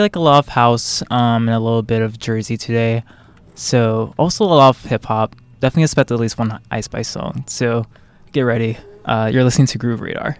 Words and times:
like 0.00 0.16
a 0.16 0.20
lot 0.20 0.38
of 0.38 0.48
house 0.48 1.02
um, 1.10 1.48
and 1.48 1.54
a 1.54 1.60
little 1.60 1.82
bit 1.82 2.02
of 2.02 2.18
Jersey 2.18 2.56
today. 2.56 3.04
So 3.54 4.14
also 4.18 4.44
a 4.44 4.46
lot 4.46 4.70
of 4.70 4.84
hip 4.84 5.04
hop. 5.04 5.36
Definitely 5.60 5.84
expect 5.84 6.10
at 6.10 6.18
least 6.18 6.38
one 6.38 6.60
Ice 6.70 6.86
Spice 6.86 7.08
song. 7.08 7.44
So 7.46 7.84
get 8.32 8.42
ready. 8.42 8.78
Uh, 9.04 9.30
you're 9.32 9.44
listening 9.44 9.66
to 9.68 9.78
Groove 9.78 10.00
Radar. 10.00 10.36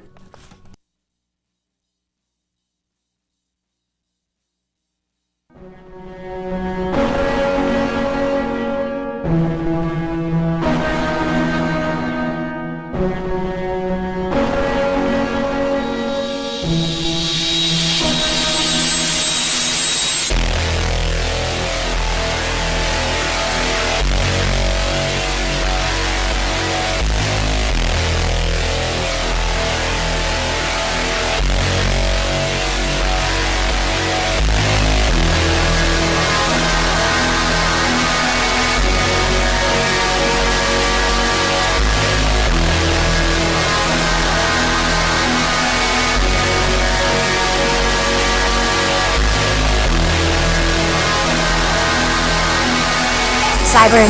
Cyber 53.70 54.02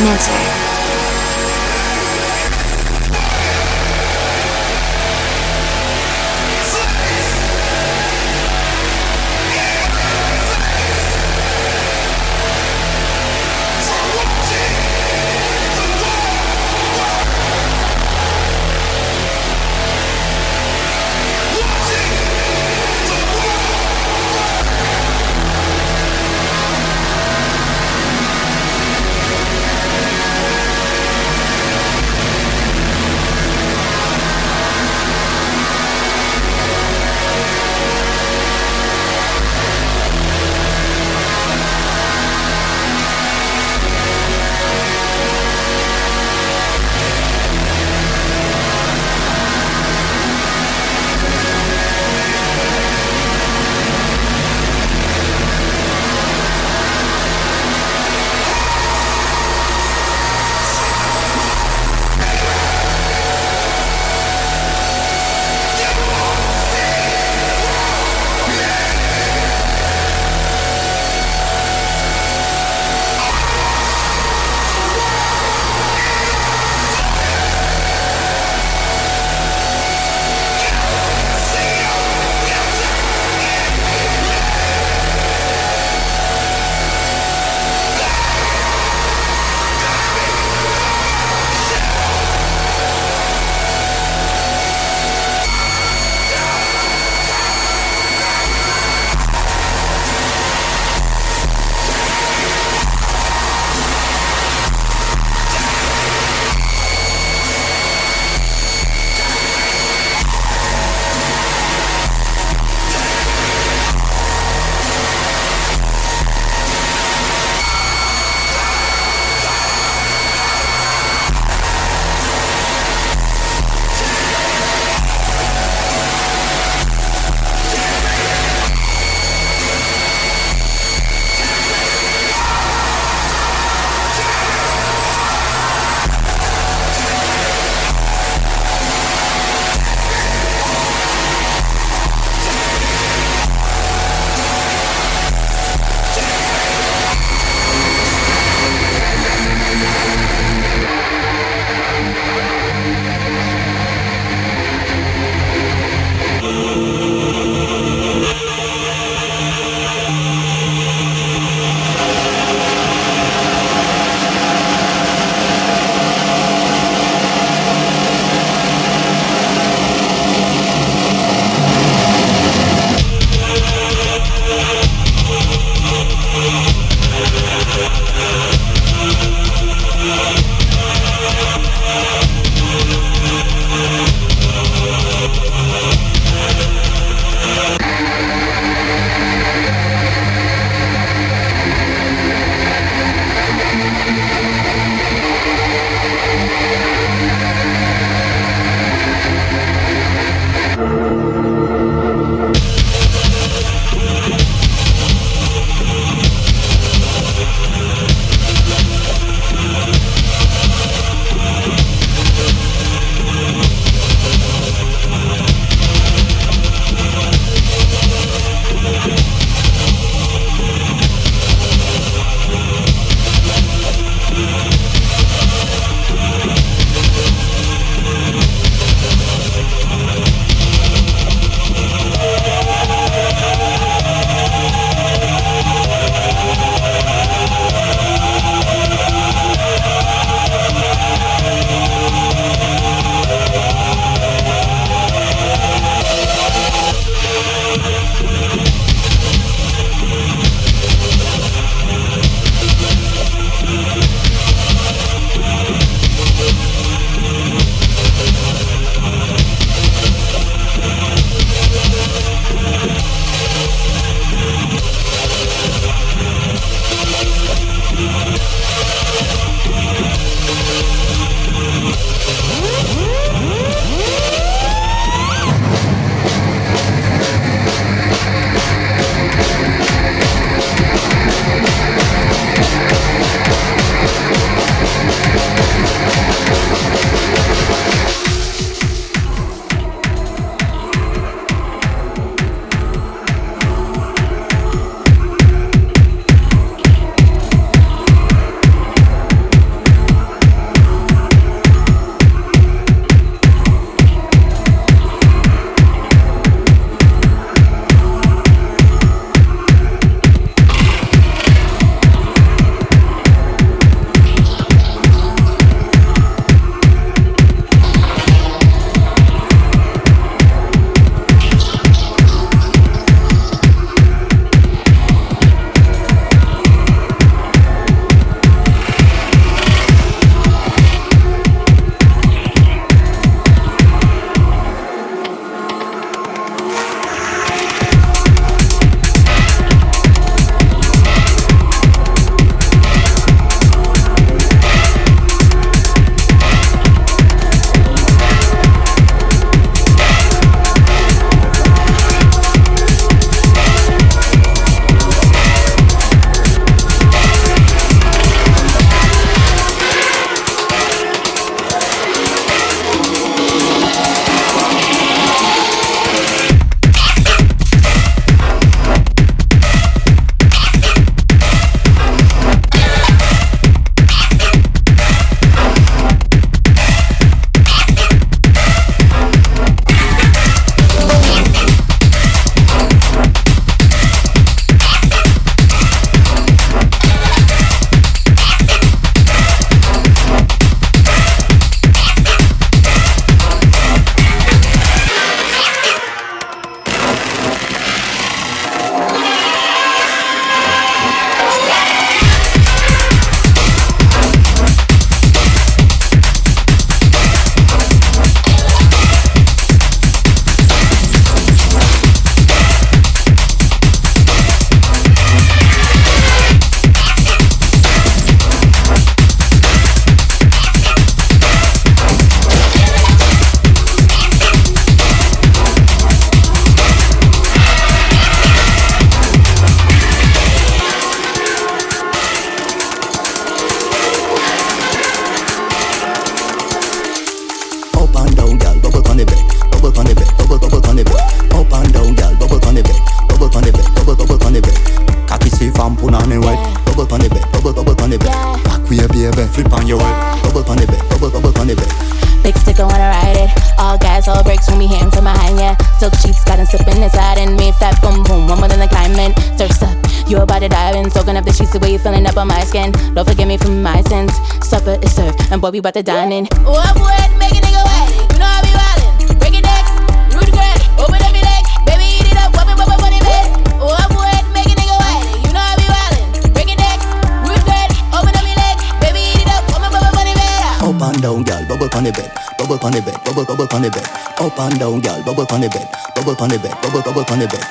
and 465.61 465.71
boy, 465.71 465.71
we 465.71 465.79
about 465.79 465.93
to 465.93 466.01
dine 466.01 466.31
in. 466.31 466.45
What 466.65 466.95
would 466.97 467.31
make 467.37 467.53
a 467.53 467.61
nigga 467.61 467.83
wet? 467.85 468.09
You 468.33 468.39
know 468.41 468.49
I 468.49 468.61
be 468.65 468.73
wildin'. 468.73 469.37
Break 469.39 469.53
it 469.53 469.61
necks, 469.61 469.93
root 470.33 470.45
the 470.49 470.53
crack, 470.57 470.81
open 470.97 471.21
up 471.21 471.33
your 471.33 471.45
leg, 471.45 471.63
baby 471.85 472.05
eat 472.17 472.25
it 472.25 472.37
up, 472.41 472.49
whoop 472.57 472.65
it, 472.65 472.77
whoop 472.81 472.89
it, 472.89 473.05
on 473.05 473.13
it, 473.13 473.21
bed. 473.21 473.45
What 473.77 474.09
would 474.09 474.45
make 474.57 474.65
a 474.65 474.75
nigga 474.75 474.97
wet? 474.97 475.21
You 475.45 475.53
know 475.53 475.61
I 475.61 475.77
be 475.77 475.85
wildin'. 475.85 476.53
Break 476.53 476.69
it 476.73 476.79
necks, 476.81 477.05
root 477.45 477.61
the 477.61 477.65
crack, 477.69 477.89
open 478.09 478.33
up 478.33 478.41
your 478.41 478.57
leg, 478.57 478.75
baby 479.05 479.21
eat 479.21 479.45
it 479.45 479.53
up, 479.53 479.63
whoop 479.69 479.85
it, 479.85 479.91
whoop 479.93 480.09
it, 480.09 480.17
on 480.17 480.27
it, 480.33 480.37
bed. 480.41 480.81
Up 480.81 481.01
and 481.05 481.19
down, 481.21 481.39
girl, 481.45 481.61
bubble 481.69 481.89
on 481.93 482.03
the 482.09 482.11
bed, 482.11 482.31
bubble 482.57 482.81
on 482.81 482.91
the 482.91 483.01
bed, 483.05 483.17
bubble 483.21 483.45
bubble 483.45 483.69
on 483.69 483.81
the 483.85 483.89
bed. 483.93 484.07
Up 484.41 484.57
and 484.57 484.75
down, 484.81 484.97
girl, 484.97 485.19
bubble 485.21 485.45
on 485.45 485.61
the 485.61 485.69
bed, 485.69 485.87
bubble 486.17 486.37
on 486.41 486.49
the 486.49 486.57
bed, 486.57 486.73
bubble 486.81 487.05
bubble 487.05 487.25
on 487.29 487.37
the 487.37 487.45
bed. 487.45 487.65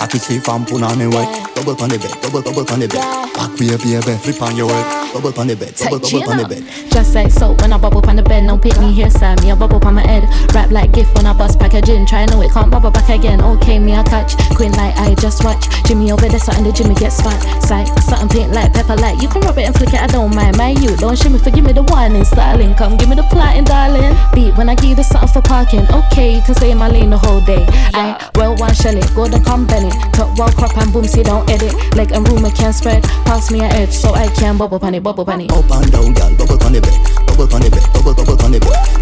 Cocky 0.00 0.16
see 0.16 0.40
from 0.40 0.64
punani 0.64 1.12
wet. 1.12 1.53
Bubble 1.54 1.80
on 1.82 1.88
the 1.88 1.98
bed, 1.98 2.10
bubble 2.20 2.42
bubble 2.42 2.66
on 2.72 2.80
the 2.80 2.88
bed. 2.88 2.98
Back 3.34 3.50
with 3.54 3.70
your 3.70 3.78
baby, 3.78 4.18
flip 4.18 4.42
on 4.42 4.56
your 4.56 4.68
head. 4.68 5.14
Bubble 5.14 5.32
on 5.38 5.46
the 5.46 5.54
bed, 5.54 5.72
bubble 5.78 6.02
bubble 6.02 6.30
on 6.30 6.36
the 6.42 6.46
bed. 6.50 6.62
Just 6.90 7.14
like 7.14 7.30
soap 7.30 7.62
when 7.62 7.72
I 7.72 7.78
bubble 7.78 8.02
on 8.10 8.16
the 8.16 8.22
bed. 8.22 8.44
No 8.44 8.58
pick 8.58 8.76
me 8.78 8.92
here, 8.92 9.10
side 9.10 9.40
me, 9.42 9.50
I 9.50 9.54
bubble 9.54 9.78
on 9.86 9.94
my 9.94 10.02
head. 10.02 10.26
Rap 10.52 10.70
like 10.70 10.92
gift 10.92 11.14
when 11.14 11.26
I 11.26 11.32
bust 11.32 11.58
packaging. 11.58 12.06
Try 12.06 12.26
know 12.26 12.42
it 12.42 12.50
can't 12.52 12.70
bubble 12.70 12.90
back 12.90 13.08
again. 13.08 13.40
Okay, 13.40 13.78
me 13.78 13.94
I 13.94 14.02
catch. 14.02 14.36
Queen 14.56 14.72
like 14.72 14.96
I 14.98 15.14
just 15.14 15.44
watch. 15.44 15.70
Jimmy 15.86 16.10
over 16.10 16.26
there, 16.26 16.38
something 16.38 16.64
the 16.64 16.72
Jimmy 16.72 16.94
get 16.94 17.12
spot. 17.12 17.38
Sight, 17.62 17.86
something 18.02 18.28
pink 18.28 18.52
like 18.52 18.74
pepper 18.74 18.96
light. 18.96 19.22
You 19.22 19.28
can 19.28 19.40
rub 19.42 19.56
it 19.58 19.70
and 19.70 19.74
flick 19.74 19.94
it, 19.94 20.02
I 20.02 20.08
don't 20.08 20.34
mind. 20.34 20.58
My 20.58 20.74
you 20.74 20.96
don't 20.96 21.16
shimmy 21.16 21.38
for 21.38 21.50
give 21.50 21.64
me 21.64 21.72
the 21.72 21.84
warning. 21.84 22.24
Styling, 22.24 22.74
come 22.74 22.96
give 22.96 23.08
me 23.08 23.14
the 23.14 23.26
plotting, 23.30 23.64
darling. 23.64 24.16
Beat 24.34 24.56
when 24.58 24.68
I 24.68 24.74
give 24.74 24.90
you 24.90 24.96
the 24.96 25.04
something 25.04 25.30
for 25.30 25.42
parking. 25.42 25.86
Okay, 25.90 26.34
you 26.36 26.42
can 26.42 26.54
stay 26.54 26.72
in 26.72 26.78
my 26.78 26.88
lane 26.88 27.10
the 27.10 27.18
whole 27.18 27.40
day. 27.40 27.64
I 27.94 28.18
well 28.34 28.56
one 28.56 28.74
shell 28.74 28.96
it, 28.96 29.06
go 29.14 29.28
the 29.28 29.38
come 29.38 29.66
Bennett. 29.66 29.94
Top 30.12 30.36
wall 30.38 30.50
crop 30.50 30.76
and 30.76 30.92
boom, 30.92 31.04
see 31.04 31.22
don't 31.22 31.43
edit. 31.48 31.74
Leg 31.96 32.12
and 32.12 32.26
um, 32.26 32.34
rumor 32.34 32.50
can't 32.50 32.74
spread. 32.74 33.02
Pass 33.24 33.50
me 33.50 33.60
an 33.60 33.72
edge 33.72 33.92
so 33.92 34.14
I 34.14 34.28
can 34.28 34.56
bubble 34.56 34.78
pan 34.78 34.94
it, 34.94 35.02
bubble 35.02 35.24
pan 35.24 35.40
it. 35.40 35.52
Up 35.52 35.70
and 35.70 35.90
down, 35.92 36.12
girl, 36.14 36.36
bubble 36.36 36.64
on 36.64 36.72
the 36.72 36.80
bubble 37.26 37.54
on 37.54 37.60
the 37.62 37.70
bubble 37.92 38.14
bubble 38.14 38.44
on 38.44 38.52
the. 38.52 38.60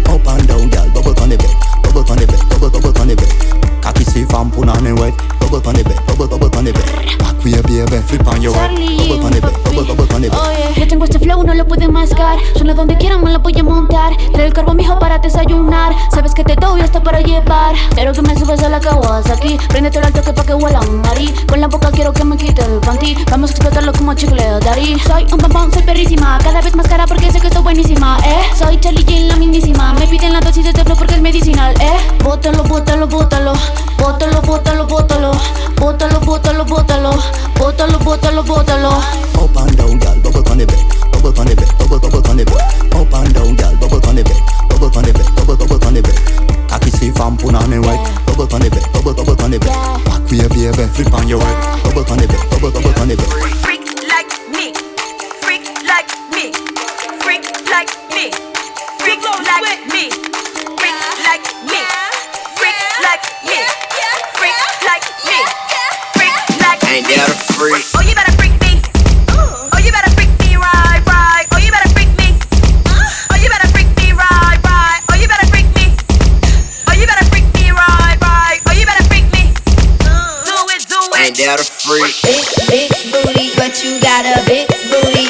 Up 0.09 0.27
and 0.27 0.47
down, 0.47 0.69
girl, 0.69 0.89
bubble 0.93 1.21
on 1.21 1.29
the 1.29 1.37
bed, 1.37 1.55
bubble 1.83 2.11
on 2.11 2.17
the 2.17 2.25
bed, 2.27 2.41
bubble 2.49 2.69
bubble 2.69 3.01
on 3.01 3.07
the 3.07 3.15
bed. 3.15 3.81
Cocky 3.83 4.03
see 4.03 4.25
from 4.25 4.51
punani 4.51 4.97
wet. 4.97 5.32
Bubble 5.53 5.71
the 5.71 5.83
bed, 5.83 6.01
bubble 6.07 6.27
bubble 6.27 6.57
on 6.57 6.65
the 6.65 6.73
bed. 6.73 6.83
Back 7.19 7.37
with 7.45 7.53
your 7.53 7.61
baby, 7.61 8.01
flip 8.01 8.25
on 8.25 8.41
your 8.41 8.55
head. 8.55 8.73
Bubble 8.73 9.21
on 9.21 9.31
the 9.33 9.39
bed, 9.39 9.53
bubble 9.63 9.85
bubble 9.85 10.15
on 10.15 10.21
the 10.23 10.29
bed. 10.33 10.73
Yo 10.75 10.87
tengo 10.87 11.05
este 11.05 11.19
flow, 11.19 11.43
no 11.43 11.53
lo 11.53 11.67
pueden 11.67 11.93
mascar. 11.93 12.39
Suena 12.55 12.73
donde 12.73 12.97
quieran, 12.97 13.23
me 13.23 13.31
lo 13.31 13.37
voy 13.37 13.53
a 13.59 13.63
montar. 13.63 14.17
Trae 14.33 14.47
el 14.47 14.53
carbo, 14.53 14.73
mijo, 14.73 14.97
para 14.97 15.19
desayunar. 15.19 15.93
Sabes 16.11 16.33
que 16.33 16.43
te 16.43 16.55
doy 16.55 16.81
hasta 16.81 17.03
para 17.03 17.21
llevar. 17.21 17.75
Quiero 17.93 18.13
que 18.13 18.23
me 18.23 18.35
subas 18.35 18.63
a 18.63 18.69
la 18.69 18.79
Kawasaki. 18.79 19.59
Préndete 19.69 19.99
al 19.99 20.11
toque 20.11 20.33
pa' 20.33 20.43
que 20.43 20.55
huelan 20.55 21.01
Mari. 21.03 21.31
Con 21.47 21.61
la 21.61 21.67
boca 21.67 21.91
quiero 21.91 22.13
que 22.13 22.23
me 22.23 22.35
quite 22.35 22.63
el 22.65 22.79
panty. 22.79 23.15
Vamos 23.29 23.51
a 23.51 23.53
explotarlo 23.53 23.93
como 23.93 24.15
chicle, 24.15 24.43
daddy. 24.59 24.99
Soy 25.01 25.27
un 25.31 25.37
bombón, 25.37 25.71
soy 25.71 25.83
perrísima. 25.83 26.39
Cada 26.43 26.61
vez 26.61 26.75
más 26.75 26.87
cara 26.87 27.05
porque 27.05 27.31
sé 27.31 27.39
que 27.39 27.47
estoy 27.47 27.61
buenísima, 27.61 28.17
eh. 28.25 28.41
Soy 28.57 28.79
Charlie 28.79 29.03
Jean, 29.05 29.27
la 29.27 29.35
mismísima. 29.35 29.93
Me 29.93 30.07
piden 30.07 30.33
la 30.33 30.41
dosis 30.41 30.63
de 30.63 30.71
este 30.71 30.83
flow 30.83 30.97
porque 30.97 31.13
es 31.13 31.21
medicinal, 31.21 31.75
eh. 31.79 32.23
Bótalo, 32.23 32.63
bótalo, 32.63 33.07
bótalo. 33.07 33.53
Bótalo, 33.99 34.41
bótalo, 34.41 34.87
bótalo. 34.87 35.31
Bótalo, 35.77 36.19
bótalo, 36.19 36.65
bótalo. 36.65 37.11
Bótalo, 37.57 37.99
bótalo, 37.99 38.43
bótalo. 38.43 38.89
Up 39.35 39.57
and 39.57 39.75
down, 39.77 39.99
girl, 39.99 40.19
bubble 40.21 40.51
on 40.51 40.57
the 40.57 40.65
bed, 40.65 40.79
bubble 41.11 41.39
on 41.39 41.45
the 41.47 41.55
bed, 41.55 41.69
bubble 41.77 41.99
bubble 41.99 42.29
on 42.29 42.37
the 42.37 42.45
bed. 42.45 42.93
Up 42.93 43.13
and 43.13 43.33
down, 43.33 43.55
girl, 43.55 43.75
bubble 43.77 44.07
on 44.07 44.15
the 44.15 44.23
bed, 44.23 44.39
bubble 44.69 44.91
on 44.95 45.03
the 45.03 45.11
bed, 45.13 45.27
bubble 45.35 45.57
bubble 45.57 45.85
on 45.87 45.93
the 45.93 46.01
bed. 46.01 46.17
Cocky 46.69 46.89
see 46.89 47.11
from 47.11 47.37
punani 47.37 47.79
wet. 47.83 47.99
Bubble 48.25 48.47
on 48.53 48.61
the 48.61 48.69
bed, 48.69 48.85
bubble 48.93 49.13
bubble 49.13 49.43
on 49.43 49.51
the 49.51 49.59
bed. 49.59 49.75
Back 50.05 50.23
with 50.23 50.39
your 50.39 50.49
baby, 50.49 50.87
flip 50.93 51.13
on 51.13 51.27
your 51.27 51.41
head. 51.41 51.83
Bubble 51.83 52.05
on 52.11 52.17
the 52.17 52.27
bed, 52.27 52.41
bubble 52.49 52.71
bubble 52.71 53.01
on 53.01 53.07
the 53.07 53.15
bed. 53.17 53.72
You 83.83 83.99
got 83.99 84.23
a 84.25 84.39
big 84.47 84.67
booty. 84.89 85.27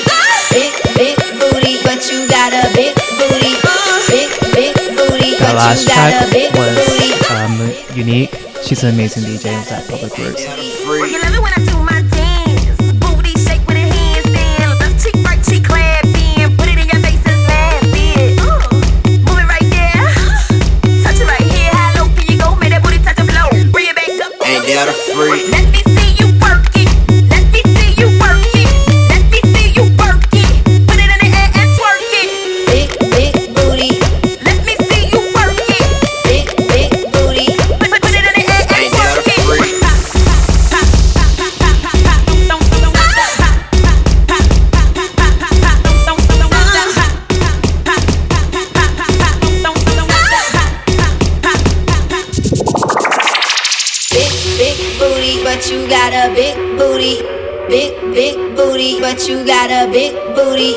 Big, 0.53 0.73
big 0.93 1.17
booty, 1.41 1.81
but 1.83 2.05
you 2.09 2.27
got 2.29 2.53
a 2.53 2.69
big 2.77 2.93
booty. 3.17 3.57
Big, 4.07 4.29
big 4.53 4.75
booty, 4.95 5.33
but 5.39 5.55
last 5.57 5.81
you 5.83 5.89
got 5.89 6.09
track 6.13 6.27
a 6.27 6.31
big 6.31 6.53
was 6.53 6.77
booty. 6.77 7.11
um, 7.33 7.97
Unique. 7.97 8.35
She's 8.63 8.83
an 8.83 8.93
amazing 8.93 9.23
DJ 9.23 9.45
in 9.51 9.65
that 9.67 9.89
public 9.89 10.17
works. 10.17 10.45
But 59.23 59.29
you 59.29 59.45
got 59.45 59.71
a 59.71 59.89
big 59.89 60.13
booty. 60.35 60.75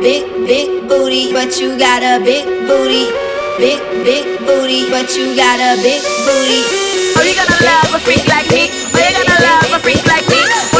Big, 0.00 0.22
big 0.46 0.88
booty, 0.88 1.32
but 1.32 1.58
you 1.58 1.76
got 1.76 2.00
a 2.00 2.22
big 2.22 2.46
booty. 2.68 3.10
Big, 3.58 3.80
big 4.04 4.38
booty, 4.46 4.88
but 4.88 5.10
you 5.16 5.34
got 5.34 5.58
a 5.58 5.74
big 5.82 6.00
booty. 6.22 6.62
Oh, 7.18 7.26
you 7.26 7.34
gonna 7.34 7.58
love 7.66 7.92
a 7.92 7.98
freak 7.98 8.24
like 8.28 8.48
me? 8.50 8.70
Oh, 8.94 9.02
you 9.02 9.10
gonna 9.18 9.42
love 9.42 9.74
a 9.74 9.78
freak 9.82 10.06
like 10.06 10.28
me? 10.28 10.77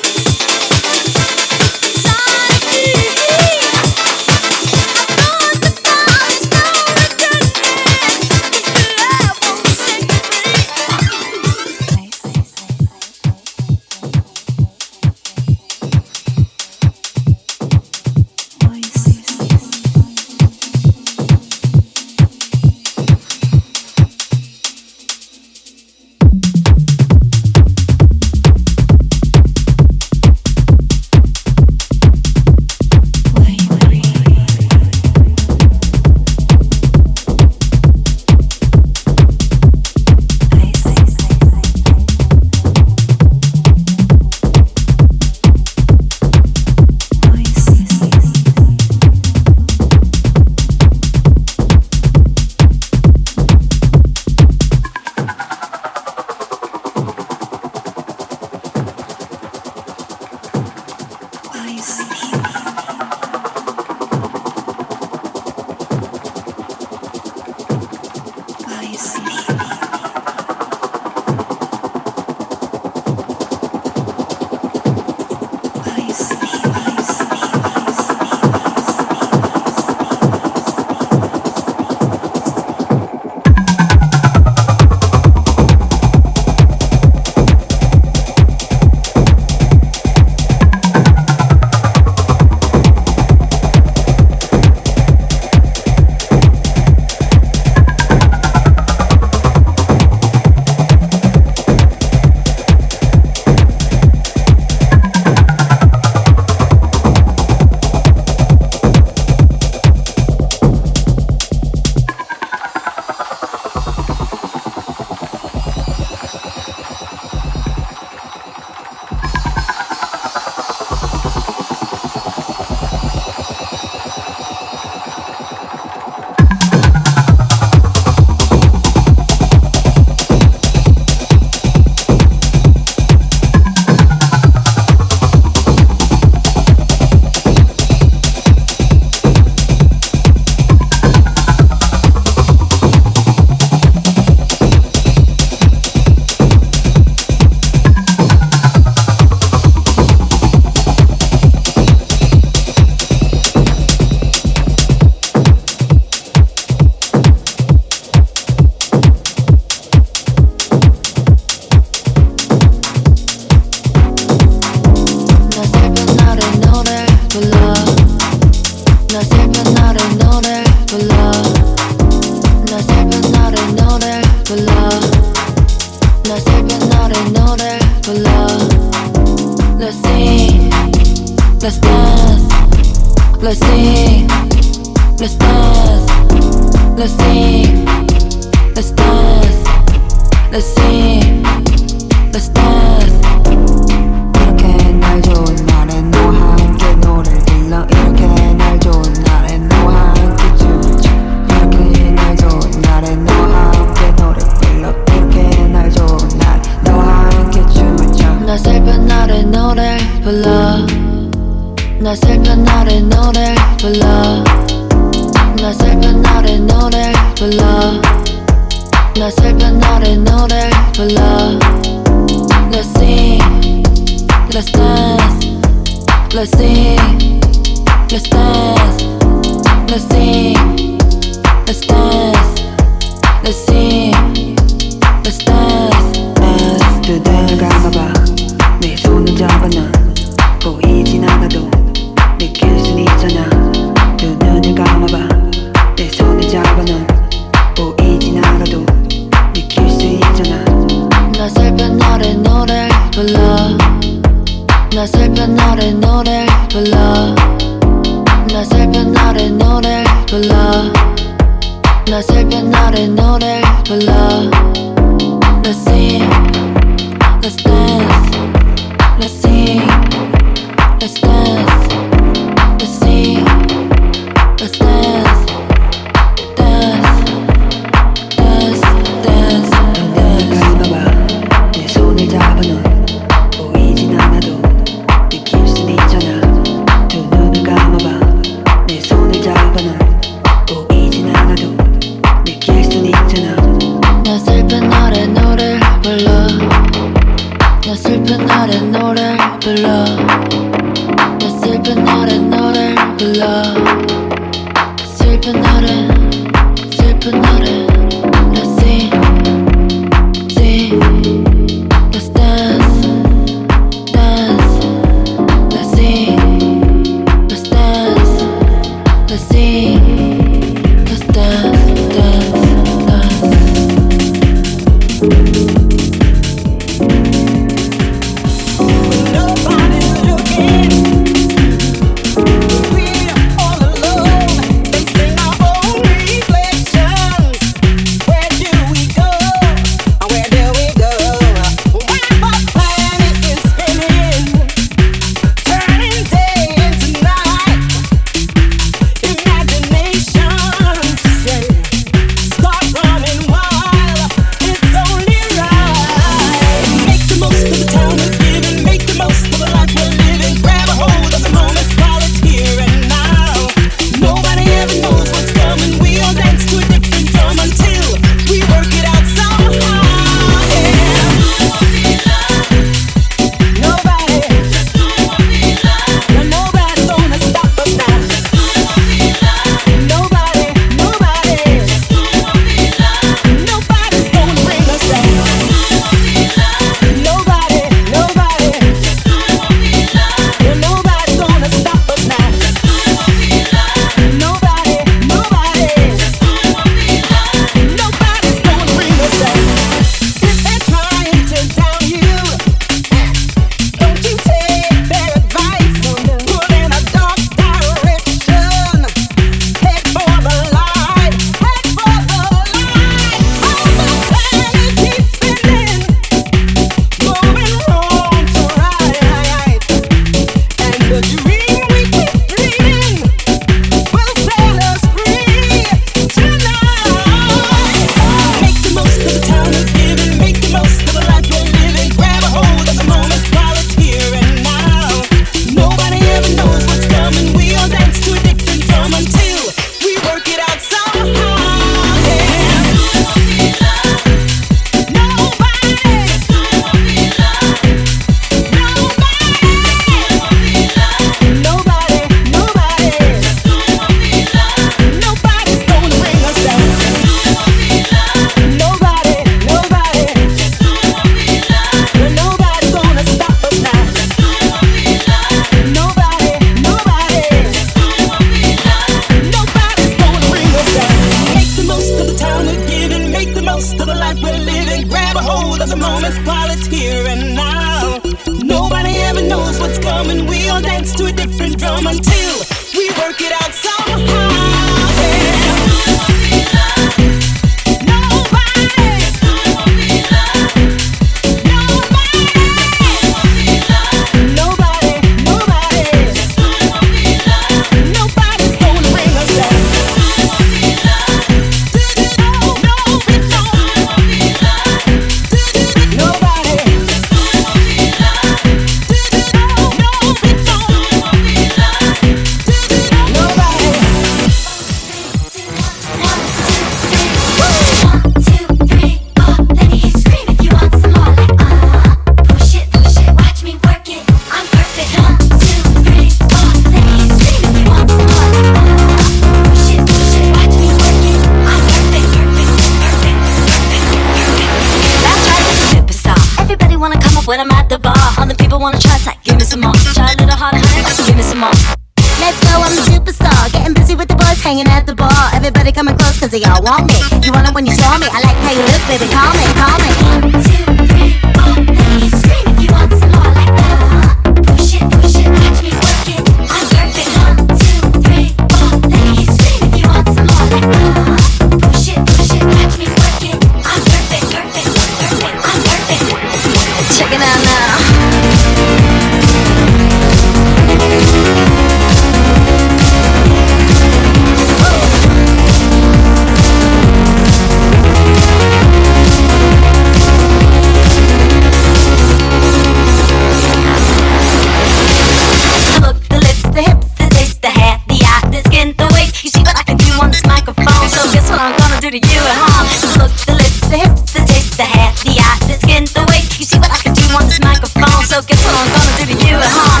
do 592.10 592.18
to 592.18 592.26
you, 592.26 592.40
huh? 592.42 592.82
The 593.00 593.18
look, 593.22 593.32
the 593.46 593.54
lips, 593.54 593.80
the 593.88 593.98
hips, 593.98 594.32
the 594.32 594.40
taste, 594.40 594.76
the 594.76 594.84
hair, 594.84 595.12
the 595.22 595.38
eyes, 595.38 595.60
the 595.68 595.74
skin, 595.74 596.04
the 596.06 596.24
way 596.28 596.42
You 596.58 596.64
see 596.64 596.78
what 596.78 596.90
I 596.90 596.96
can 596.96 597.14
do 597.14 597.22
on 597.34 597.46
this 597.46 597.60
microphone, 597.60 598.24
so 598.24 598.42
guess 598.42 598.64
what 598.64 598.74
I'm 598.74 598.88
gonna 598.90 599.16
do 599.18 599.26
to 599.30 599.36
you, 599.46 599.56
huh? 599.60 600.00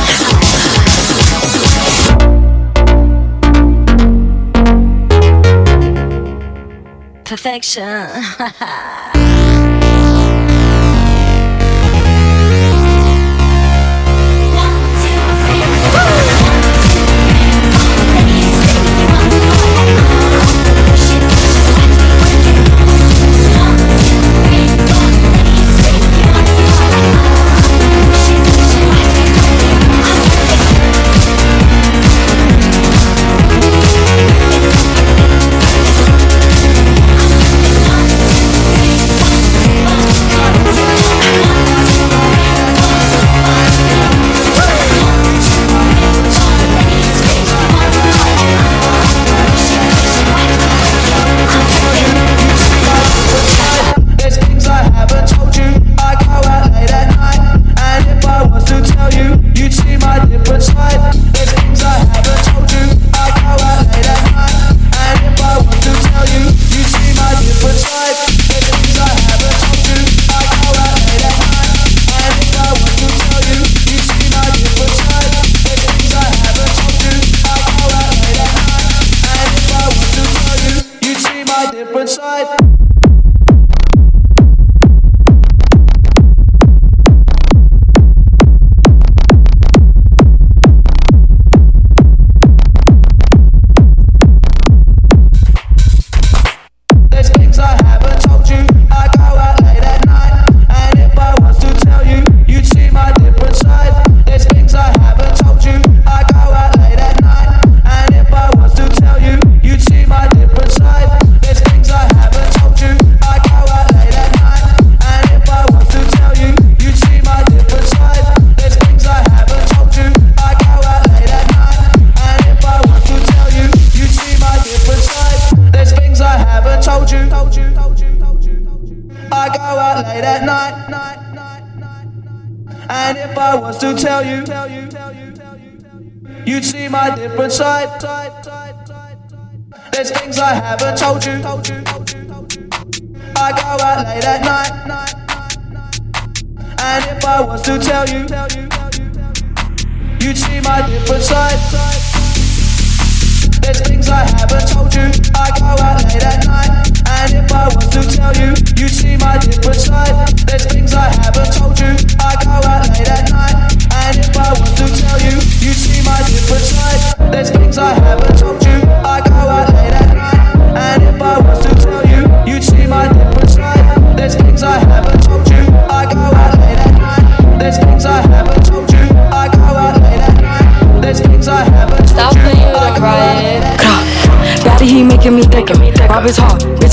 Perfection. 7.24 9.06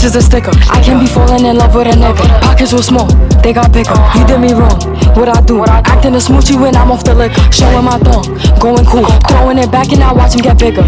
is 0.08 0.16
a 0.16 0.22
sticker. 0.22 0.56
I 0.72 0.80
can't 0.82 1.04
be 1.04 1.08
falling 1.08 1.46
in 1.46 1.58
love 1.58 1.76
with 1.76 1.88
a 1.88 1.92
nigga. 1.92 2.24
Pockets 2.40 2.72
were 2.72 2.82
small, 2.82 3.08
they 3.44 3.52
got 3.52 3.74
bigger. 3.74 3.94
You 4.16 4.24
did 4.26 4.40
me 4.40 4.54
wrong, 4.54 4.80
what 5.20 5.28
I 5.28 5.42
do? 5.42 5.66
Acting 5.66 6.16
a 6.16 6.18
smoochie 6.18 6.56
when 6.56 6.76
I'm 6.76 6.92
off 6.92 7.04
the 7.04 7.14
liquor. 7.14 7.36
Showing 7.52 7.84
my 7.84 8.00
thumb, 8.00 8.24
going 8.60 8.86
cool. 8.88 9.06
Throwing 9.28 9.60
it 9.60 9.70
back 9.70 9.92
and 9.92 10.02
I 10.02 10.14
watch 10.14 10.34
him 10.34 10.42
get 10.42 10.58
bigger. 10.58 10.84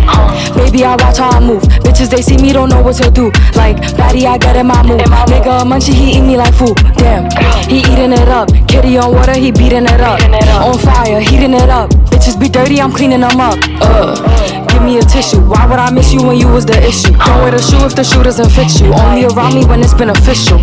Baby, 0.55 0.85
I 0.85 0.95
watch 0.95 1.17
how 1.17 1.31
I 1.31 1.39
move. 1.39 1.63
Bitches, 1.83 2.09
they 2.09 2.21
see 2.21 2.37
me, 2.37 2.53
don't 2.53 2.69
know 2.69 2.81
what 2.81 2.95
to 3.03 3.11
do. 3.11 3.25
Like, 3.59 3.77
baddie, 3.99 4.25
I 4.25 4.37
get 4.37 4.55
in 4.55 4.67
my 4.67 4.81
mood. 4.83 5.01
Nigga, 5.27 5.67
munchie, 5.67 5.93
he 5.93 6.17
eat 6.17 6.21
me 6.21 6.37
like 6.37 6.53
food. 6.53 6.77
Damn, 6.95 7.27
he 7.67 7.79
eating 7.79 8.13
it 8.13 8.29
up. 8.29 8.47
Kitty 8.67 8.97
on 8.97 9.13
water, 9.13 9.33
he 9.33 9.51
beating 9.51 9.83
it 9.83 10.01
up. 10.01 10.21
On 10.63 10.77
fire, 10.79 11.19
heating 11.19 11.53
it 11.53 11.69
up. 11.69 11.89
Bitches 12.11 12.39
be 12.39 12.47
dirty, 12.47 12.79
I'm 12.79 12.93
cleaning 12.93 13.21
them 13.21 13.39
up. 13.39 13.59
Uh 13.81 14.58
give 14.79 14.87
me 14.87 14.97
a 14.99 15.03
tissue. 15.03 15.41
Why 15.41 15.65
would 15.65 15.79
I 15.79 15.91
miss 15.91 16.13
you 16.13 16.23
when 16.23 16.37
you 16.37 16.47
was 16.47 16.65
the 16.65 16.77
issue? 16.81 17.11
Don't 17.11 17.41
wear 17.41 17.51
the 17.51 17.61
shoe 17.61 17.85
if 17.85 17.95
the 17.95 18.03
shoe 18.03 18.23
doesn't 18.23 18.49
fit 18.49 18.79
you. 18.79 18.93
Only 18.93 19.25
around 19.25 19.55
me 19.55 19.65
when 19.65 19.81
it's 19.81 19.93
beneficial. 19.93 20.59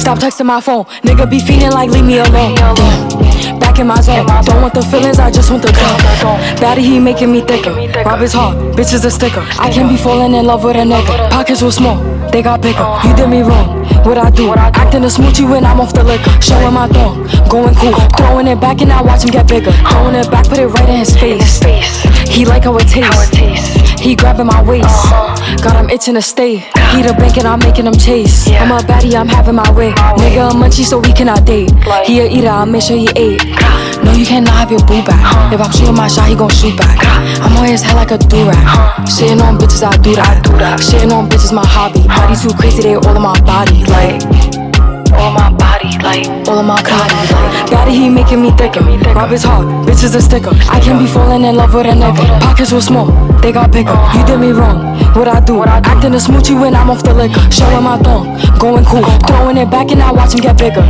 Stop 0.00 0.18
texting 0.18 0.46
my 0.46 0.60
phone. 0.60 0.84
Nigga 1.02 1.28
be 1.28 1.40
feeling 1.40 1.70
like 1.70 1.90
leave 1.90 2.04
me 2.04 2.18
alone. 2.18 2.54
Damn. 2.54 3.58
Back 3.58 3.78
in 3.78 3.86
my 3.86 4.00
zone. 4.00 4.26
Don't 4.44 4.62
want 4.62 4.74
the 4.74 4.82
feelings, 4.82 5.18
I 5.18 5.30
just 5.30 5.50
want 5.50 5.62
the 5.62 5.72
gun. 5.72 5.96
Daddy, 6.56 6.82
he 6.82 6.98
making 6.98 7.32
me 7.32 7.40
thicker. 7.40 7.74
Rob 8.04 8.22
is 8.22 8.32
hard, 8.32 8.56
bitch 8.76 8.92
is 8.92 9.04
a 9.04 9.10
sticker. 9.10 9.44
I 9.58 9.70
can't 9.70 9.88
be 9.88 9.96
falling 9.96 10.34
in 10.34 10.46
love 10.46 10.64
with 10.64 10.76
a 10.76 10.80
nigga. 10.80 11.30
Pockets 11.30 11.62
were 11.62 11.72
small, 11.72 11.98
they 12.30 12.42
got 12.42 12.60
bigger. 12.60 12.86
You 13.04 13.14
did 13.14 13.28
me 13.28 13.42
wrong 13.42 13.85
what 14.04 14.18
I 14.18 14.30
do. 14.30 14.52
Acting 14.52 15.04
a 15.04 15.06
smoochie 15.06 15.48
when 15.48 15.64
I'm 15.64 15.80
off 15.80 15.92
the 15.92 16.02
liquor. 16.04 16.30
Showing 16.42 16.74
my 16.74 16.88
thumb, 16.88 17.24
going 17.48 17.74
cool. 17.76 17.94
Throwing 18.16 18.46
it 18.48 18.60
back 18.60 18.82
and 18.82 18.92
I 18.92 19.02
watch 19.02 19.22
him 19.24 19.30
get 19.30 19.48
bigger. 19.48 19.72
Throwing 19.90 20.14
it 20.14 20.30
back, 20.30 20.48
put 20.48 20.58
it 20.58 20.66
right 20.66 20.88
in 20.88 20.98
his 20.98 21.16
face. 21.16 21.60
He 22.28 22.44
like 22.44 22.64
how 22.64 22.76
it 22.76 22.88
tastes. 22.88 24.00
He 24.00 24.14
grabbing 24.14 24.46
my 24.46 24.62
waist. 24.62 24.86
Got 25.62 25.76
him 25.76 25.90
itching 25.90 26.14
to 26.14 26.22
stay. 26.22 26.56
He 26.92 27.02
the 27.02 27.14
bank 27.18 27.36
and 27.38 27.46
I'm 27.48 27.58
making 27.58 27.86
him 27.86 27.94
chase. 27.94 28.48
I'm 28.48 28.70
a 28.70 28.78
baddie, 28.78 29.14
I'm 29.14 29.28
having 29.28 29.54
my 29.54 29.70
way. 29.72 29.92
Nigga, 30.20 30.50
a 30.50 30.54
munchie, 30.54 30.84
so 30.84 30.98
we 30.98 31.12
cannot 31.12 31.44
date. 31.44 31.72
He 32.04 32.20
a 32.20 32.26
eater, 32.26 32.48
I'll 32.48 32.66
make 32.66 32.82
sure 32.82 32.96
he 32.96 33.08
ate. 33.16 33.42
You 34.16 34.24
cannot 34.24 34.54
have 34.54 34.70
your 34.70 34.80
boo 34.80 35.04
back. 35.04 35.52
If 35.52 35.60
I'm 35.60 35.70
shooting 35.70 35.94
my 35.94 36.08
shot, 36.08 36.28
he 36.28 36.34
gon' 36.34 36.48
shoot 36.48 36.74
back. 36.78 36.96
I'm 37.44 37.54
on 37.58 37.68
his 37.68 37.82
head 37.82 37.96
like 37.96 38.10
a 38.12 38.16
do-rag. 38.16 38.56
Shitting 39.04 39.42
on 39.44 39.58
bitches, 39.58 39.84
I 39.84 39.94
do 39.98 40.14
that. 40.14 40.80
Shitting 40.80 41.12
on 41.12 41.28
bitches, 41.28 41.52
my 41.52 41.66
hobby. 41.66 42.00
Body 42.08 42.34
too 42.34 42.56
crazy, 42.56 42.80
they 42.82 42.94
all 42.96 43.14
in 43.14 43.20
my 43.20 43.38
body. 43.44 43.84
Like, 43.92 44.24
all 45.20 45.32
my 45.36 45.52
body, 45.52 45.65
like, 46.02 46.26
all 46.48 46.58
of 46.58 46.66
my. 46.66 46.76
Like, 46.76 47.70
daddy, 47.70 47.92
he 47.92 48.08
making 48.08 48.42
me 48.42 48.50
thicker. 48.52 48.82
Rob 49.14 49.32
is 49.32 49.42
hard, 49.42 49.66
bitch 49.86 50.04
is 50.04 50.14
a 50.14 50.22
sticker. 50.22 50.50
I 50.70 50.80
can't 50.80 50.98
be 50.98 51.06
falling 51.06 51.44
in 51.44 51.56
love 51.56 51.74
with 51.74 51.86
a 51.86 51.94
nigga. 51.94 52.24
Pockets 52.40 52.72
were 52.72 52.80
small, 52.80 53.10
they 53.40 53.52
got 53.52 53.72
bigger. 53.72 53.94
You 54.14 54.24
did 54.26 54.38
me 54.38 54.50
wrong, 54.52 54.82
what 55.14 55.28
I 55.28 55.40
do? 55.40 55.62
Acting 55.62 56.14
a 56.14 56.20
smoochie 56.20 56.58
when 56.58 56.74
I'm 56.74 56.90
off 56.90 57.02
the 57.02 57.14
liquor. 57.14 57.40
Showing 57.50 57.84
my 57.84 57.98
thumb, 57.98 58.36
going 58.58 58.84
cool. 58.84 59.04
Throwing 59.26 59.56
it 59.56 59.70
back 59.70 59.90
and 59.90 60.02
I 60.02 60.12
watch 60.12 60.34
him 60.34 60.40
get 60.40 60.58
bigger. 60.58 60.82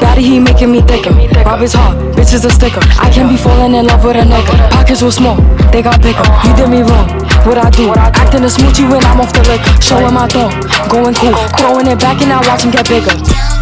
Daddy, 0.00 0.22
he 0.22 0.38
making 0.38 0.72
me 0.72 0.80
thicker. 0.82 1.12
Rob 1.44 1.62
is 1.62 1.74
hard, 1.74 1.96
bitch 2.14 2.32
is 2.32 2.44
a 2.44 2.50
sticker. 2.50 2.80
I 3.00 3.10
can't 3.10 3.30
be 3.30 3.36
falling 3.36 3.74
in 3.74 3.86
love 3.86 4.04
with 4.04 4.16
a 4.16 4.24
nigga. 4.24 4.70
Pockets 4.70 5.02
were 5.02 5.12
small, 5.12 5.36
they 5.70 5.82
got 5.82 6.00
bigger. 6.02 6.24
You 6.44 6.52
did 6.56 6.68
me 6.70 6.82
wrong, 6.82 7.08
what 7.46 7.58
I 7.58 7.70
do? 7.70 7.92
Acting 7.94 8.44
a 8.44 8.50
smoochie 8.50 8.88
when 8.90 9.02
I'm 9.04 9.20
off 9.20 9.32
the 9.32 9.42
liquor. 9.46 9.82
Showing 9.82 10.14
my 10.14 10.26
thumb, 10.28 10.52
going 10.88 11.14
cool. 11.14 11.34
Throwing 11.58 11.86
it 11.86 11.98
back 12.00 12.20
and 12.22 12.32
I 12.32 12.40
watch 12.48 12.62
him 12.64 12.70
get 12.70 12.88
bigger. 12.88 13.55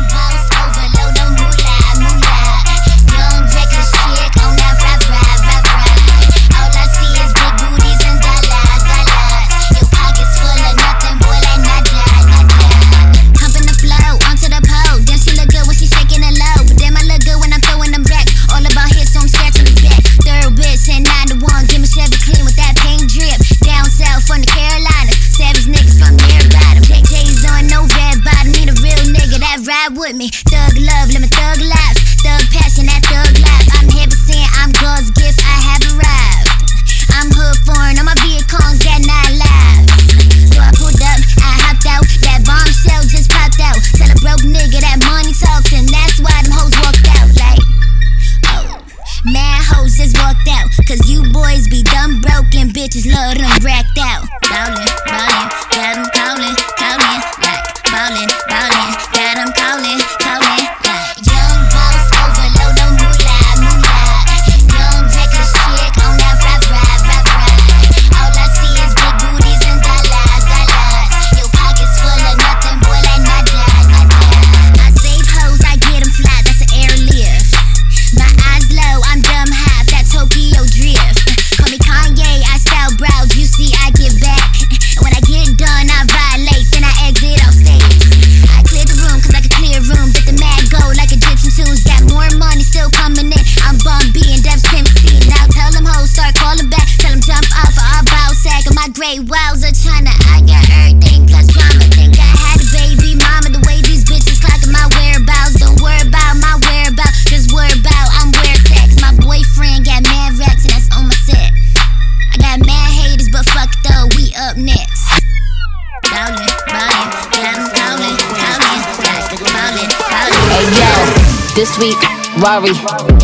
This 121.75 121.95
week, 121.95 122.43
Rari. 122.43 122.73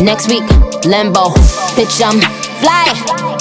Next 0.03 0.27
week, 0.27 0.43
Limbo. 0.85 1.29
Bitch, 1.75 2.01
I'm 2.03 2.19
fly. 2.59 2.87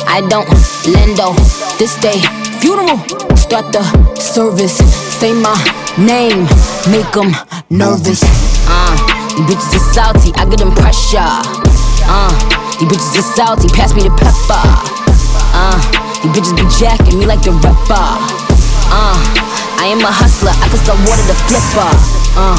I 0.06 0.20
don't 0.28 0.46
lendo. 0.86 1.34
This 1.78 1.96
day, 2.00 2.20
funeral. 2.60 2.98
Start 3.36 3.72
the 3.72 3.82
service. 4.18 4.76
Say 5.18 5.32
my 5.32 5.54
name. 5.98 6.46
Make 6.90 7.16
'em 7.16 7.34
nervous. 7.70 8.22
Uh, 8.68 8.96
you 9.36 9.44
bitches 9.44 9.74
are 9.74 9.92
salty. 9.94 10.32
I 10.36 10.44
get 10.44 10.58
them 10.58 10.72
pressure. 10.74 11.32
Uh, 12.06 12.30
you 12.80 12.86
bitches 12.86 13.18
are 13.18 13.34
salty. 13.34 13.68
Pass 13.68 13.94
me 13.94 14.02
the 14.02 14.10
pepper. 14.10 14.62
Uh, 15.54 15.78
you 16.22 16.30
bitches 16.30 16.54
be 16.54 16.64
jacking 16.78 17.18
me 17.18 17.26
like 17.26 17.42
the 17.42 17.52
rapper. 17.52 18.06
Uh, 18.92 19.18
I 19.78 19.86
am 19.86 20.00
a 20.00 20.12
hustler, 20.12 20.50
I 20.50 20.68
can 20.68 20.78
sell 20.84 20.98
water 21.06 21.24
to 21.30 21.34
flipper. 21.48 21.90
Uh, 22.36 22.58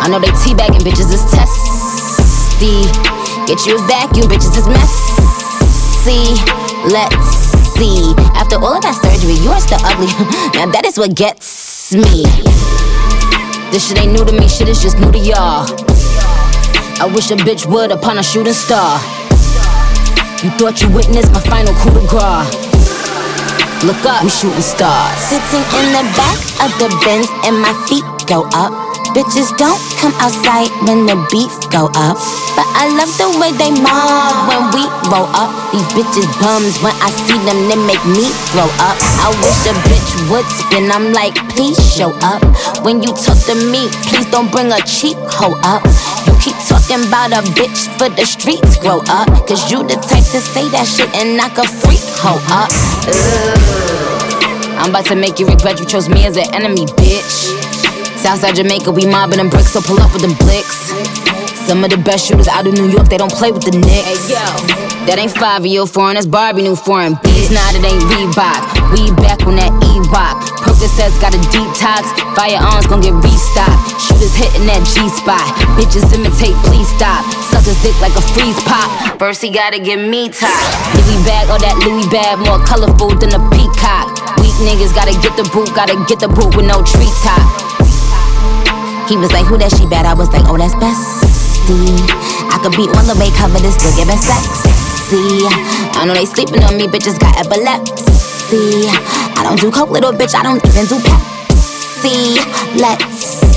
I 0.00 0.08
know 0.08 0.18
they 0.18 0.32
teabagging 0.42 0.82
bitches 0.82 1.12
is 1.12 1.24
Get 2.64 3.66
you 3.66 3.76
a 3.76 3.86
vacuum, 3.86 4.24
bitches 4.24 4.56
is 4.56 4.66
messy. 4.66 6.32
Let's 6.88 7.28
see. 7.76 8.14
After 8.40 8.56
all 8.56 8.76
of 8.76 8.80
that 8.80 8.96
surgery, 9.04 9.36
you 9.44 9.52
are 9.52 9.60
still 9.60 9.84
ugly. 9.84 10.08
now 10.56 10.72
that 10.72 10.88
is 10.88 10.96
what 10.96 11.12
gets 11.12 11.92
me. 11.92 12.24
This 13.68 13.84
shit 13.84 14.00
ain't 14.00 14.16
new 14.16 14.24
to 14.24 14.32
me, 14.32 14.48
shit 14.48 14.72
is 14.72 14.80
just 14.80 14.96
new 14.98 15.12
to 15.12 15.18
y'all. 15.18 15.68
I 17.04 17.10
wish 17.12 17.30
a 17.30 17.36
bitch 17.36 17.68
would 17.68 17.92
upon 17.92 18.16
a 18.16 18.22
shooting 18.22 18.56
star. 18.56 18.96
You 20.40 20.48
thought 20.56 20.80
you 20.80 20.88
witnessed 20.88 21.36
my 21.36 21.44
final 21.44 21.76
coup 21.84 21.92
de 21.92 22.00
grace. 22.08 22.48
Look 23.84 24.00
up, 24.08 24.24
we 24.24 24.32
shooting 24.32 24.64
stars. 24.64 25.20
Sitting 25.20 25.60
in 25.84 25.92
the 25.92 26.04
back 26.16 26.40
of 26.64 26.72
the 26.80 26.88
Benz 27.04 27.28
and 27.44 27.60
my 27.60 27.76
feet 27.84 28.08
go 28.24 28.48
up. 28.56 28.93
Bitches 29.14 29.54
don't 29.54 29.78
come 30.02 30.10
outside 30.18 30.66
when 30.82 31.06
the 31.06 31.14
beef 31.30 31.54
go 31.70 31.86
up. 31.94 32.18
But 32.58 32.66
I 32.74 32.90
love 32.98 33.14
the 33.14 33.30
way 33.38 33.54
they 33.54 33.70
mob 33.70 34.50
when 34.50 34.74
we 34.74 34.82
roll 35.06 35.30
up. 35.30 35.54
These 35.70 35.86
bitches 35.94 36.26
bums 36.42 36.82
when 36.82 36.90
I 36.98 37.14
see 37.22 37.38
them, 37.46 37.70
they 37.70 37.78
make 37.78 38.02
me 38.10 38.26
throw 38.50 38.66
up. 38.82 38.98
I 39.22 39.30
wish 39.38 39.70
a 39.70 39.74
bitch 39.86 40.10
would 40.34 40.42
spin. 40.50 40.90
I'm 40.90 41.14
like, 41.14 41.38
please 41.54 41.78
show 41.78 42.10
up. 42.26 42.42
When 42.82 43.06
you 43.06 43.14
talk 43.14 43.38
to 43.46 43.54
me, 43.54 43.86
please 44.10 44.26
don't 44.34 44.50
bring 44.50 44.74
a 44.74 44.82
cheap 44.82 45.14
hoe 45.30 45.54
up. 45.62 45.86
You 46.26 46.34
keep 46.42 46.58
talking 46.66 47.06
about 47.06 47.30
a 47.30 47.46
bitch 47.54 47.86
for 47.94 48.10
the 48.10 48.26
streets, 48.26 48.82
grow 48.82 48.98
up. 49.06 49.30
Cause 49.46 49.70
you 49.70 49.86
the 49.86 49.94
type 49.94 50.26
to 50.34 50.42
say 50.42 50.66
that 50.74 50.90
shit 50.90 51.06
and 51.14 51.38
knock 51.38 51.54
a 51.62 51.62
freak 51.62 52.02
hoe 52.18 52.42
up. 52.50 52.66
Ugh. 53.06 53.94
I'm 54.82 54.90
about 54.90 55.06
to 55.06 55.14
make 55.14 55.38
you 55.38 55.46
regret 55.46 55.78
you 55.78 55.86
chose 55.86 56.08
me 56.08 56.26
as 56.26 56.36
an 56.36 56.52
enemy, 56.52 56.84
bitch. 56.98 57.73
Southside 58.24 58.56
Jamaica, 58.56 58.88
we 58.88 59.04
mobbing 59.04 59.36
them 59.36 59.52
bricks, 59.52 59.76
so 59.76 59.84
pull 59.84 60.00
up 60.00 60.08
with 60.16 60.24
them 60.24 60.32
blicks. 60.40 60.88
Some 61.68 61.84
of 61.84 61.92
the 61.92 62.00
best 62.00 62.24
shooters 62.24 62.48
out 62.48 62.64
of 62.64 62.72
New 62.72 62.88
York, 62.88 63.12
they 63.12 63.20
don't 63.20 63.28
play 63.28 63.52
with 63.52 63.68
the 63.68 63.76
Knicks. 63.76 64.32
That 65.04 65.20
ain't 65.20 65.36
five 65.36 65.68
year 65.68 65.84
foreign, 65.84 66.16
that's 66.16 66.24
Barbie 66.24 66.64
new 66.64 66.72
foreign. 66.72 67.20
Bees, 67.20 67.52
nah, 67.52 67.60
it 67.76 67.84
ain't 67.84 68.00
Reebok. 68.08 68.64
We 68.96 69.12
back 69.20 69.44
on 69.44 69.60
that 69.60 69.68
E-Rock. 69.76 70.40
Percocets 70.64 71.20
got 71.20 71.36
a 71.36 71.40
detox. 71.52 72.08
Firearms 72.32 72.88
gon' 72.88 73.04
get 73.04 73.12
restocked. 73.12 74.00
Shooters 74.00 74.32
hitting 74.32 74.64
that 74.72 74.80
G 74.88 75.04
spot. 75.12 75.44
Bitches 75.76 76.08
imitate, 76.16 76.56
please 76.64 76.88
stop. 76.96 77.28
Suckers 77.52 77.76
dick 77.84 77.92
like 78.00 78.16
a 78.16 78.24
freeze 78.32 78.56
pop. 78.64 78.88
First 79.20 79.44
he 79.44 79.52
gotta 79.52 79.76
get 79.76 80.00
me 80.00 80.32
top. 80.32 80.48
Louis 80.96 81.20
bag, 81.28 81.52
all 81.52 81.60
that 81.60 81.76
Louis 81.84 82.08
bag, 82.08 82.40
more 82.40 82.56
colorful 82.64 83.12
than 83.20 83.36
a 83.36 83.42
peacock. 83.52 84.08
Weak 84.40 84.56
niggas 84.64 84.96
gotta 84.96 85.12
get 85.20 85.36
the 85.36 85.44
boot, 85.52 85.68
gotta 85.76 86.00
get 86.08 86.24
the 86.24 86.32
boot 86.32 86.56
with 86.56 86.64
no 86.64 86.80
treetop. 86.80 87.83
He 89.08 89.16
was 89.20 89.32
like, 89.32 89.44
who 89.44 89.60
that 89.60 89.68
she 89.76 89.84
bad? 89.84 90.08
I 90.08 90.14
was 90.16 90.32
like, 90.32 90.48
oh, 90.48 90.56
that's 90.56 90.72
bestie. 90.80 92.00
I 92.48 92.56
could 92.64 92.72
be 92.72 92.88
on 92.88 93.04
the 93.04 93.12
way, 93.20 93.28
cover 93.36 93.60
this, 93.60 93.76
still 93.76 93.92
giving 94.00 94.16
sexy. 94.16 95.44
I 95.92 96.08
know 96.08 96.16
they 96.16 96.24
sleeping 96.24 96.64
on 96.64 96.80
me, 96.80 96.88
bitches 96.88 97.20
got 97.20 97.36
epilepsy. 97.36 98.88
I 99.36 99.44
don't 99.44 99.60
do 99.60 99.68
coke, 99.68 99.92
little 99.92 100.12
bitch, 100.12 100.32
I 100.32 100.40
don't 100.40 100.56
even 100.64 100.88
do 100.88 100.96
Pepsi. 101.04 102.40
Let's 102.80 103.04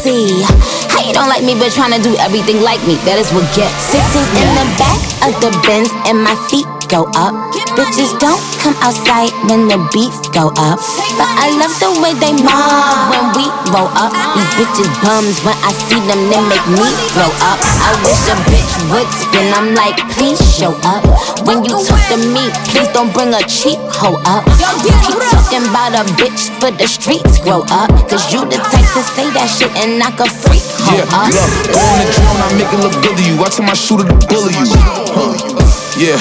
see. 0.03 0.43
How 0.91 0.99
you 1.07 1.15
don't 1.15 1.31
like 1.31 1.47
me, 1.47 1.55
but 1.55 1.71
trying 1.71 1.95
to 1.95 2.01
do 2.03 2.11
everything 2.19 2.59
like 2.59 2.83
me? 2.83 2.99
That 3.07 3.15
is 3.15 3.31
what 3.31 3.47
gets. 3.55 3.71
Sitting 3.87 4.27
in 4.43 4.49
the 4.51 4.67
back 4.75 4.99
of 5.23 5.31
the 5.39 5.51
Benz, 5.63 5.87
and 6.11 6.19
my 6.19 6.35
feet 6.51 6.67
go 6.87 7.03
up. 7.15 7.35
Bitches 7.75 8.15
don't 8.19 8.39
come 8.63 8.73
outside 8.81 9.31
when 9.47 9.67
the 9.67 9.77
beef 9.93 10.15
go 10.33 10.49
up. 10.57 10.79
But 11.19 11.29
I 11.35 11.51
love 11.59 11.73
the 11.83 11.91
way 12.01 12.15
they 12.17 12.33
mob 12.33 13.11
when 13.11 13.23
we 13.35 13.45
roll 13.75 13.91
up. 13.99 14.11
These 14.33 14.51
bitches 14.57 14.89
bums 15.03 15.37
when 15.43 15.55
I 15.67 15.71
see 15.87 15.99
them, 16.07 16.21
they 16.31 16.41
make 16.47 16.65
me 16.71 16.87
throw 17.13 17.27
up. 17.43 17.59
I 17.83 17.91
wish 18.07 18.23
a 18.31 18.35
bitch 18.49 18.73
would 18.91 19.09
spin. 19.13 19.51
I'm 19.53 19.75
like, 19.75 19.99
please 20.15 20.39
show 20.41 20.73
up. 20.87 21.03
When 21.45 21.63
you 21.67 21.75
talk 21.85 22.01
to 22.11 22.17
me, 22.17 22.49
please 22.71 22.89
don't 22.95 23.11
bring 23.13 23.33
a 23.35 23.43
cheap 23.45 23.79
hoe 23.91 24.17
up. 24.25 24.47
You 24.83 24.93
keep 25.05 25.19
talking 25.29 25.63
about 25.67 25.93
a 25.93 26.03
bitch 26.15 26.49
for 26.59 26.71
the 26.71 26.87
streets, 26.87 27.39
grow 27.43 27.61
up. 27.69 27.91
Cause 28.09 28.31
you 28.33 28.41
the 28.47 28.57
type 28.71 28.87
to 28.95 29.01
say 29.03 29.27
that 29.35 29.47
shit 29.51 29.71
and 29.75 29.99
knock 29.99 30.19
a 30.23 30.27
freak 30.27 30.63
hoe 30.87 30.97
Yeah, 30.97 31.19
up. 31.19 31.29
look, 31.29 31.51
go 31.75 31.79
on 31.83 31.95
the 31.99 32.07
drone, 32.15 32.39
I 32.41 32.47
make 32.55 32.71
it 32.71 32.79
look 32.79 32.95
good 33.03 33.15
to 33.19 33.23
you. 33.27 33.35
I 33.43 33.49
tell 33.51 33.65
my 33.65 33.75
shooter 33.75 34.07
to 34.07 34.15
bully 34.31 34.55
you. 34.55 34.79
Huh. 35.13 35.56
Yeah, 35.97 36.15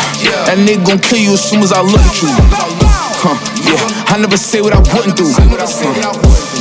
that 0.48 0.56
nigga 0.56 0.86
gon' 0.86 0.98
kill 0.98 1.18
you 1.18 1.34
as 1.34 1.44
soon 1.50 1.60
as 1.62 1.70
I 1.72 1.82
look 1.82 2.00
at 2.00 2.22
you. 2.22 2.28
Huh, 3.20 3.36
yeah, 3.60 4.14
I 4.14 4.18
never 4.18 4.36
say 4.36 4.60
what 4.60 4.72
I 4.72 4.80
wouldn't 4.80 5.16
do. 5.16 5.26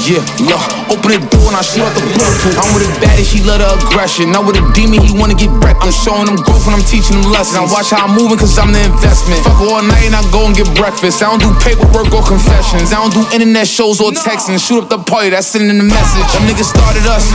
Yeah, 0.06 0.22
look, 0.45 0.62
open 0.93 1.18
the 1.18 1.22
door 1.34 1.49
and 1.49 1.58
I 1.58 1.66
shoot 1.66 1.82
out 1.82 1.89
the 1.97 2.06
bulletproof. 2.06 2.53
I'm 2.62 2.70
with 2.78 2.86
a 2.86 2.93
baddie, 3.01 3.26
she 3.26 3.41
love 3.41 3.58
the 3.58 3.74
aggression. 3.74 4.30
Now 4.30 4.45
with 4.45 4.53
a 4.53 4.62
demon, 4.78 5.01
he 5.01 5.10
wanna 5.18 5.34
get 5.34 5.49
wrecked. 5.66 5.82
I'm 5.82 5.89
showing 5.89 6.30
him 6.30 6.38
growth 6.45 6.70
and 6.70 6.78
I'm 6.78 6.86
teaching 6.86 7.18
him 7.18 7.34
lessons. 7.34 7.58
I 7.58 7.66
watch 7.66 7.89
how 7.89 8.06
I'm 8.06 8.14
moving 8.14 8.38
cause 8.38 8.53
I'm 8.53 8.70
the 8.70 8.86
investment. 8.86 9.41
Fuck 9.41 9.66
all 9.66 9.82
night 9.82 10.06
and 10.06 10.14
I 10.14 10.22
go 10.30 10.45
and 10.45 10.53
get 10.53 10.70
breakfast. 10.78 11.26
I 11.26 11.34
don't 11.34 11.41
do 11.41 11.49
paperwork 11.58 12.14
or 12.14 12.22
confessions. 12.22 12.93
I 12.93 13.01
don't 13.01 13.18
do 13.18 13.26
internet 13.34 13.66
shows 13.66 13.97
or 13.97 14.14
texting. 14.14 14.62
Shoot 14.62 14.86
up 14.86 14.93
the 14.93 15.01
party, 15.01 15.34
that's 15.34 15.49
sending 15.49 15.74
the 15.74 15.89
message. 15.89 16.28
Them 16.38 16.45
niggas 16.45 16.70
started 16.70 17.01
us. 17.10 17.26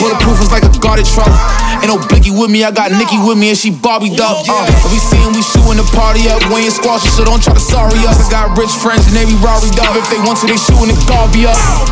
Bulletproof 0.00 0.40
is 0.40 0.48
like 0.48 0.64
a 0.64 0.72
guarded 0.80 1.04
truck. 1.04 1.28
Ain't 1.84 1.92
no 1.92 2.00
Blicky 2.08 2.32
with 2.32 2.48
me, 2.48 2.64
I 2.64 2.72
got 2.72 2.96
Nicki 2.96 3.20
with 3.20 3.36
me 3.36 3.52
and 3.52 3.58
she 3.60 3.68
Barbie 3.68 4.16
up. 4.16 4.40
Uh, 4.48 4.64
we 4.88 4.96
seeing 4.96 5.36
we 5.36 5.44
shooting 5.44 5.76
the 5.76 5.88
party 5.92 6.32
up. 6.32 6.40
We 6.48 6.64
ain't 6.64 6.72
squashing, 6.72 7.12
so 7.12 7.28
don't 7.28 7.44
try 7.44 7.52
to 7.52 7.60
sorry 7.60 8.00
us. 8.08 8.24
I 8.24 8.28
got 8.32 8.56
rich 8.56 8.72
friends 8.72 9.04
and 9.04 9.16
they 9.16 9.28
be 9.28 9.36
Rory 9.44 9.68
up. 9.84 9.92
If 10.00 10.08
they 10.08 10.20
want 10.24 10.40
to, 10.40 10.48
they 10.48 10.56
shooting 10.56 10.92
the 10.92 10.98
Garvey 11.04 11.44
up. 11.44 11.89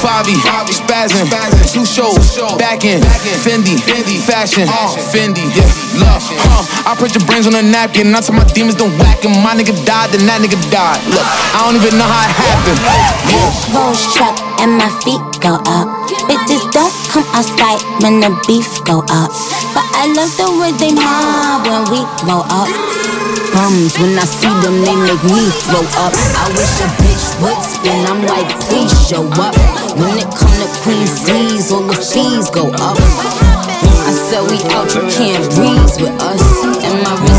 Fabi, 0.00 0.32
spazzing, 0.72 1.28
two 1.72 1.84
shows, 1.84 2.40
back 2.56 2.84
in, 2.84 3.02
Fendi, 3.44 3.76
fashion, 4.16 4.66
Fendi, 5.12 5.44
yeah, 5.52 5.68
love, 6.00 6.24
huh? 6.24 6.90
I 6.90 6.96
put 6.96 7.14
your 7.14 7.24
brains 7.28 7.46
on 7.46 7.54
a 7.54 7.62
napkin, 7.62 8.08
and 8.08 8.16
I 8.16 8.20
tell 8.20 8.34
my 8.34 8.44
demons 8.56 8.76
don't 8.76 8.96
whack 8.96 9.20
him. 9.20 9.36
My 9.44 9.52
nigga 9.52 9.76
died, 9.84 10.10
then 10.10 10.24
that 10.24 10.40
nigga 10.40 10.56
died. 10.72 11.00
Look, 11.12 11.22
I 11.52 11.68
don't 11.68 11.76
even 11.76 12.00
know 12.00 12.08
how 12.08 12.24
it 12.24 12.32
happened. 12.32 12.80
Yeah. 13.28 13.76
Rolls 13.76 14.00
truck 14.16 14.34
and 14.64 14.72
my 14.80 14.88
feet 15.04 15.20
go 15.44 15.60
up. 15.68 15.86
Bitches 16.26 16.64
don't 16.72 16.92
come 17.12 17.28
outside 17.36 17.84
when 18.00 18.24
the 18.24 18.32
beef 18.48 18.80
go 18.88 19.04
up. 19.12 19.30
But 19.76 19.84
I 19.94 20.08
love 20.16 20.32
the 20.40 20.48
way 20.56 20.72
they 20.80 20.96
mob 20.96 21.68
when 21.68 21.84
we 21.92 22.00
roll 22.24 22.48
up. 22.48 22.72
Bums, 23.52 23.98
when 23.98 24.16
I 24.16 24.24
see 24.24 24.50
them, 24.62 24.80
they 24.86 24.96
make 24.96 25.22
me 25.26 25.44
throw 25.66 25.82
up. 26.00 26.14
I 26.14 26.48
wish 26.56 26.80
a 26.80 26.88
bitch 27.02 27.26
would 27.42 27.60
spin. 27.62 28.06
I'm 28.06 28.22
like, 28.24 28.48
please 28.66 28.94
show 29.00 29.24
up. 29.40 29.54
When 29.96 30.18
it 30.18 30.30
come 30.36 30.52
to 30.60 30.68
Queen 30.82 31.06
C's, 31.06 31.72
all 31.72 31.82
the 31.82 31.96
fees 31.96 32.50
go 32.50 32.68
up. 32.68 32.96
I 33.00 34.12
said 34.12 34.42
we 34.50 34.58
out, 34.74 34.92
you 34.94 35.02
can't 35.08 35.44
breeze 35.54 35.96
with 36.00 36.14
us. 36.20 36.44
And 36.84 37.02
my 37.02 37.29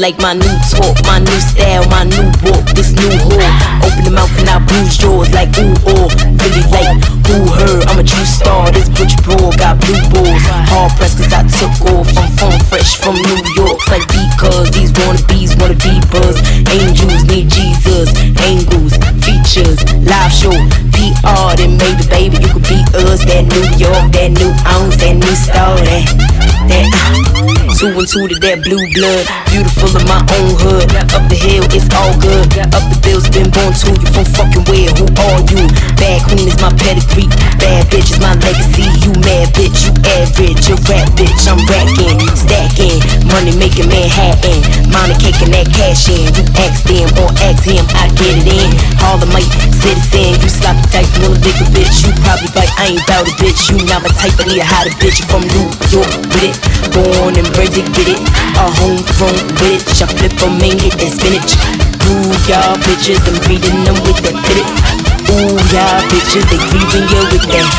like 0.00 0.18
my 0.18 0.32
new 0.32 0.56
talk, 0.72 0.96
my 1.04 1.18
new 1.18 1.40
style, 1.40 1.84
my 1.90 2.04
new 2.04 2.24
walk, 2.48 2.64
this 2.74 2.92
new 2.92 3.10
whore. 3.20 3.52
Open 3.84 4.04
the 4.04 4.10
mouth 4.10 4.32
and 4.38 4.48
I 4.48 4.58
bruise 4.64 5.00
yours 5.02 5.30
like 5.32 5.52
ooh 5.58 5.74
oh. 5.86 6.29
Really 6.40 6.64
who 7.28 7.46
her? 7.52 7.84
I'm 7.86 7.98
a 8.00 8.04
true 8.04 8.24
star. 8.24 8.70
This 8.72 8.88
bitch 8.88 9.12
bro 9.22 9.36
got 9.60 9.76
blue 9.76 10.00
balls. 10.08 10.40
Hard 10.72 10.90
pressed 10.96 11.18
cause 11.18 11.32
I 11.36 11.44
took 11.44 11.92
off. 11.92 12.08
I'm 12.16 12.58
fresh 12.64 12.96
from 12.96 13.14
New 13.14 13.40
York. 13.60 13.76
Like 13.92 14.08
because 14.08 14.70
these 14.72 14.90
wannabes 14.92 15.52
wanna 15.60 15.76
be 15.76 16.00
buzz. 16.08 16.40
Angels 16.72 17.24
need 17.28 17.50
Jesus. 17.50 18.08
Angles, 18.48 18.96
features, 19.20 19.84
live 20.00 20.32
show. 20.32 20.56
PR. 20.96 21.60
Then 21.60 21.76
maybe, 21.76 22.08
baby, 22.08 22.40
you 22.40 22.48
could 22.48 22.64
be 22.64 22.80
us. 23.04 23.20
That 23.28 23.44
New 23.44 23.66
York, 23.76 24.08
that 24.16 24.32
new 24.32 24.50
ounce, 24.64 24.96
that 24.96 25.14
new 25.20 25.34
store, 25.36 25.76
that, 25.76 26.08
that, 26.72 26.88
uh, 26.88 27.40
Two 27.80 27.88
and 27.96 28.04
two 28.04 28.28
to 28.28 28.36
that 28.44 28.60
blue 28.60 28.84
blood. 28.92 29.24
Beautiful 29.48 29.88
in 29.96 30.04
my 30.04 30.20
own 30.36 30.52
hood. 30.60 30.84
Up 31.16 31.24
the 31.32 31.38
hill, 31.38 31.64
it's 31.72 31.88
all 31.96 32.12
good. 32.20 32.44
Up 32.76 32.84
the 32.92 32.98
bills, 33.00 33.24
been 33.32 33.48
born 33.48 33.72
to 33.72 33.88
you 33.96 34.08
from 34.12 34.26
fucking 34.36 34.68
where? 34.68 34.92
Who 35.00 35.08
are 35.08 35.40
you? 35.48 35.64
Bad 35.96 36.20
queen 36.30 36.46
is 36.46 36.58
my 36.62 36.70
pedigree. 36.78 37.26
Bad 37.58 37.90
bitch 37.90 38.14
is 38.14 38.20
my 38.22 38.38
legacy. 38.38 38.86
You 39.02 39.10
mad 39.26 39.50
bitch, 39.58 39.82
you 39.82 39.92
average. 40.22 40.70
You 40.70 40.78
rap 40.86 41.10
bitch, 41.18 41.42
I'm 41.50 41.58
racking, 41.66 42.22
stacking. 42.38 43.02
Money 43.26 43.50
making 43.58 43.90
Manhattan. 43.90 44.62
Money 44.94 45.18
caking 45.18 45.50
that 45.50 45.66
cash 45.74 46.06
in. 46.06 46.30
You 46.38 46.46
ask 46.62 46.86
them 46.86 47.10
or 47.18 47.28
ask 47.42 47.66
him, 47.66 47.82
I 47.98 48.06
get 48.14 48.38
it 48.38 48.46
in. 48.46 48.70
Harlemite 49.02 49.50
citizen, 49.74 50.38
you 50.38 50.48
sloppy 50.48 50.86
type, 50.94 51.10
you 51.18 51.34
a 51.34 51.66
bitch. 51.74 52.06
You 52.06 52.14
probably 52.22 52.50
bite, 52.54 52.70
I 52.78 52.94
ain't 52.94 53.04
bout 53.10 53.26
a 53.26 53.32
bitch. 53.42 53.66
You 53.66 53.82
not 53.90 54.06
my 54.06 54.10
type, 54.14 54.38
I 54.38 54.46
need 54.46 54.62
a 54.62 54.66
hotter 54.66 54.94
bitch. 55.02 55.18
You 55.18 55.26
from 55.26 55.42
New 55.50 55.66
York 55.90 56.14
with 56.30 56.46
it. 56.46 56.54
Born 56.94 57.34
and 57.34 57.48
bred 57.52 57.74
to 57.74 57.82
get 57.82 58.06
it. 58.06 58.22
A 58.54 58.64
homegrown 58.78 59.50
bitch. 59.58 59.98
I 59.98 60.06
flip 60.06 60.34
them 60.38 60.62
and 60.62 60.78
get 60.78 60.94
that 60.94 61.10
spinach. 61.10 61.58
Ooh, 62.06 62.34
y'all 62.46 62.78
bitches, 62.86 63.18
I'm 63.26 63.38
beating 63.46 63.84
them 63.84 63.98
with 64.06 64.22
that 64.22 64.34
fit 64.46 64.58
it. 64.62 64.89
Ooh, 65.30 65.54
y'all 65.70 66.02
bitches, 66.10 66.42
they 66.50 66.58
grieving 66.58 67.06
you 67.06 67.22
with 67.30 67.46
that. 67.54 67.70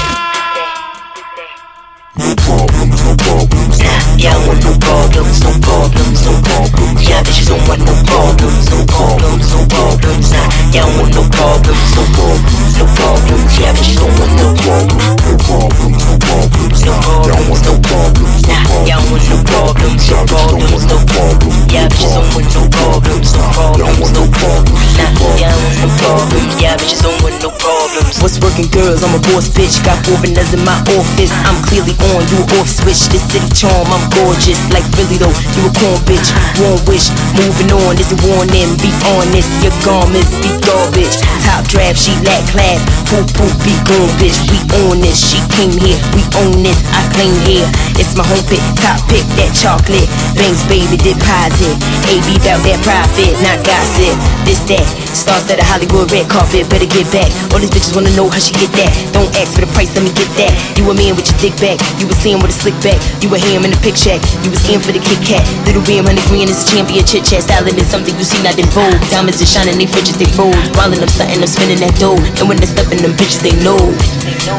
Yeah, 4.21 4.37
I 4.37 4.47
want 4.47 4.61
no 4.63 4.71
problems, 4.79 5.41
no 5.43 5.51
problems, 5.59 6.21
no 6.23 6.31
problems. 6.47 7.01
Yeah, 7.03 7.23
bitches 7.25 7.47
don't 7.51 7.59
want 7.67 7.83
no 7.83 7.91
problems, 8.07 8.69
no 8.71 8.85
problems, 8.85 9.51
no 9.51 9.65
problems. 9.67 10.31
Nah, 10.31 10.47
yeah, 10.71 10.85
I 10.85 10.95
want 10.95 11.11
no 11.11 11.27
problems, 11.27 11.91
no 11.91 12.03
problems, 12.15 12.71
no 12.79 12.85
problems. 12.95 13.51
Yeah, 13.59 13.73
bitches 13.75 13.99
don't 13.99 14.15
want 14.15 14.31
no 14.37 14.47
problems, 14.61 15.11
no 15.25 15.33
problems, 15.43 15.99
no 16.07 16.13
problems. 16.23 16.85
No 16.85 16.93
problems, 17.01 17.61
no 17.67 17.73
problems. 17.81 18.47
Nah, 18.47 18.63
yeah, 18.85 18.95
I 18.95 19.11
want 19.11 19.27
no 19.27 19.37
problems, 19.43 20.03
no 20.07 20.23
problems, 20.23 20.85
no 20.87 20.97
problems. 21.03 21.73
Yeah, 21.73 21.89
bitches 21.91 22.15
don't 22.15 22.31
want 22.31 22.47
no 22.53 22.63
problems, 22.69 23.33
no 23.35 23.43
problems, 23.51 24.07
no 24.15 24.23
problems. 24.39 24.91
Nah, 24.95 25.11
yeah, 25.35 25.51
I 25.51 25.59
want 25.59 25.75
no 25.81 25.89
problems. 25.99 26.50
Yeah, 26.61 26.77
bitches 26.77 27.01
don't 27.01 27.19
want 27.23 27.41
no 27.41 27.49
problems. 27.91 28.21
What's 28.21 28.39
working, 28.39 28.69
girls? 28.71 29.03
I'm 29.03 29.15
a 29.15 29.21
boss 29.31 29.51
bitch. 29.51 29.83
Got 29.83 29.99
four 30.05 30.17
vanillas 30.23 30.53
in 30.55 30.63
my 30.63 30.75
office. 30.95 31.31
I'm 31.47 31.59
clearly 31.63 31.95
on, 32.13 32.23
you 32.31 32.39
off 32.59 32.67
switch. 32.67 33.11
This 33.11 33.23
city 33.27 33.47
charm, 33.51 33.87
I'm 33.91 34.03
gorgeous. 34.15 34.59
Like 34.71 34.87
really 34.95 35.19
though, 35.19 35.33
you 35.55 35.67
a 35.67 35.71
corn 35.75 35.99
bitch. 36.07 36.31
One 36.63 36.79
wish, 36.87 37.11
moving 37.35 37.71
on. 37.75 37.95
This 37.99 38.11
is 38.11 38.19
warning. 38.23 38.71
Be 38.79 38.91
honest, 39.15 39.51
your 39.63 39.75
garments 39.83 40.31
be 40.39 40.49
garbage. 40.63 41.15
Top 41.43 41.67
draft, 41.67 41.99
she 41.99 42.15
lack 42.23 42.43
class. 42.51 42.79
Poop 43.11 43.27
poop, 43.35 43.53
be 43.63 43.75
gone, 43.87 44.11
bitch. 44.19 44.39
We 44.47 44.59
on 44.87 45.03
this. 45.03 45.19
She 45.19 45.39
came 45.51 45.75
here, 45.75 45.99
we 46.15 46.23
own 46.47 46.63
this. 46.63 46.79
I 46.95 47.03
claim 47.11 47.35
here. 47.43 47.67
It's 47.99 48.15
my 48.15 48.23
home 48.23 48.43
pick, 48.47 48.63
top 48.79 49.03
pick 49.11 49.25
that 49.35 49.51
chocolate. 49.51 50.07
Banks, 50.35 50.63
baby, 50.67 50.95
deposit. 50.95 51.75
AB 52.07 52.39
bout 52.39 52.63
that 52.63 52.79
profit, 52.83 53.35
not 53.43 53.59
gossip. 53.67 54.15
This 54.47 54.63
that. 54.71 54.85
Stars 55.11 55.43
at 55.51 55.59
a 55.59 55.65
Hollywood 55.67 56.07
red 56.11 56.29
carpet, 56.31 56.69
better 56.71 56.87
get 56.87 57.05
back. 57.11 57.27
All 57.51 57.59
these 57.59 57.69
wanna 57.97 58.13
know 58.13 58.29
how 58.29 58.37
she 58.37 58.53
get 58.61 58.69
that. 58.77 58.93
Don't 59.09 59.33
ask 59.41 59.57
for 59.57 59.65
the 59.65 59.71
price, 59.73 59.89
let 59.97 60.05
me 60.05 60.13
get 60.13 60.29
that. 60.37 60.53
You 60.77 60.85
a 60.89 60.93
man 60.93 61.17
with 61.17 61.25
your 61.25 61.37
dick 61.41 61.57
back. 61.57 61.81
You 61.97 62.05
was 62.05 62.17
seeing 62.21 62.37
with 62.37 62.53
a 62.53 62.57
slick 62.57 62.77
back. 62.85 63.01
You 63.25 63.33
a 63.33 63.41
ham 63.41 63.65
in 63.65 63.73
the 63.73 63.81
pick 63.81 63.97
shack. 63.97 64.21
You 64.45 64.53
was 64.53 64.61
in 64.69 64.77
for 64.77 64.93
the 64.93 65.01
Kit 65.01 65.17
Kat. 65.25 65.41
Little 65.65 65.81
beam, 65.89 66.05
honey 66.05 66.21
green 66.29 66.45
is 66.45 66.61
a 66.61 66.65
champion 66.69 67.01
chit 67.01 67.25
chat. 67.25 67.41
Stylin' 67.41 67.77
is 67.77 67.89
something 67.89 68.13
you 68.13 68.25
see 68.25 68.41
not 68.45 68.57
in 68.57 68.69
vogue. 68.69 68.97
Diamonds 69.09 69.41
is 69.41 69.49
shining, 69.49 69.77
they 69.81 69.89
fridges, 69.89 70.17
they 70.21 70.29
froze. 70.29 70.53
Rollin' 70.77 71.01
up 71.01 71.09
something, 71.09 71.41
I'm 71.41 71.49
spinning 71.49 71.81
that 71.81 71.97
dough. 71.97 72.17
And 72.37 72.45
when 72.45 72.61
they 72.61 72.69
step 72.69 72.93
in 72.93 73.01
them 73.01 73.17
bitches, 73.17 73.41
they 73.41 73.55
know. 73.65 73.79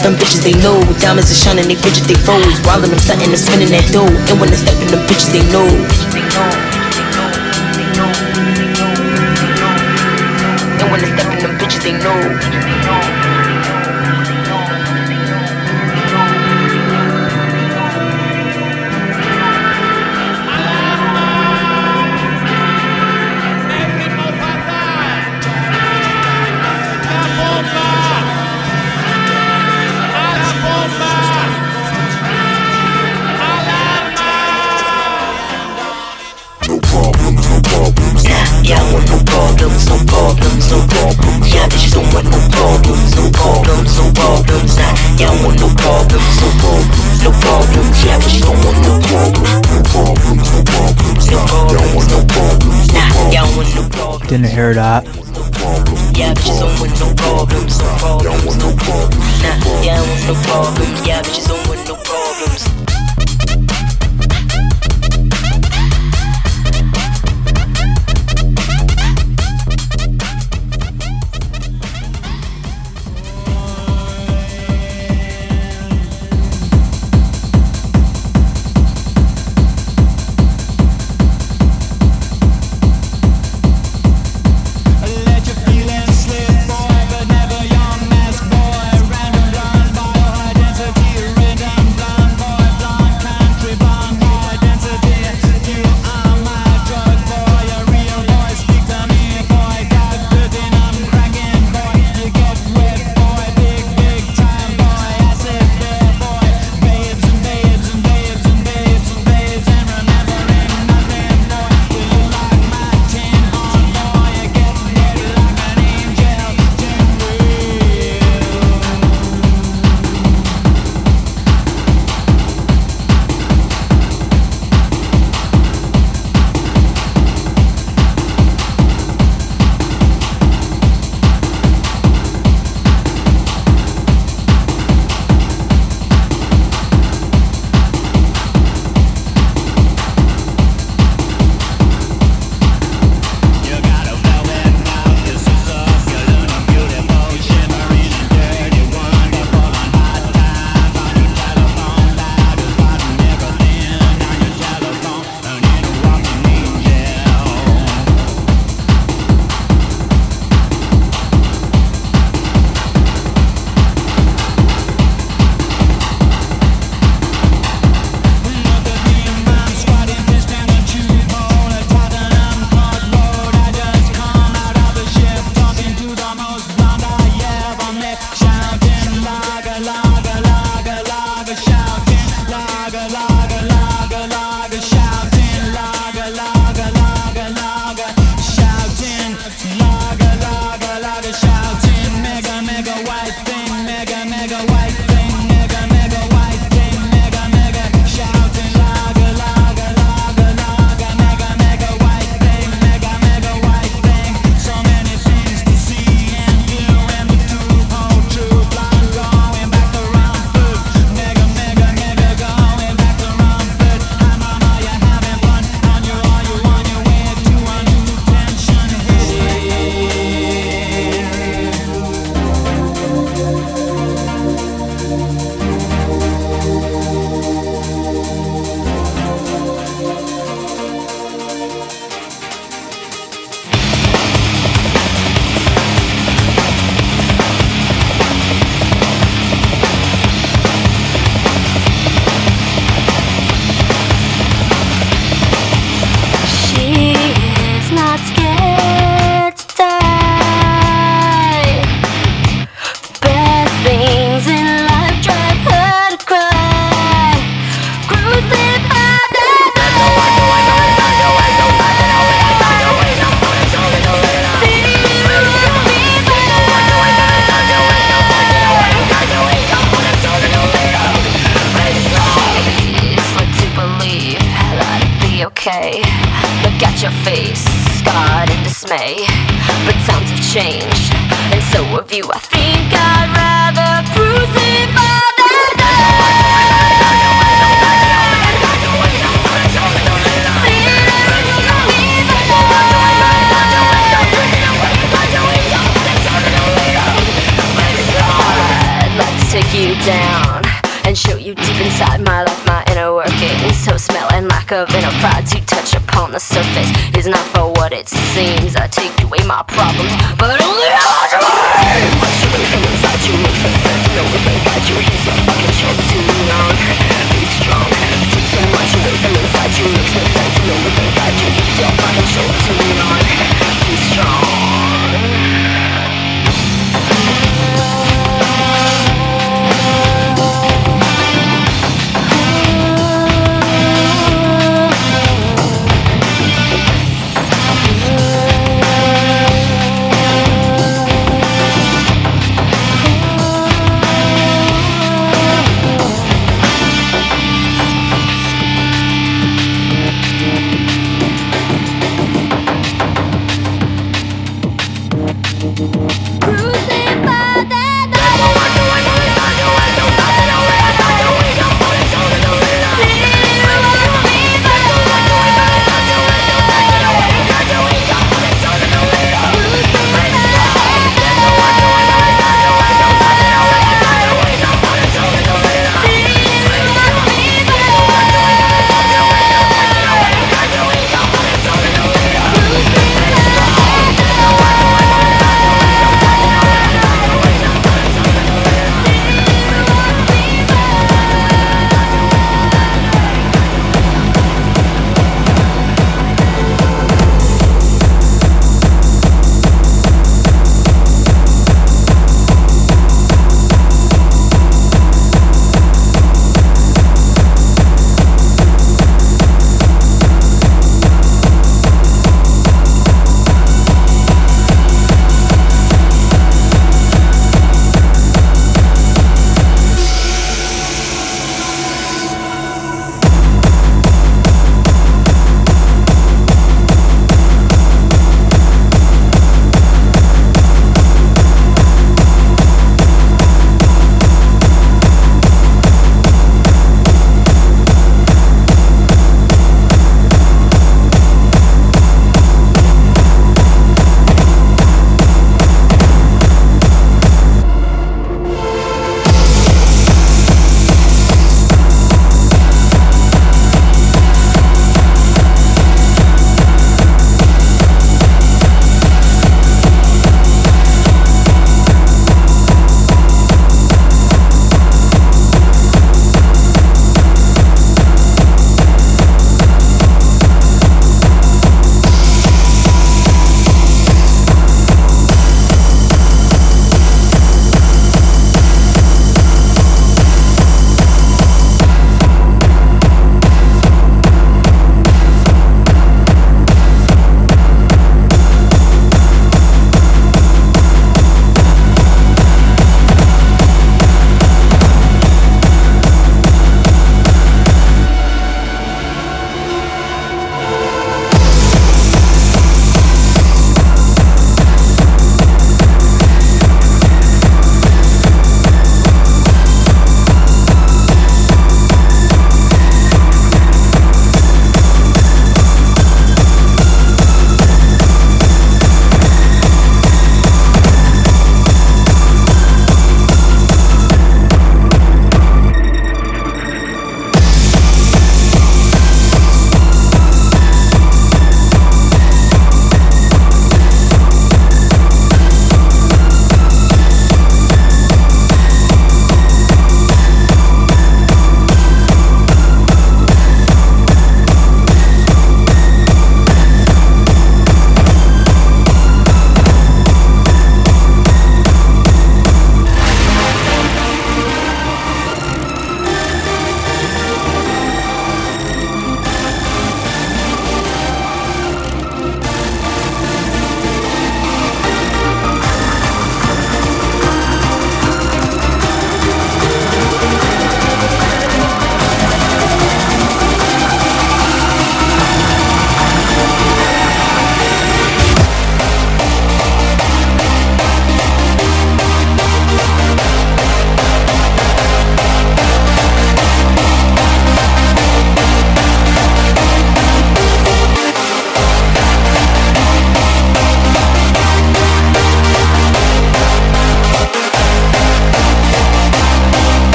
Them 0.00 0.16
bitches, 0.16 0.40
they 0.44 0.56
know. 0.64 0.80
Diamonds 1.00 1.30
is 1.30 1.38
shining, 1.40 1.68
they 1.68 1.76
fridges, 1.76 2.08
they 2.08 2.18
froze. 2.24 2.56
Rollin' 2.64 2.92
up 2.92 3.00
something, 3.00 3.28
I'm 3.28 3.36
spinning 3.36 3.72
that 3.72 3.86
dough. 3.92 4.08
And 4.30 4.40
when 4.40 4.48
they 4.48 4.60
step 4.60 4.76
in 4.80 4.88
them 4.88 5.02
bitches, 5.08 5.32
they 5.32 5.44
know. 5.52 6.19
Didn't 54.30 54.46
hear 54.46 54.72
that. 54.74 55.04
Yeah, 56.16 56.34
don't 56.34 56.78
want 56.78 56.94
no 57.00 57.12
problems. 57.16 57.80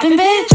Poppin' 0.00 0.16
bitch. 0.16 0.49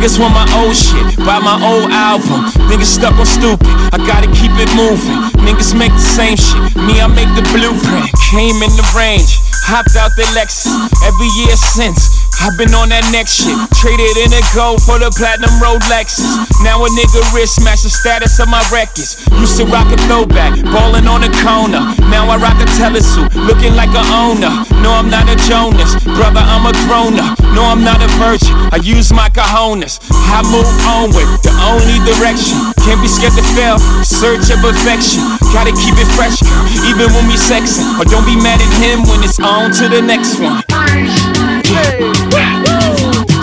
Niggas 0.00 0.16
want 0.16 0.32
my 0.32 0.48
old 0.56 0.72
shit. 0.72 1.12
Buy 1.28 1.44
my 1.44 1.60
old 1.60 1.92
album. 1.92 2.48
Niggas 2.72 2.88
stuck 2.88 3.20
on 3.20 3.26
stupid. 3.28 3.68
I 3.92 4.00
gotta 4.00 4.32
keep 4.32 4.48
it 4.56 4.72
moving. 4.72 5.12
Niggas 5.44 5.76
make 5.76 5.92
the 5.92 6.00
same 6.00 6.40
shit. 6.40 6.72
Me, 6.88 7.04
I 7.04 7.06
make 7.06 7.28
the 7.36 7.44
blueprint. 7.52 8.08
Came 8.32 8.64
in 8.64 8.72
the 8.80 8.86
range. 8.96 9.36
Hopped 9.68 9.92
out 10.00 10.16
the 10.16 10.24
Lexus. 10.32 10.72
Every 11.04 11.28
year 11.44 11.52
since. 11.52 12.16
I've 12.40 12.56
been 12.56 12.72
on 12.72 12.88
that 12.88 13.04
next 13.12 13.44
shit. 13.44 13.52
Traded 13.76 14.16
in 14.24 14.32
a 14.32 14.40
gold 14.56 14.80
for 14.80 14.96
the 14.96 15.12
platinum 15.12 15.52
Rolexes. 15.60 16.24
Now 16.64 16.80
a 16.80 16.88
nigga 16.96 17.20
wrist 17.36 17.60
match 17.60 17.84
the 17.84 17.92
status 17.92 18.40
of 18.40 18.48
my 18.48 18.64
records. 18.72 19.20
Used 19.36 19.60
to 19.60 19.68
rock 19.68 19.92
a 19.92 20.00
throwback, 20.08 20.56
ballin' 20.72 21.04
on 21.04 21.20
a 21.20 21.32
corner. 21.44 21.84
Now 22.08 22.32
I 22.32 22.40
rock 22.40 22.56
a 22.56 22.64
telesuit, 22.80 23.36
looking 23.36 23.76
like 23.76 23.92
a 23.92 24.04
owner. 24.16 24.64
No, 24.80 24.96
I'm 24.96 25.12
not 25.12 25.28
a 25.28 25.36
Jonas, 25.44 26.00
brother, 26.16 26.40
I'm 26.40 26.64
a 26.64 26.72
grown 26.88 27.20
up. 27.20 27.39
No, 27.50 27.66
I'm 27.66 27.82
not 27.82 27.98
a 27.98 28.08
virgin. 28.22 28.54
I 28.70 28.78
use 28.78 29.12
my 29.12 29.28
cojones. 29.28 29.98
I 30.30 30.42
move 30.46 30.68
onward, 30.86 31.26
the 31.42 31.50
only 31.66 31.98
direction. 32.06 32.56
Can't 32.86 33.02
be 33.02 33.10
scared 33.10 33.34
to 33.34 33.44
fail, 33.58 33.78
search 34.06 34.54
of 34.54 34.62
perfection. 34.62 35.18
Gotta 35.50 35.74
keep 35.74 35.98
it 35.98 36.06
fresh, 36.14 36.38
even 36.86 37.10
when 37.10 37.26
we 37.26 37.34
sexin'. 37.34 37.98
Or 37.98 38.06
don't 38.06 38.24
be 38.24 38.38
mad 38.38 38.62
at 38.62 38.72
him 38.78 39.02
when 39.10 39.22
it's 39.26 39.40
on 39.42 39.74
to 39.82 39.88
the 39.90 40.00
next 40.00 40.38
one. 40.38 40.62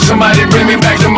Somebody 0.08 0.48
bring 0.48 0.68
me 0.68 0.80
back 0.80 0.98
some 1.04 1.17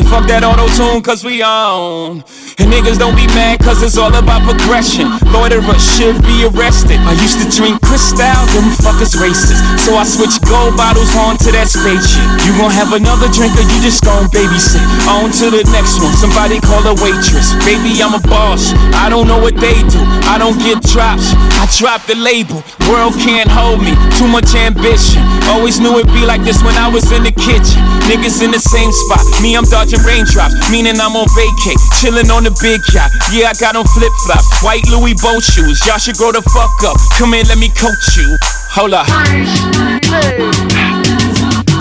And 0.00 0.08
fuck 0.08 0.26
that 0.28 0.42
auto 0.42 0.66
tune, 0.68 1.02
cause 1.02 1.22
we 1.22 1.42
on. 1.42 2.24
And 2.60 2.68
niggas 2.68 3.00
don't 3.00 3.16
be 3.16 3.24
mad, 3.32 3.58
cause 3.64 3.80
it's 3.80 3.96
all 3.96 4.12
about 4.12 4.44
progression. 4.44 5.08
Loiterers 5.32 5.80
should 5.96 6.20
be 6.28 6.44
arrested. 6.44 7.00
I 7.08 7.16
used 7.16 7.40
to 7.40 7.48
drink 7.48 7.80
Cristal, 7.80 8.36
them 8.52 8.68
fuckers 8.84 9.16
racist. 9.16 9.64
So 9.80 9.96
I 9.96 10.04
switched 10.04 10.44
gold 10.44 10.76
bottles 10.76 11.08
on 11.16 11.40
to 11.40 11.48
that 11.56 11.72
spaceship. 11.72 12.28
You 12.44 12.52
gon' 12.60 12.68
have 12.70 12.92
another 12.92 13.32
drink, 13.32 13.56
or 13.56 13.64
you 13.64 13.78
just 13.80 14.04
gon' 14.04 14.28
babysit. 14.28 14.84
On 15.08 15.32
to 15.40 15.48
the 15.48 15.64
next 15.72 16.04
one, 16.04 16.12
somebody 16.20 16.60
call 16.60 16.84
a 16.84 16.92
waitress. 17.00 17.56
Baby, 17.64 17.96
I'm 18.04 18.12
a 18.12 18.22
boss. 18.28 18.76
I 18.92 19.08
don't 19.08 19.24
know 19.24 19.40
what 19.40 19.56
they 19.56 19.80
do. 19.88 20.04
I 20.28 20.36
don't 20.36 20.60
get 20.60 20.84
drops. 20.84 21.32
I 21.56 21.64
drop 21.80 22.04
the 22.04 22.14
label. 22.20 22.60
World 22.92 23.16
can't 23.16 23.48
hold 23.48 23.80
me. 23.80 23.96
Too 24.20 24.28
much 24.28 24.52
ambition. 24.52 25.24
Always 25.48 25.80
knew 25.80 25.96
it'd 25.96 26.12
be 26.12 26.28
like 26.28 26.44
this 26.44 26.60
when 26.60 26.76
I 26.76 26.92
was 26.92 27.08
in 27.08 27.24
the 27.24 27.32
kitchen. 27.32 27.80
Niggas 28.04 28.44
in 28.44 28.52
the 28.52 28.60
same 28.60 28.92
spot. 28.92 29.24
Me, 29.40 29.56
I'm 29.56 29.64
dodging 29.64 30.04
raindrops. 30.04 30.52
Meaning 30.68 31.00
I'm 31.00 31.16
on 31.16 31.24
vacay. 31.32 31.76
Chilling 32.00 32.28
on 32.28 32.44
the 32.44 32.49
big 32.58 32.80
yacht. 32.90 33.10
Yeah, 33.30 33.50
I 33.50 33.54
got 33.54 33.76
on 33.76 33.86
flip 33.94 34.12
flops. 34.26 34.62
White 34.62 34.86
Louis 34.90 35.14
boat 35.22 35.42
shoes. 35.42 35.78
Y'all 35.86 35.98
should 35.98 36.16
grow 36.16 36.32
the 36.32 36.42
fuck 36.42 36.72
up. 36.84 36.98
Come 37.18 37.32
here, 37.34 37.44
let 37.46 37.58
me 37.58 37.70
coach 37.78 38.16
you. 38.18 38.26
Hold 38.74 38.94
up. 38.94 39.06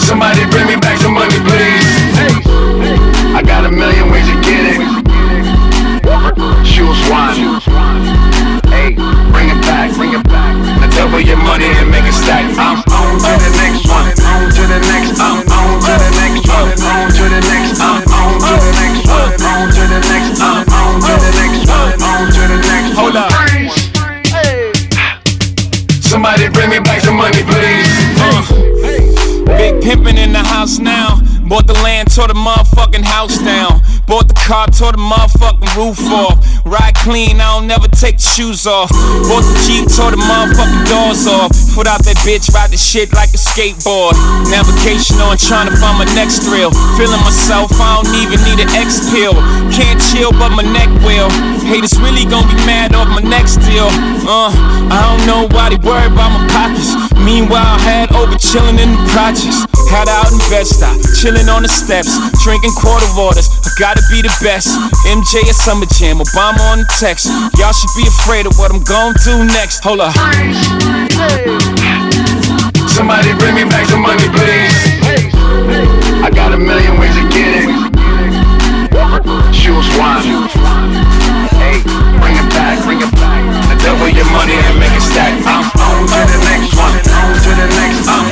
Somebody 0.02 0.46
bring 0.50 0.68
me 0.68 0.76
back 0.78 0.98
some 1.02 1.14
money, 1.14 1.38
please. 1.46 1.86
I 3.34 3.42
got 3.46 3.66
a 3.66 3.72
million 3.72 4.10
ways 4.12 4.26
to 4.26 4.36
get 4.42 4.78
it. 4.78 4.82
Choose 6.66 7.02
one. 7.10 7.62
Hey, 8.70 8.94
bring 9.34 9.50
it 9.50 9.62
back, 9.66 9.94
bring 9.96 10.14
it 10.14 10.24
back. 10.30 10.54
Now 10.82 10.90
double 10.94 11.22
your 11.22 11.38
money 11.38 11.66
and 11.66 11.90
make 11.90 12.06
it 12.06 12.14
stack. 12.14 12.46
I'm 12.58 12.82
on 12.90 13.18
to 13.18 13.34
the 13.38 13.52
next 13.58 13.86
one. 13.90 14.10
On 14.26 14.50
to 14.50 14.64
the 14.66 14.80
next. 14.90 15.20
I'm 15.20 15.49
pimpin' 29.82 30.18
in 30.18 30.34
the 30.34 30.44
house 30.44 30.80
now. 30.80 31.20
Bought 31.50 31.66
the 31.66 31.74
land, 31.82 32.14
tore 32.14 32.28
the 32.28 32.38
motherfucking 32.38 33.04
house 33.04 33.40
down. 33.42 33.82
Bought 34.06 34.28
the 34.28 34.38
car, 34.38 34.70
tore 34.70 34.94
the 34.94 35.02
motherfucking 35.02 35.74
roof 35.74 35.98
off. 36.14 36.38
Ride 36.66 36.94
clean, 36.94 37.42
I 37.42 37.58
don't 37.58 37.66
never 37.66 37.88
take 37.90 38.18
the 38.22 38.30
shoes 38.30 38.68
off. 38.68 38.94
Bought 39.26 39.42
the 39.42 39.58
Jeep, 39.66 39.90
tore 39.90 40.14
the 40.14 40.22
motherfucking 40.22 40.86
doors 40.86 41.26
off. 41.26 41.50
Put 41.74 41.90
out 41.90 42.06
that 42.06 42.22
bitch, 42.22 42.54
ride 42.54 42.70
the 42.70 42.78
shit 42.78 43.14
like 43.14 43.34
a 43.34 43.42
skateboard. 43.42 44.14
Navigation 44.54 45.18
on, 45.26 45.42
trying 45.42 45.70
to 45.70 45.76
find 45.78 45.98
my 45.98 46.06
next 46.14 46.46
thrill. 46.46 46.70
Feeling 46.98 47.22
myself, 47.26 47.74
I 47.82 48.02
don't 48.02 48.14
even 48.22 48.38
need 48.46 48.62
an 48.62 48.70
X 48.78 49.10
pill. 49.10 49.34
Can't 49.74 49.98
chill, 49.98 50.30
but 50.34 50.54
my 50.54 50.66
neck 50.66 50.90
will. 51.02 51.30
Haters 51.66 51.98
really 51.98 52.30
gonna 52.30 52.46
be 52.46 52.58
mad 52.66 52.94
off 52.94 53.10
my 53.10 53.26
next 53.26 53.58
deal. 53.66 53.90
Uh, 54.26 54.54
I 54.90 55.02
don't 55.02 55.26
know 55.26 55.50
why 55.50 55.70
they 55.70 55.82
worry 55.82 56.06
about 56.06 56.30
my 56.34 56.46
pockets. 56.54 56.94
Meanwhile, 57.18 57.78
I 57.78 57.82
had 57.82 58.14
over 58.14 58.38
chilling 58.38 58.78
in 58.78 58.94
the 58.94 59.02
projects. 59.14 59.69
Had 59.90 60.08
out 60.08 60.30
in 60.32 60.38
Bed-Stuy, 60.54 61.02
chilling 61.18 61.50
on 61.50 61.66
the 61.66 61.68
steps, 61.68 62.14
drinking 62.46 62.72
quarter 62.78 63.10
waters. 63.18 63.50
I 63.66 63.74
gotta 63.82 64.06
be 64.14 64.22
the 64.22 64.30
best. 64.40 64.78
MJ 65.10 65.42
at 65.50 65.58
Summer 65.58 65.90
Jam, 65.98 66.22
Obama 66.22 66.62
on 66.70 66.86
the 66.86 66.90
text. 67.02 67.26
Y'all 67.58 67.74
should 67.74 67.90
be 67.98 68.06
afraid 68.06 68.46
of 68.46 68.54
what 68.62 68.70
I'm 68.70 68.86
gonna 68.86 69.18
do 69.26 69.44
next. 69.50 69.82
Hold 69.82 70.06
up. 70.06 70.14
Somebody 72.86 73.34
bring 73.42 73.58
me 73.58 73.66
back 73.66 73.90
some 73.90 74.06
money, 74.06 74.30
please. 74.30 74.78
I 76.22 76.30
got 76.30 76.54
a 76.54 76.60
million 76.62 77.02
ways 77.02 77.18
to 77.18 77.26
get 77.34 77.66
it. 77.66 77.70
Choose 79.58 79.90
one. 79.98 80.22
Hey, 81.58 81.82
bring 82.22 82.38
it 82.38 82.48
back, 82.54 82.78
bring 82.86 83.02
it 83.02 83.12
back. 83.18 83.42
Now 83.66 83.78
double 83.82 84.14
your 84.14 84.30
money 84.30 84.54
and 84.54 84.78
make 84.78 84.94
it 84.94 85.02
stack. 85.02 85.34
I'm 85.50 85.66
on 85.82 86.06
to 86.06 86.22
the 86.30 86.40
next 86.46 86.78
one. 86.78 86.94
On 86.94 87.34
to 87.34 87.52
the 87.58 87.68
next. 87.74 88.06
I'm 88.06 88.29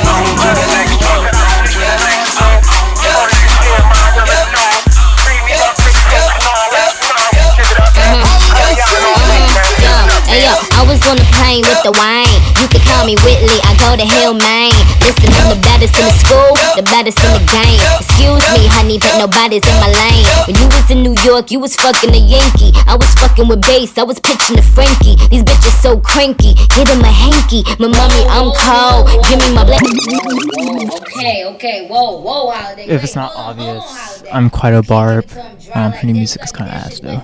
on 11.07 11.15
the 11.15 11.27
plane 11.39 11.63
with 11.63 11.79
the 11.87 11.95
wine. 11.95 12.27
You 12.59 12.67
could 12.67 12.83
call 12.83 13.07
me 13.07 13.15
Whitley, 13.23 13.57
I 13.63 13.71
go 13.79 13.95
to 13.95 14.03
Hillman. 14.03 14.75
Listen, 15.07 15.31
I'm 15.39 15.55
the 15.55 15.61
baddest 15.63 15.95
in 15.95 16.03
the 16.03 16.15
school, 16.19 16.51
the 16.75 16.83
baddest 16.83 17.15
in 17.23 17.31
the 17.31 17.43
game. 17.47 17.79
Excuse 18.03 18.43
me, 18.51 18.67
honey, 18.75 18.99
but 18.99 19.15
nobody's 19.15 19.63
in 19.63 19.77
my 19.79 19.87
lane. 19.87 20.27
When 20.45 20.55
you 20.59 20.67
was 20.67 20.87
in 20.91 20.99
New 21.01 21.15
York, 21.23 21.49
you 21.49 21.63
was 21.63 21.75
fucking 21.79 22.11
a 22.11 22.19
Yankee. 22.19 22.75
I 22.85 22.99
was 22.99 23.07
fucking 23.15 23.47
with 23.47 23.63
bass, 23.63 23.97
I 23.97 24.03
was 24.03 24.19
pitching 24.19 24.59
to 24.59 24.61
Frankie. 24.61 25.15
These 25.31 25.47
bitches 25.47 25.79
so 25.79 25.99
cranky, 25.99 26.59
hit 26.75 26.91
him 26.91 26.99
a 26.99 27.11
hanky. 27.11 27.63
My 27.79 27.87
mommy, 27.87 28.23
I'm 28.27 28.51
cold. 28.59 29.07
Give 29.31 29.39
me 29.39 29.55
my 29.55 29.63
black. 29.63 29.79
Okay, 31.07 31.47
okay, 31.55 31.87
whoa, 31.87 32.19
whoa, 32.19 32.51
holiday. 32.51 32.85
If 32.85 33.03
it's 33.03 33.15
not 33.15 33.31
obvious, 33.35 34.23
I'm 34.31 34.49
quite 34.49 34.73
a 34.73 34.83
barb. 34.83 35.25
Um, 35.73 35.91
her 35.91 36.05
new 36.05 36.13
music 36.13 36.43
is 36.43 36.51
kind 36.51 36.69
of 36.69 36.75
ass 36.75 36.99
though. 36.99 37.23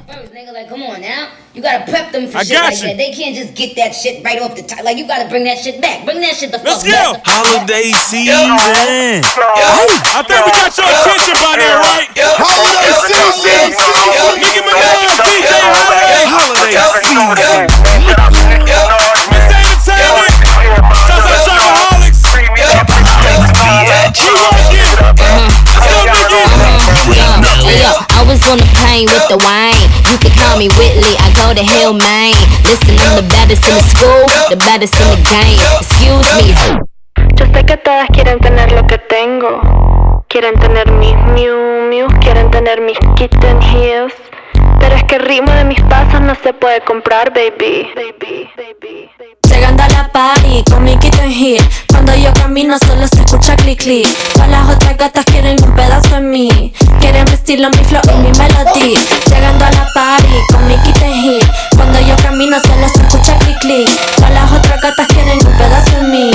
Nigga, 1.53 1.61
like, 1.61 1.61
come 1.61 1.61
on 1.61 1.61
now. 1.61 1.61
You 1.61 1.61
gotta 1.61 1.85
prep 1.91 2.11
them 2.11 2.27
for 2.29 2.37
I 2.37 2.43
shit 2.43 2.57
got 2.57 2.73
like 2.73 2.81
you. 2.81 2.87
that. 2.87 2.97
They 2.97 3.11
can't 3.13 3.35
just 3.35 3.53
get 3.53 3.75
that 3.77 3.93
shit 3.93 4.23
right 4.25 4.41
off 4.41 4.55
the 4.55 4.63
top. 4.63 4.83
Like, 4.83 4.97
you 4.97 5.05
gotta 5.07 5.29
bring 5.29 5.43
that 5.45 5.57
shit 5.59 5.81
back. 5.81 6.05
Bring 6.05 6.19
that 6.21 6.35
shit 6.35 6.51
the 6.51 6.57
fuck 6.57 6.81
Let's 6.81 6.83
back. 6.83 7.13
go. 7.13 7.21
Holiday 7.29 7.93
season. 7.93 8.57
I 8.57 10.21
think 10.25 10.41
we 10.45 10.51
got 10.57 10.73
your 10.73 10.89
attention 10.89 11.35
by 11.37 11.53
now, 11.61 11.77
right? 11.77 12.09
Holiday 12.41 12.93
season. 13.05 13.69
Nicki 14.41 14.61
Minaj, 14.65 15.13
DJ 15.21 15.53
Holiday. 15.61 16.25
Holiday 16.25 16.73
season. 17.05 17.69
Miss 19.29 19.45
Entertainment. 19.53 20.33
Shouts 21.05 21.29
out 21.29 21.37
Chocoholics. 21.45 22.21
We 22.33 22.49
working. 22.49 22.81
Let's 25.77 26.25
go, 26.29 26.41
Nicki. 27.13 27.42
Was 28.33 28.49
on 28.49 28.57
the 28.57 28.65
plane 28.81 29.05
with 29.13 29.29
the 29.29 29.37
wine. 29.45 29.77
You 30.09 30.17
could 30.17 30.33
call 30.33 30.57
me 30.57 30.65
Whitley, 30.73 31.13
I 31.21 31.29
go 31.37 31.53
to 31.53 31.61
Hillman. 31.61 32.33
Listen, 32.65 32.97
I'm 33.05 33.21
the 33.21 33.29
baddest 33.29 33.61
in 33.61 33.77
the 33.77 33.85
school, 33.93 34.25
the 34.49 34.57
baddest 34.57 34.97
in 34.97 35.05
the 35.13 35.21
game. 35.29 35.61
Excuse 35.77 36.25
me. 36.41 36.49
Yo 37.37 37.45
sé 37.53 37.63
que 37.63 37.77
todas 37.77 38.09
quieren 38.09 38.39
tener 38.39 38.71
lo 38.71 38.87
que 38.87 38.97
tengo. 38.97 40.25
Quieren 40.29 40.55
tener 40.55 40.89
mis 40.93 41.13
Miu 41.37 41.85
Miu, 41.91 42.07
quieren 42.21 42.49
tener 42.49 42.81
mis 42.81 42.97
kitten 43.15 43.61
heels. 43.61 44.13
Pero 44.79 44.95
es 44.95 45.03
que 45.05 45.15
el 45.15 45.25
ritmo 45.25 45.51
de 45.51 45.63
mis 45.65 45.81
pasos 45.83 46.21
no 46.21 46.35
se 46.43 46.53
puede 46.53 46.81
comprar, 46.81 47.33
baby. 47.33 47.87
Baby, 47.95 48.49
baby. 48.57 49.09
Llegando 49.49 49.83
a 49.83 49.87
la 49.89 50.11
party 50.11 50.63
con 50.69 50.83
mi 50.83 50.97
kitten 50.97 51.31
heel. 51.31 51.63
Cuando 51.89 52.15
yo 52.15 52.33
camino 52.33 52.77
solo 52.79 53.07
se 53.07 53.21
escucha 53.21 53.55
clic 53.55 53.79
clic. 53.79 54.07
Todas 54.33 54.49
las 54.49 54.69
otras 54.75 54.97
gatas 54.97 55.25
quieren 55.25 55.57
un 55.63 55.75
pedazo 55.75 56.15
de 56.15 56.21
mí. 56.21 56.73
Quieren 56.99 57.25
mi 57.25 57.33
estilo, 57.33 57.69
mi 57.69 57.83
flow 57.83 58.01
y 58.05 58.17
mi 58.17 58.31
melody. 58.37 58.95
Llegando 59.29 59.65
a 59.65 59.71
la 59.71 59.87
party 59.93 60.33
con 60.51 60.67
mi 60.67 60.75
kitten 60.77 61.13
heel. 61.13 61.47
Cuando 61.75 61.99
yo 62.01 62.15
camino 62.17 62.57
solo 62.61 62.87
se 62.89 63.01
escucha 63.01 63.37
clic 63.39 63.59
clic. 63.59 63.89
Todas 64.15 64.31
las 64.31 64.51
otras 64.51 64.81
gatas 64.81 65.07
quieren 65.07 65.37
un 65.45 65.53
pedazo 65.57 65.95
de 65.97 66.03
mí. 66.03 66.31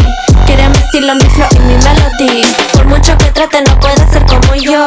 Quieren 0.47 0.73
estilo, 0.89 1.15
mi 1.15 1.21
flow 1.21 1.49
y 1.53 1.59
mi 1.61 1.75
melody 1.75 2.43
Por 2.73 2.87
mucho 2.87 3.17
que 3.19 3.31
trate 3.33 3.63
no 3.63 3.79
puede 3.79 4.07
ser 4.11 4.25
como 4.27 4.55
yo 4.55 4.87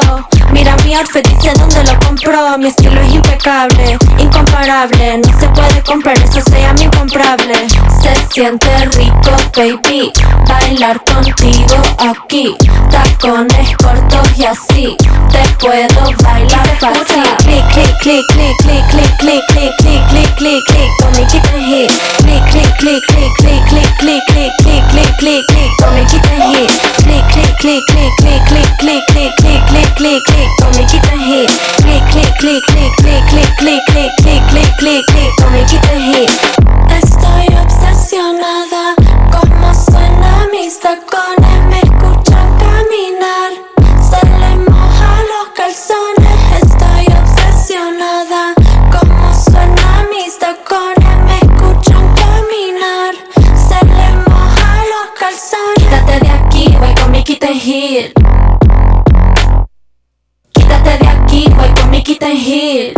Mira 0.52 0.76
mi 0.84 0.96
outfit, 0.96 1.26
dice 1.28 1.54
dónde 1.58 1.84
lo 1.84 2.00
compró 2.00 2.58
Mi 2.58 2.68
estilo 2.68 3.00
es 3.02 3.14
impecable, 3.14 3.98
incomparable 4.18 5.20
No 5.20 5.40
se 5.40 5.48
puede 5.50 5.82
comprar, 5.84 6.18
eso 6.18 6.42
se 6.42 6.62
llama 6.62 6.82
incomparable 6.82 7.54
Se 8.02 8.34
siente 8.34 8.68
rico, 8.98 9.32
baby 9.56 10.12
Bailar 10.48 11.02
contigo 11.04 11.82
aquí 12.00 12.56
Tacones 12.90 13.78
cortos 13.78 14.38
y 14.38 14.46
así 14.46 14.98
Te 15.32 15.40
puedo 15.60 16.12
bailar 16.24 16.68
fácil 16.80 17.24
Click, 17.44 17.66
click, 17.72 17.98
click, 18.02 18.26
click, 18.32 18.58
click, 18.60 18.88
click, 18.90 19.18
click, 19.20 19.44
click, 19.48 19.74
click, 19.78 20.08
click, 20.10 20.36
click, 20.36 20.64
click 20.68 20.92
Con 21.00 21.12
mi 21.12 21.26
hit 21.66 21.92
Click, 22.18 22.44
click, 22.52 22.78
click, 22.80 23.04
click, 23.08 23.34
click, 23.38 23.66
click, 23.68 23.96
click, 24.00 24.24
click, 24.28 24.52
click, 24.60 24.84
click, 24.90 25.18
click, 25.20 25.46
click 25.48 25.91
Mi 25.94 26.06
kitten 26.06 26.42
hit 26.42 26.72
Click, 27.04 27.24
click, 27.32 27.58
click, 27.60 27.84
click, 27.88 28.12
click, 28.20 28.42
click, 28.48 28.72
click, 28.80 29.04
click, 29.10 29.32
click, 29.38 29.62
click, 29.68 29.96
click, 29.96 30.24
click 30.26 30.50
Con 30.62 30.72
mi 30.78 30.86
kitten 30.86 31.20
hit 31.20 31.50
Click, 31.82 32.04
click, 32.12 32.34
click, 32.40 32.64
click, 32.68 32.94
click, 33.00 33.24
click, 33.28 33.52
click, 33.58 33.82
click, 33.88 34.12
click, 34.22 34.44
click, 34.50 34.72
click, 34.78 35.06
click 35.08 35.32
Con 35.42 35.52
mi 35.52 35.64
kitten 35.66 36.02
hit 36.02 36.30
Estoy 36.90 37.48
obsesionada 37.62 38.96
Cómo 39.32 39.74
suena 39.74 40.48
mis 40.52 40.80
tacones 40.80 41.61
heel 57.62 58.12
Quítate 60.52 60.98
de 60.98 61.08
aquí, 61.08 61.46
voy 61.56 61.70
con 61.76 61.90
mi 61.92 62.02
kitten 62.02 62.36
heel 62.36 62.94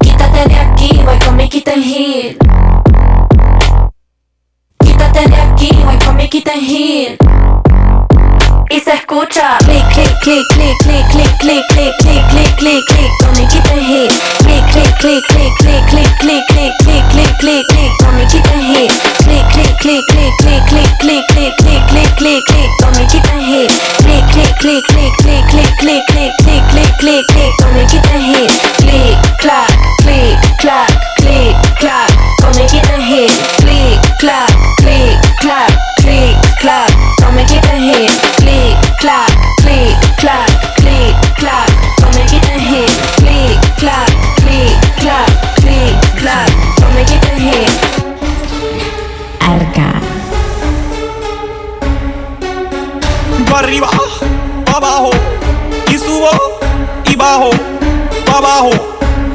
Quítate 0.00 0.48
de 0.48 0.56
aquí, 0.56 1.00
voy 1.04 1.18
con 1.24 1.36
mi 1.36 1.48
kitten 1.48 1.82
heel 1.82 2.36
Quítate 4.78 5.28
de 5.28 5.36
aquí, 5.36 5.70
voy 5.84 5.98
con 6.04 6.16
mi 6.16 6.28
kitten 6.28 6.60
heel 6.60 7.16
Y 8.68 8.80
se 8.80 8.94
escucha 8.94 9.58
Click, 9.64 9.86
click, 9.92 10.12
click, 10.22 10.44
click, 10.54 10.76
click, 10.82 11.06
click, 11.10 11.34
click, 11.38 11.64
click, 11.68 11.94
click, 12.00 12.26
click, 12.30 12.56
click, 12.56 12.84
click 12.86 13.10
Con 13.20 13.32
mi 13.36 13.46
kitten 13.46 13.78
heel 13.78 14.08
Click, 14.38 14.66
click, 14.72 14.92
click, 14.98 15.24
click, 15.28 15.54
click, 15.58 15.86
click, 15.86 16.10
click, 16.18 16.42
click, 16.50 16.74
click, 16.80 17.04
click, 17.10 17.38
click, 17.38 17.40
click 17.40 17.66
Con 18.02 18.16
mi 18.16 18.26
kitten 18.26 18.60
heel 18.60 18.90
Click, 19.24 19.46
click, 19.52 19.76
click, 19.78 20.04
click, 20.08 20.32
click, 20.38 20.66
click, 20.66 20.92
click, 20.98 21.24
click, 21.30 21.56
click, 21.58 21.86
click, 21.88 22.16
click, 22.16 22.44
click 22.46 22.70
Con 22.82 22.90
mi 22.96 23.06
kitten 23.06 23.40
heel 23.40 23.68
Click, 24.02 24.26
click, 24.32 24.56
click, 24.58 24.84
click, 24.90 25.12
click, 25.18 25.46
click, 25.78 25.80
click, 25.80 26.02
click, 26.42 26.42
click, 26.42 26.66
click, 26.66 26.68
click, 26.88 26.96
click 26.96 27.26
Con 27.62 27.76
mi 27.76 27.86
kitten 27.86 28.20
heel 28.20 28.50
Click, 28.78 29.16
clack, 29.38 29.70
click, 30.02 30.38
clack, 30.58 30.90
click, 31.22 31.54
clack 31.76 32.10
mi 32.50 32.66
kitten 32.66 33.00
clic, 36.06 36.36
clac, 36.60 36.90
no 37.20 37.32
me 37.32 37.44
quiten 37.44 37.80
hit, 37.80 38.12
clic, 38.36 38.76
clac, 39.00 39.30
clic, 39.62 39.96
clac, 40.18 40.48
clic, 40.76 41.14
clac, 41.36 41.68
no 42.00 42.08
me 42.14 42.24
quiten 42.26 42.60
hit, 42.60 42.90
clic, 43.16 43.58
clac, 43.76 44.08
clic, 44.36 44.76
clac, 45.00 45.28
clic, 45.56 45.94
clac, 46.20 46.48
no 46.80 46.88
me 46.94 47.04
quiten 47.04 47.38
hit. 47.38 47.70
Arca. 49.40 49.88
Pa 53.50 53.58
arriba, 53.58 53.90
pa 54.64 54.76
abajo, 54.76 55.10
y 55.88 55.98
subo 55.98 56.30
y 57.04 57.16
bajo, 57.16 57.50
pa 58.26 58.38
abajo, 58.38 58.70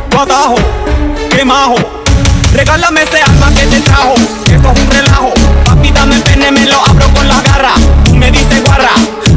pa 0.10 0.22
abajo, 0.22 0.56
que 1.30 1.44
majo. 1.44 1.76
Regálame 2.54 3.02
ese 3.04 3.22
alma 3.22 3.50
que 3.56 3.66
te 3.66 3.80
trajo, 3.82 4.16
que 4.46 4.56
esto 4.56 4.72
es 4.72 4.80
un 4.80 4.92
relajo 4.92 5.41
me 6.50 6.66
lo 6.66 6.84
abro 6.86 7.08
con 7.14 7.28
la 7.28 7.40
garra. 7.42 7.74
Tú 8.04 8.14
me 8.16 8.30
dices 8.30 8.62
guarra, 8.66 8.90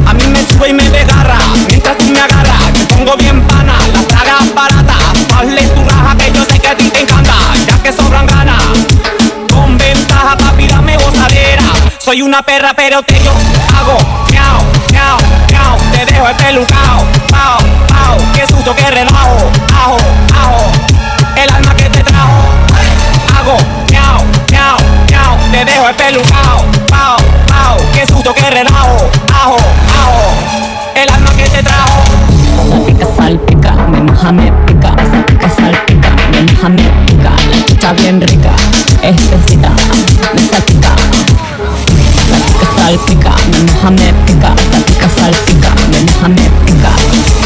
a 0.05 0.13
mí 0.13 0.27
me 0.27 0.45
subo 0.47 0.65
y 0.65 0.73
me 0.73 0.89
desgarra. 0.89 1.37
Mientras 1.67 1.97
tú 1.97 2.05
me 2.05 2.19
agarras, 2.19 2.73
te 2.73 2.85
pongo 2.93 3.15
bien 3.15 3.41
pana. 3.43 3.73
La 3.93 4.01
traga 4.01 4.39
barata, 4.53 4.95
hazle 5.37 5.61
tu 5.67 5.83
raja 5.85 6.17
que 6.17 6.31
yo 6.33 6.43
sé 6.43 6.59
que 6.59 6.67
a 6.67 6.75
ti 6.75 6.89
te 6.89 7.01
encanta. 7.01 7.33
Ya 7.67 7.81
que 7.81 7.93
sobran 7.93 8.25
ganas, 8.25 8.61
con 9.49 9.77
ventaja, 9.77 10.35
papi, 10.37 10.67
dame 10.67 10.97
gozadera. 10.97 11.63
Soy 11.99 12.21
una 12.21 12.41
perra, 12.41 12.73
pero 12.75 13.01
te 13.03 13.23
yo 13.23 13.31
hago 13.77 13.97
miau, 14.31 14.59
miau, 14.91 15.17
miau. 15.51 15.77
Te 15.93 16.05
dejo 16.11 16.27
espelucao, 16.27 17.05
pao, 17.29 17.59
pao. 17.87 18.17
Qué 18.33 18.45
susto, 18.45 18.75
qué 18.75 18.91
relajo, 18.91 19.51
ajo, 19.73 19.97
ajo. 20.35 20.71
El 21.37 21.49
alma 21.49 21.73
que 21.75 21.89
te 21.89 22.03
trajo, 22.03 22.41
hago 23.37 23.57
miau, 23.89 24.21
miau, 24.51 24.77
miau. 25.09 25.37
Te 25.51 25.63
dejo 25.63 25.87
espelucao, 25.89 26.65
pao, 26.85 27.17
pao. 27.47 27.77
Qué 27.93 28.05
susto, 28.05 28.33
qué 28.33 28.49
relajo, 28.49 29.09
ajo, 29.33 29.57
ajo. 29.57 30.33
El 30.95 31.09
alma 31.09 31.31
que 31.37 31.49
te 31.49 31.63
trajo. 31.63 32.03
Salpica, 32.69 33.07
salpica, 33.15 33.71
me 33.91 34.01
moja, 34.01 34.31
me 34.31 34.51
pica. 34.65 34.95
Salpica, 35.11 35.49
salpica, 35.49 36.09
me 36.31 36.41
moja, 36.51 36.69
me 36.69 36.83
pica. 37.05 37.31
La 37.51 37.65
chucha 37.65 37.93
bien 37.93 38.21
rica, 38.21 38.51
espesita, 39.01 39.69
me 40.33 40.41
salpica. 40.47 40.95
Salpica, 42.29 42.67
salpica, 42.77 43.31
me 43.51 43.71
moja, 43.71 43.91
me 43.91 44.13
pica. 44.25 44.53
Salpica, 44.71 45.09
salpica, 45.09 45.69
me 45.91 46.01
moja, 46.01 46.27
me 46.29 46.49
pica. 46.65 47.44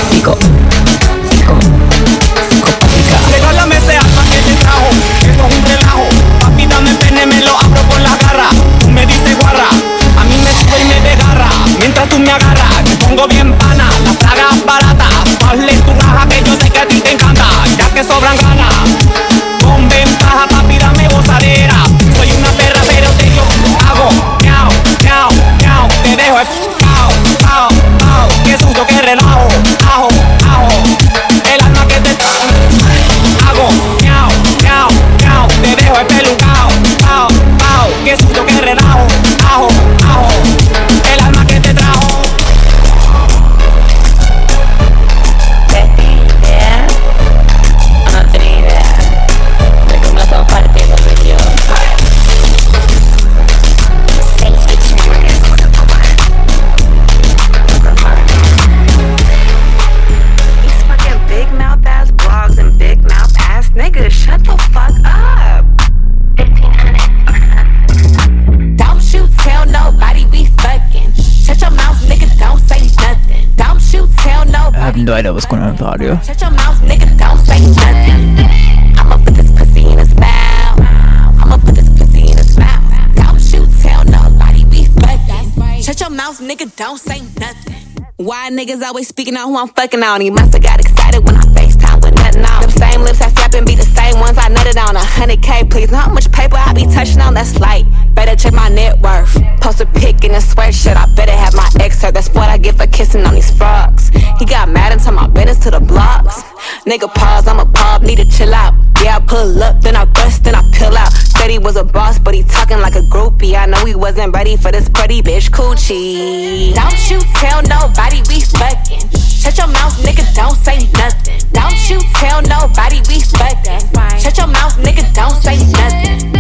Niggas 88.50 88.82
always 88.82 89.08
speaking 89.08 89.38
on 89.38 89.48
who 89.50 89.58
I'm 89.58 89.68
fucking 89.68 90.02
on? 90.02 90.22
He 90.22 90.32
musta 90.32 90.60
got 90.60 90.80
excited 90.80 91.24
when 91.24 91.36
I 91.36 91.42
FaceTime 91.54 92.02
with 92.02 92.16
nothing 92.16 92.44
on. 92.44 92.62
Them 92.62 92.72
same 92.72 93.02
lips 93.02 93.22
I 93.22 93.30
slap 93.30 93.54
and 93.54 93.66
be 93.66 93.76
the 93.76 93.84
same 93.84 94.20
ones 94.20 94.40
I 94.40 94.50
nutted 94.50 94.76
on. 94.76 94.96
A 94.96 95.00
hundred 95.00 95.44
K, 95.44 95.64
please. 95.70 95.92
Know 95.92 95.98
how 95.98 96.12
much 96.12 96.32
paper 96.32 96.56
I 96.56 96.74
be 96.74 96.86
touching 96.86 97.22
on? 97.22 97.36
That's 97.36 97.60
light. 97.60 97.86
Better 98.16 98.36
check 98.36 98.54
my 98.54 98.68
net 98.70 99.00
worth. 99.02 99.38
Post 99.62 99.82
a 99.82 99.86
pic 99.86 100.24
in 100.24 100.32
a 100.32 100.40
sweatshirt. 100.40 100.96
I 100.96 101.06
better 101.14 101.32
have 101.32 101.54
my 101.54 101.70
ex 101.80 102.02
hurt. 102.02 102.16
That's 102.16 102.30
what 102.30 102.50
I 102.50 102.58
get 102.58 102.76
for 102.76 102.88
kissing 102.88 103.24
on 103.24 103.36
these 103.36 103.56
frogs. 103.56 104.10
He 104.40 104.46
got 104.46 104.68
mad 104.68 104.94
and 104.94 105.02
turned 105.02 105.18
my 105.18 105.28
business 105.28 105.60
to 105.60 105.72
the 105.72 105.80
blocks. 105.80 106.42
Nigga 106.90 107.08
pause, 107.14 107.48
I'm 107.48 107.60
a 107.60 107.68
pub, 107.68 108.02
need 108.02 108.16
to 108.16 108.26
chill 108.26 108.52
out. 108.52 108.74
Yeah, 109.04 109.18
I 109.18 109.20
pull 109.20 109.62
up, 109.62 109.80
then 109.82 109.96
I 109.96 110.06
bust, 110.06 110.44
then 110.44 110.56
I 110.56 110.64
peel 110.74 110.98
out. 110.98 111.14
Said 111.14 111.52
he 111.52 111.60
was 111.60 111.76
a 111.76 111.84
boss, 111.84 112.18
but 112.18 112.34
he 112.34 112.42
talking 112.42 112.80
like 112.80 112.96
a 112.96 113.06
groupie. 113.14 113.54
I 113.54 113.68
know 113.68 113.86
he 113.86 113.94
wasn't 113.94 114.34
ready 114.34 114.58
for 114.58 114.72
this 114.72 114.90
pretty 114.90 115.22
bitch 115.22 115.52
coochie. 115.52 116.74
Don't 116.74 117.12
you 117.12 117.20
tell 117.38 117.62
nobody 117.62 118.24
we 118.28 118.42
fucking. 118.42 119.08
Shut 119.14 119.60
your 119.60 119.68
mouth, 119.68 120.02
nigga, 120.02 120.34
don't 120.34 120.56
say 120.56 120.90
nothing. 120.98 121.40
Don't 121.54 121.78
you 121.92 122.00
tell 122.16 122.42
nobody 122.42 123.02
we 123.08 123.22
fucking. 123.22 123.86
Shut 124.18 124.40
your 124.40 124.48
mouth, 124.48 124.74
nigga, 124.82 125.06
don't 125.14 125.38
say 125.46 125.58
nothing. 125.78 126.34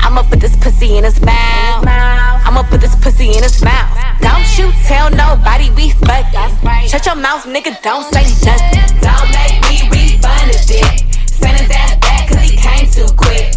I'ma 0.00 0.22
put 0.22 0.38
this 0.38 0.54
pussy 0.54 0.96
in 0.96 1.02
his 1.02 1.20
mouth. 1.20 1.84
I'ma 2.46 2.62
put 2.70 2.80
this 2.80 2.94
pussy 2.94 3.34
in 3.36 3.42
his 3.42 3.64
mouth. 3.64 3.90
Don't 4.20 4.46
you 4.58 4.70
tell 4.86 5.10
nobody 5.10 5.70
we 5.72 5.90
fucking. 5.90 6.37
Shut 6.88 7.04
your 7.04 7.16
mouth, 7.16 7.44
nigga, 7.44 7.80
don't 7.82 8.02
say 8.14 8.24
nothing. 8.46 8.80
Don't 9.02 9.28
make 9.30 9.60
me 9.68 9.76
refund 9.92 10.50
a 10.50 10.58
dick. 10.66 11.04
Send 11.28 11.60
his 11.60 11.70
ass 11.70 11.96
back 12.00 12.28
cause 12.30 12.40
he 12.40 12.56
came 12.56 12.88
too 12.90 13.06
quick. 13.14 13.52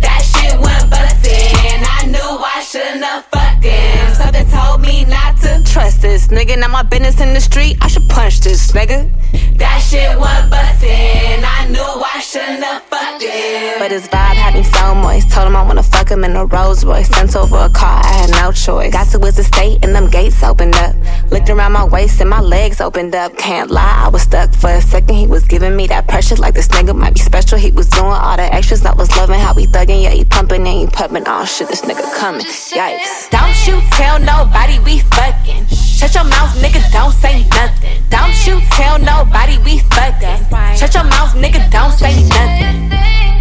That 0.00 0.24
shit 0.24 0.58
went 0.58 0.88
bustin'. 0.88 1.84
I 1.84 2.06
knew 2.06 2.18
I 2.18 2.64
shouldn't 2.66 3.04
have 3.04 3.26
fucked 3.26 3.64
him. 3.64 4.14
Something 4.14 4.48
told 4.48 4.80
me 4.80 5.04
not 5.04 5.36
to 5.42 5.62
trust 5.70 6.00
this 6.00 6.28
nigga. 6.28 6.58
Now 6.58 6.68
my 6.68 6.82
business 6.82 7.20
in 7.20 7.34
the 7.34 7.40
street, 7.42 7.76
I 7.82 7.88
should 7.88 8.08
punch 8.08 8.40
this 8.40 8.72
nigga. 8.72 9.10
That 9.58 9.78
shit 9.80 10.18
went 10.18 10.50
bustin'. 10.50 11.44
I 11.44 11.68
knew 11.68 11.84
I 11.84 12.20
shouldn't 12.20 12.64
have 12.64 12.82
fucked 12.84 13.22
him. 13.22 13.78
But 13.78 13.90
his 13.90 14.08
vibe 14.08 14.40
had 14.40 14.54
me 14.54 14.62
so 14.62 14.94
moist. 14.94 15.30
Told 15.30 15.48
him 15.48 15.54
I 15.54 15.62
wanna 15.66 15.82
fuck 15.82 16.10
him 16.10 16.24
in 16.24 16.34
a 16.34 16.46
Rolls 16.46 16.82
Royce. 16.82 17.08
Sent 17.08 17.36
over 17.36 17.58
a 17.58 17.68
car, 17.68 18.00
I 18.02 18.12
had 18.24 18.30
no 18.30 18.52
choice. 18.52 18.90
Got 18.90 19.08
to 19.08 19.18
his 19.18 19.38
estate 19.38 19.84
and 19.84 19.94
them 19.94 20.08
gates 20.08 20.42
opened 20.42 20.74
up. 20.76 20.96
Looked 21.30 21.48
around 21.48 21.72
my 21.72 21.84
waist 21.84 22.20
and 22.20 22.28
my 22.28 22.40
legs 22.40 22.80
opened 22.80 23.14
up. 23.14 23.36
Can't 23.36 23.70
lie, 23.70 24.04
I 24.04 24.08
was 24.08 24.22
stuck 24.22 24.52
for 24.52 24.70
a 24.70 24.80
second. 24.80 25.14
He 25.14 25.26
was 25.26 25.44
giving 25.44 25.76
me 25.76 25.86
that 25.86 26.08
pressure 26.08 26.34
like 26.36 26.54
this 26.54 26.68
nigga 26.68 26.94
might 26.96 27.14
be 27.14 27.20
special. 27.20 27.56
He 27.56 27.70
was 27.70 27.88
doing 27.88 28.06
all 28.06 28.36
the 28.36 28.52
extras. 28.52 28.84
I 28.84 28.94
was 28.94 29.14
loving 29.16 29.38
how 29.38 29.54
he 29.54 29.66
thugging. 29.66 30.02
Yeah, 30.02 30.10
he 30.10 30.24
pumping 30.24 30.66
and 30.66 30.78
he 30.80 30.86
pumping. 30.86 31.22
Oh 31.26 31.44
shit, 31.44 31.68
this 31.68 31.82
nigga 31.82 32.02
coming. 32.18 32.44
Yikes. 32.44 33.30
Don't 33.30 33.54
you 33.66 33.80
tell 33.92 34.18
nobody 34.18 34.80
we 34.80 35.00
fucking. 35.14 35.66
Shut 36.00 36.14
your 36.14 36.24
mouth, 36.24 36.56
nigga, 36.56 36.82
don't 36.90 37.12
say 37.12 37.46
nothing. 37.50 38.02
Don't 38.08 38.34
you 38.46 38.60
tell 38.72 38.98
nobody 38.98 39.58
we 39.58 39.78
fucking. 39.94 40.44
Shut 40.76 40.94
your 40.94 41.04
mouth, 41.04 41.34
nigga, 41.34 41.70
don't 41.70 41.92
say 41.92 42.24
nothing. 42.26 42.90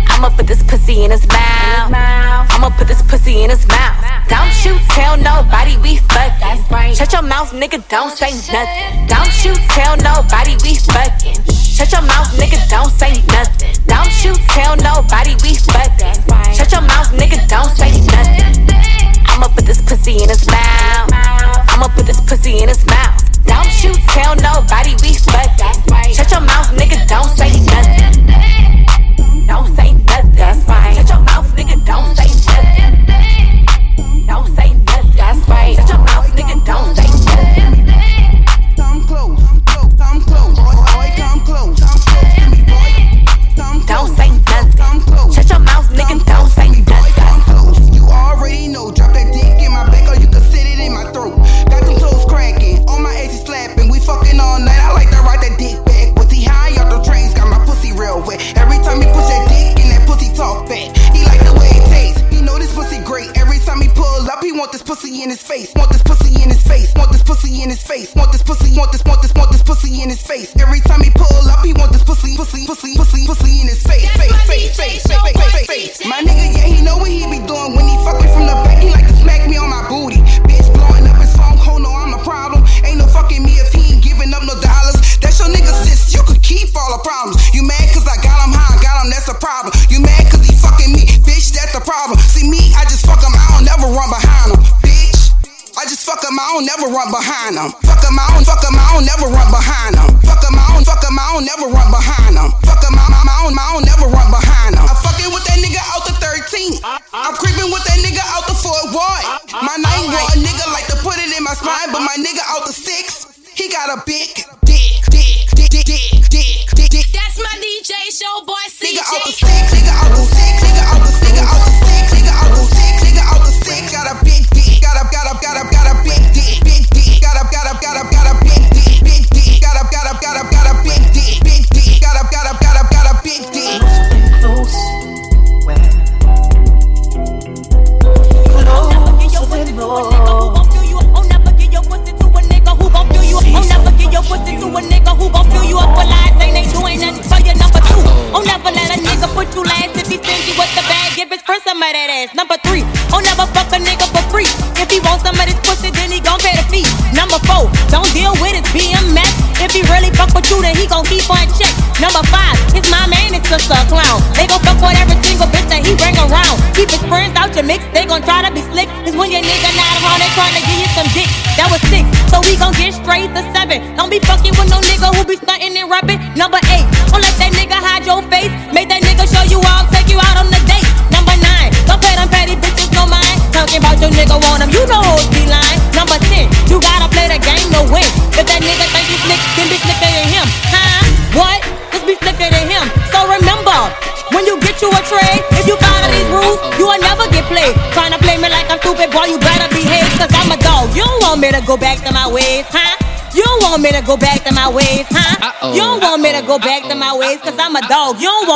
I'ma 0.09 0.29
put 0.35 0.47
this 0.47 0.61
pussy 0.63 1.05
in 1.05 1.11
his 1.11 1.25
mouth. 1.27 1.89
I'ma 1.89 2.69
put 2.77 2.87
this 2.87 3.01
pussy 3.03 3.43
in 3.43 3.49
his 3.49 3.65
mouth. 3.67 3.98
Don't 4.29 4.53
you 4.65 4.77
tell 4.89 5.17
nobody 5.17 5.77
we 5.77 5.97
fucking. 6.13 6.95
Shut 6.95 7.11
your 7.13 7.23
mouth, 7.23 7.51
nigga, 7.51 7.81
don't 7.89 8.11
say 8.15 8.31
nothing. 8.53 9.07
Don't 9.07 9.33
you 9.43 9.53
tell 9.73 9.97
nobody 9.97 10.55
we 10.63 10.75
fucking. 10.77 11.37
Shut 11.49 11.91
your 11.91 12.01
mouth, 12.03 12.29
nigga, 12.37 12.59
don't 12.69 12.91
say 12.91 13.21
nothing. 13.33 13.73
Don't 13.87 14.13
you 14.23 14.33
tell 14.53 14.75
nobody 14.77 15.33
we 15.43 15.55
fucking. 15.57 16.21
Shut 16.53 16.71
your 16.71 16.81
mouth, 16.81 17.09
nigga, 17.17 17.39
don't 17.47 17.71
say 17.75 17.91
nothing. 18.13 18.69
I'ma 19.27 19.47
put 19.55 19.65
this 19.65 19.81
pussy 19.81 20.21
in 20.21 20.29
his 20.29 20.45
mouth. 20.47 21.09
I'ma 21.71 21.87
put 21.95 22.05
this 22.05 22.21
pussy 22.21 22.59
in 22.61 22.69
his 22.69 22.85
mouth. 22.85 23.17
Don't 23.45 23.83
you 23.83 23.93
tell 24.13 24.35
nobody 24.35 24.93
we 25.01 25.17
fucking. 25.17 26.13
Shut 26.13 26.29
your 26.31 26.41
mouth, 26.41 26.69
nigga, 26.77 27.07
don't 27.07 27.29
say 27.37 27.49
nothing. 27.65 28.28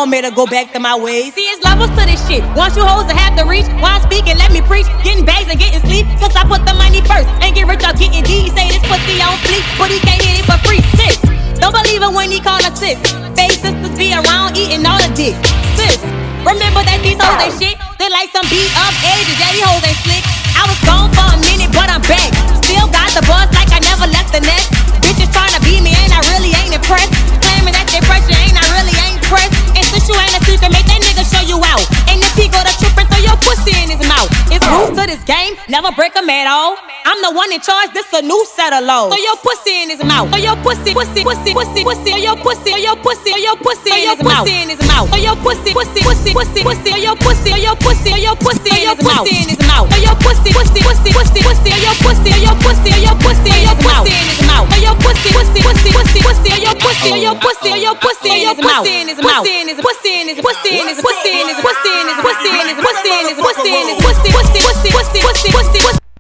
made 0.06 0.24
her 0.24 0.32
go 0.32 0.46
back 0.46 0.72
to 0.74 0.80
my 0.80 0.96
ways. 0.96 1.34
See, 1.34 1.42
it's 1.42 1.64
levels 1.64 1.90
to 1.92 2.06
this 2.06 2.22
shit. 2.28 2.44
Once 2.56 2.76
you 2.76 2.84
hoes 2.86 3.06
to 3.10 3.16
have 3.16 3.38
to 3.38 3.46
reach, 3.46 3.66
why 3.82 3.93
one 37.34 37.52
in 37.52 37.60
charge, 37.60 37.92
this 37.94 38.06
a 38.14 38.22
new 38.22 38.46
set 38.46 38.74
of 38.74 38.86
laws. 38.86 39.10
Throw 39.10 39.22
your 39.22 39.38
pussy 39.42 39.74
in 39.84 39.90
his 39.90 40.04
mouth. 40.06 40.30
Throw 40.30 40.40
your 40.40 40.58
pussy, 40.62 40.94
pussy, 40.94 41.22
pussy, 41.26 41.52
pussy, 41.54 41.82
pussy. 41.84 42.12
Throw 42.14 42.22
your 42.22 42.38
pussy, 42.38 42.70
throw 42.70 42.78
your 42.78 42.98
pussy, 43.02 43.30
throw 43.34 43.42
your 43.42 43.58
pussy, 43.58 43.90
throw 43.90 43.98
your 43.98 44.18
pussy 44.18 44.54
in 44.62 44.70
his 44.70 44.82
mouth. 44.88 45.10
Throw 45.10 45.20
your 45.20 45.38
pussy, 45.42 45.72
pussy, 45.74 46.02
pussy, 46.06 46.32
pussy, 46.34 46.62
pussy. 46.62 46.90
Throw 46.94 47.02
your 47.02 47.18
pussy, 47.18 47.50
throw 47.50 47.60
your 47.60 47.76
pussy, 47.82 48.10
throw 48.14 48.22
your 48.22 48.38
pussy, 48.38 48.70
throw 48.70 48.86
your 48.86 48.98
pussy 49.02 49.36
in 49.42 49.50
his 49.50 49.62
mouth. 49.66 49.90
Throw 49.90 50.02
your 50.06 50.18
pussy, 50.22 50.50
pussy, 50.54 50.80
pussy, 50.86 51.10
pussy, 51.12 51.40
pussy. 51.42 51.70
Throw 51.74 51.82
your 51.82 51.98
pussy, 52.06 52.30
throw 52.30 52.46
your 52.46 52.58
pussy, 52.62 52.90
throw 52.94 53.02
your 53.02 53.18
pussy, 53.18 53.50
throw 53.50 53.66
your 53.66 53.78
pussy 53.82 54.14
in 54.14 54.28
his 54.30 54.42
mouth. 54.46 54.66
Throw 54.70 54.82
your 54.86 54.98
pussy, 55.02 55.30
pussy, 55.34 55.60
pussy, 55.66 55.90
pussy, 55.90 56.20
pussy. 56.22 56.50
Throw 56.54 56.62
your 56.62 56.76
pussy, 56.78 57.10
throw 57.10 57.18
your 57.18 57.36
pussy, 57.42 57.70
throw 57.74 57.82
your 57.82 57.96
pussy, 57.98 58.30
throw 58.30 58.46
your 58.46 58.56
pussy 58.62 58.94
in 59.02 59.08
his 59.10 59.20
mouth. 59.20 59.44
Pussy 59.44 59.56
in 59.58 59.68
his 59.74 59.80
pussy 59.82 60.14
in 60.22 60.28
his 60.30 60.40
pussy 60.40 60.72
in 60.78 60.86
his 60.86 61.02
pussy 61.02 61.34
in 61.34 61.48
his 61.50 61.58
pussy 61.58 61.90
in 61.90 62.08
his 62.08 62.20
pussy 62.22 62.52
in 62.54 62.62
his 62.62 62.70
pussy 62.70 62.70
in 62.70 62.70
his 62.70 62.78
pussy 62.78 62.78
in 62.78 62.78
his 62.78 62.78
pussy 62.78 63.10
in 63.10 63.28
his 63.28 63.40
pussy 63.42 63.72
in 63.74 63.74
his 63.74 63.74
pussy 63.74 63.74
in 63.74 63.88
his 63.90 63.98
pussy 63.98 63.98
in 63.98 63.98
his 63.98 64.06
pussy 64.06 64.60
in 64.60 64.74
his 64.74 64.94
pussy 64.94 65.20
in 65.20 65.74
his 65.74 65.82
pussy 65.82 66.13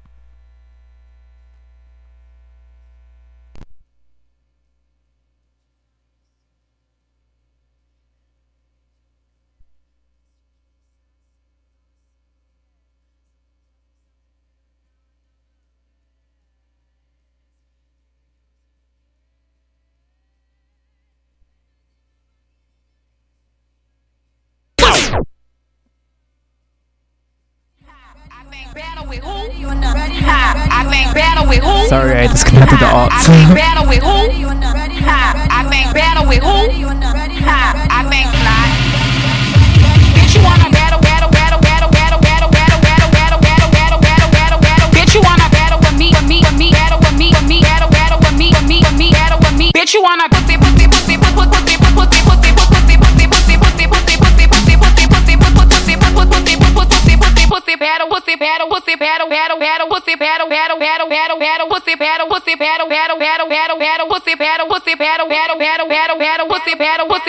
battle 33.27 33.87
with 33.87 34.03
who? 34.03 34.12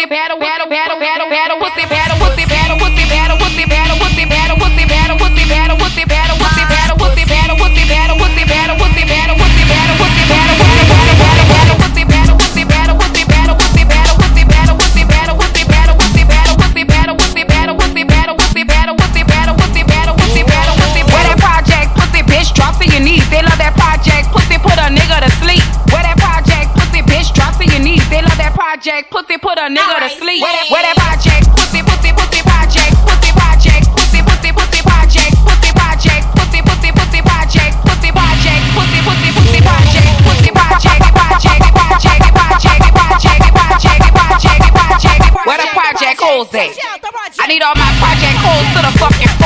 if 0.05 0.10
had 0.10 0.31
a 0.32 0.43
my 47.76 47.90
project 47.98 48.38
holds 48.42 48.68
to 48.74 48.80
the 48.82 48.98
fucking. 48.98 49.43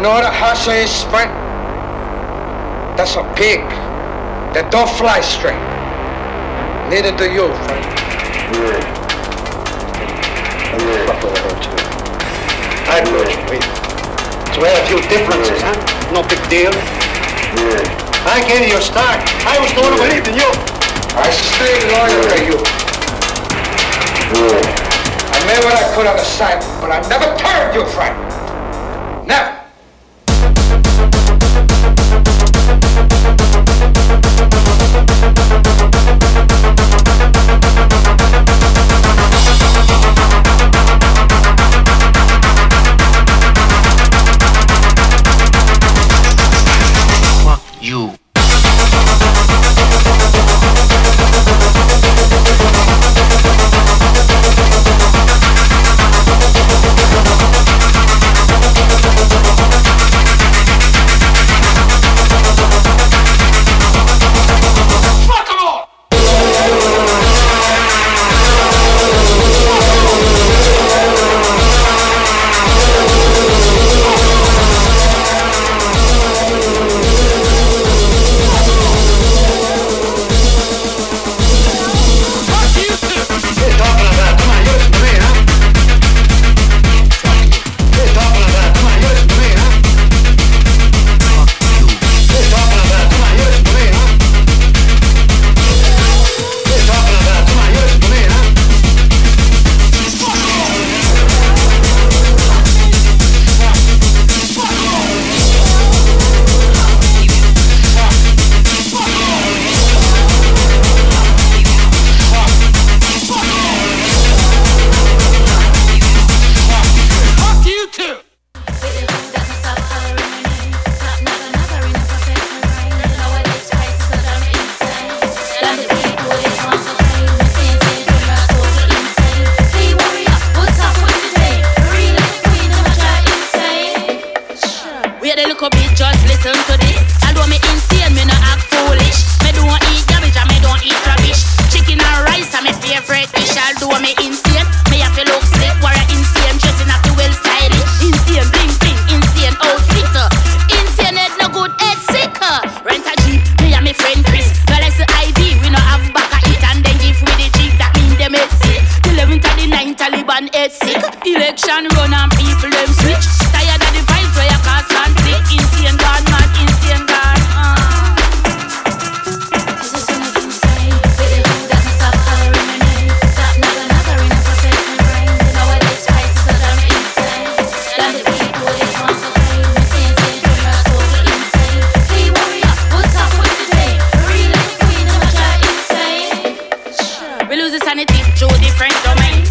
You 0.00 0.08
know 0.08 0.16
what 0.16 0.24
a 0.24 0.32
is, 0.80 0.88
Sprint? 0.88 1.28
That's 2.96 3.20
a 3.20 3.24
pig 3.36 3.60
that 4.56 4.72
don't 4.72 4.88
fly 4.96 5.20
straight. 5.20 5.60
Neither 6.88 7.12
do 7.12 7.28
you, 7.28 7.52
Frank. 7.68 7.84
Yeah. 8.48 8.80
I 10.72 10.76
really 10.80 11.04
fuck 11.04 11.20
with 11.20 11.36
too. 11.60 11.76
I 12.88 13.04
know 13.04 13.12
what 13.12 13.28
you 13.28 13.44
mean. 13.52 13.60
So 14.56 14.64
we 14.64 14.72
had 14.72 14.80
a 14.80 14.88
few 14.88 15.04
differences, 15.04 15.60
yeah. 15.60 15.68
huh? 15.68 16.16
No 16.16 16.24
big 16.24 16.40
deal. 16.48 16.72
Yeah. 16.72 17.84
I 18.24 18.40
gave 18.48 18.72
you 18.72 18.80
a 18.80 18.84
start. 18.88 19.20
I 19.44 19.60
was 19.60 19.68
the 19.76 19.84
one 19.84 20.00
who 20.00 20.08
believed 20.08 20.32
in 20.32 20.40
you. 20.40 20.48
I 21.12 21.28
stayed 21.28 21.84
loyal 21.92 22.24
to 22.24 22.38
you. 22.48 22.56
I 25.28 25.38
made 25.44 25.60
what 25.60 25.76
I 25.76 25.84
could 25.92 26.08
on 26.08 26.16
the 26.16 26.24
side, 26.24 26.64
but 26.80 26.88
I 26.88 27.04
never 27.12 27.36
turned 27.36 27.76
you, 27.76 27.84
friend. 27.92 28.29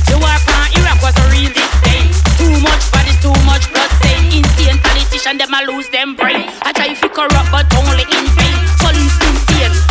The 0.08 0.16
war 0.22 0.38
Iraq 0.80 1.00
was 1.04 1.16
a 1.20 1.26
real. 1.32 1.52
Too 2.40 2.54
much 2.64 2.84
bodies, 2.92 3.20
too 3.20 3.36
much 3.46 3.68
blood. 3.72 3.90
Insane 4.32 4.80
a 5.54 5.62
lose 5.68 5.90
brain. 6.16 6.50
I 6.64 6.72
try 6.74 6.94
to 6.94 7.10
corrupt, 7.10 7.52
but 7.52 7.68
only 7.76 8.04
insane, 8.08 8.58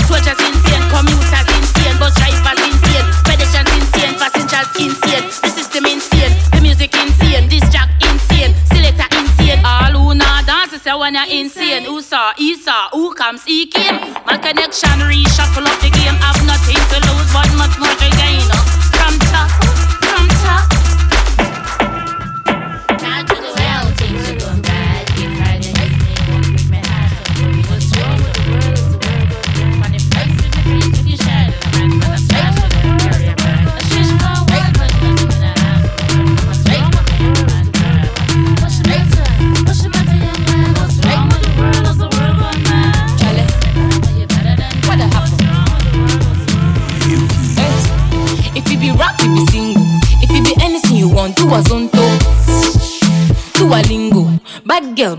soldiers 0.09 0.41
insane, 0.41 0.83
commuters 0.91 1.49
insane, 1.55 1.97
bus 2.01 2.15
drivers 2.17 2.59
insane, 2.65 3.07
pedestrians 3.25 3.71
insane, 3.77 4.15
passengers 4.19 4.69
insane. 4.81 5.27
Insane, 5.79 6.35
the 6.51 6.61
music 6.61 6.93
insane, 6.97 7.49
this 7.49 7.63
insane, 8.03 8.55
selector 8.67 9.07
insane. 9.17 9.63
All 9.65 9.95
who 9.95 10.19
dance, 10.19 10.83
say 10.83 10.95
when 10.95 11.15
insane. 11.31 11.85
Who 11.85 12.01
saw, 12.01 12.33
he 12.37 12.57
saw, 12.57 12.89
who 12.91 13.15
comes, 13.15 13.45
he 13.45 13.67
came. 13.67 14.01
My 14.27 14.39
connection 14.39 14.99
reshuffle 14.99 15.67
up 15.67 15.81
the 15.81 15.88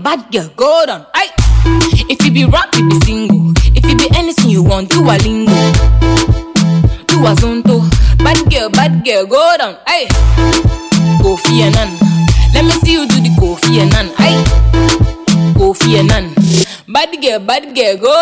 Bad 0.02 0.30
girl, 0.32 0.48
go 0.56 0.84
down. 0.86 1.06
Aye. 1.14 1.30
If 2.08 2.24
you 2.24 2.32
be 2.32 2.44
rap, 2.44 2.74
you 2.76 2.88
be 2.88 2.96
single. 3.00 3.52
If 3.76 3.84
you 3.88 3.96
be 3.96 4.08
anything 4.16 4.50
you 4.50 4.62
want, 4.62 4.90
do 4.90 5.00
a 5.02 5.16
lingo. 5.20 5.52
Do 7.06 7.26
a 7.26 7.34
zonto. 7.36 7.84
Bad 8.18 8.50
girl, 8.50 8.70
bad 8.70 9.04
girl, 9.04 9.26
go 9.26 9.54
down. 9.58 9.76
Aye. 9.86 10.06
Kofi 11.22 11.60
Annan. 11.62 11.90
Let 12.54 12.64
me 12.64 12.72
see 12.82 12.92
you 12.92 13.06
do 13.06 13.16
the 13.20 13.30
Kofi 13.38 13.78
Annan. 13.80 14.12
Aye. 14.18 14.42
Kofi 15.54 15.98
Annan. 15.98 16.34
Bad 16.88 17.20
girl, 17.22 17.38
bad 17.40 17.74
girl, 17.74 17.96
go 17.98 18.19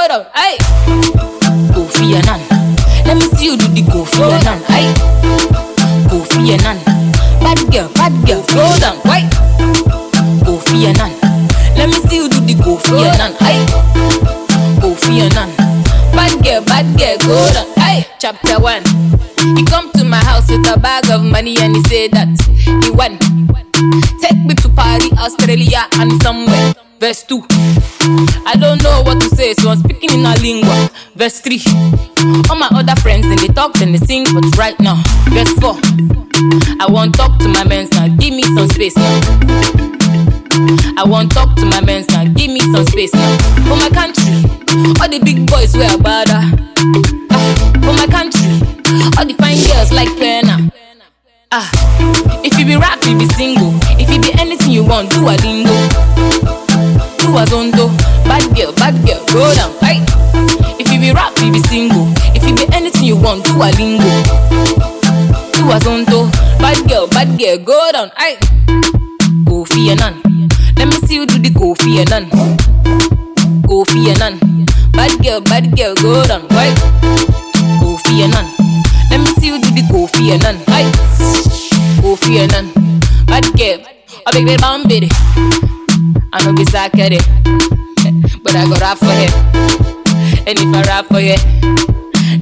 Verse 27.08 27.22
2 27.22 27.42
I 28.44 28.54
don't 28.60 28.82
know 28.82 29.00
what 29.00 29.18
to 29.22 29.30
say, 29.34 29.54
so 29.54 29.70
I'm 29.70 29.78
speaking 29.78 30.20
in 30.20 30.26
a 30.26 30.36
lingua. 30.44 30.90
Verse 31.14 31.40
3 31.40 31.56
All 32.50 32.56
my 32.60 32.68
other 32.68 32.94
friends, 33.00 33.24
then 33.26 33.38
they 33.38 33.48
talk, 33.48 33.72
then 33.80 33.92
they 33.92 33.98
sing, 33.98 34.26
but 34.34 34.44
right 34.58 34.78
now, 34.78 35.00
verse 35.32 35.48
4 35.56 35.72
I 36.78 36.86
want 36.86 37.14
talk 37.14 37.38
to 37.38 37.48
my 37.48 37.64
mans 37.64 37.90
now, 37.92 38.08
give 38.08 38.34
me 38.34 38.42
some 38.42 38.68
space 38.68 38.94
now. 38.94 39.20
I 41.00 41.04
want 41.06 41.32
talk 41.32 41.56
to 41.56 41.64
my 41.64 41.80
mans 41.80 42.10
now, 42.10 42.24
give 42.24 42.50
me 42.50 42.60
some 42.60 42.84
space 42.84 43.14
now. 43.14 43.38
For 43.64 43.76
my 43.80 43.88
country, 43.88 44.44
all 45.00 45.08
the 45.08 45.18
big 45.24 45.48
boys 45.48 45.74
wear 45.78 45.88
bada. 45.96 46.44
Ah, 47.32 47.72
for 47.80 47.96
my 47.96 48.04
country, 48.12 48.52
all 49.16 49.24
the 49.24 49.32
fine 49.40 49.56
girls 49.64 49.92
like 49.92 50.12
Pena. 50.20 50.70
Ah, 51.52 51.70
if 52.44 52.58
you 52.58 52.66
be 52.66 52.76
rap, 52.76 53.02
you 53.06 53.16
be 53.16 53.24
single. 53.32 53.72
If 53.96 54.12
you 54.12 54.20
be 54.20 54.38
anything 54.38 54.72
you 54.72 54.84
want, 54.84 55.08
do 55.08 55.24
a 55.24 55.32
lingo. 55.40 56.67
Do 57.18 57.36
a 57.36 57.44
zondo. 57.46 57.88
Bad 58.24 58.44
girl, 58.56 58.72
bad 58.74 58.94
girl, 59.06 59.20
go 59.32 59.54
down. 59.54 59.72
Aye. 59.82 60.04
If 60.78 60.90
you 60.92 61.00
be 61.00 61.12
rap, 61.12 61.32
you 61.42 61.52
be 61.52 61.60
single. 61.68 62.06
If 62.34 62.46
you 62.46 62.54
be 62.54 62.66
anything 62.74 63.04
you 63.04 63.16
want, 63.16 63.44
do 63.44 63.54
a 63.60 63.68
lingo. 63.78 64.08
Do 65.54 65.70
a 65.70 65.78
zondo. 65.82 66.30
Bad 66.58 66.88
girl, 66.88 67.06
bad 67.08 67.38
girl, 67.38 67.58
go 67.58 67.90
down. 67.92 68.10
Aye. 68.16 68.38
Kofi 69.46 69.90
Annan. 69.90 70.22
Let 70.76 70.86
me 70.88 70.94
see 71.06 71.14
you 71.16 71.26
do 71.26 71.38
the 71.38 71.50
Kofi 71.50 71.98
Annan. 71.98 72.30
Kofi 73.66 74.08
Annan. 74.14 74.38
Bad 74.92 75.22
girl, 75.22 75.40
bad 75.40 75.76
girl, 75.76 75.94
go 75.96 76.24
down. 76.26 76.42
Why? 76.48 76.70
Kofi 77.82 78.22
Annan. 78.22 78.46
Let 79.10 79.20
me 79.20 79.26
see 79.40 79.48
you 79.48 79.60
do 79.60 79.70
the 79.70 79.82
Kofi 79.90 80.30
Annan. 80.32 80.56
Aye. 80.68 80.90
Kofi 82.02 82.38
Annan. 82.38 82.70
Bad 83.26 83.44
girl. 83.58 83.80
I 84.26 84.32
beg 84.32 84.46
that 84.46 84.60
bomb 84.60 84.86
baby. 84.86 85.08
I 86.32 86.44
know 86.44 86.52
be 86.54 86.64
sakere. 86.64 87.18
Eh, 87.18 88.12
but 88.42 88.54
I 88.54 88.64
go 88.64 88.76
rap 88.80 88.98
for 88.98 89.06
him. 89.12 89.32
And 90.46 90.58
if 90.58 90.74
I 90.74 90.82
rap 90.82 91.06
for 91.06 91.20
you, 91.20 91.36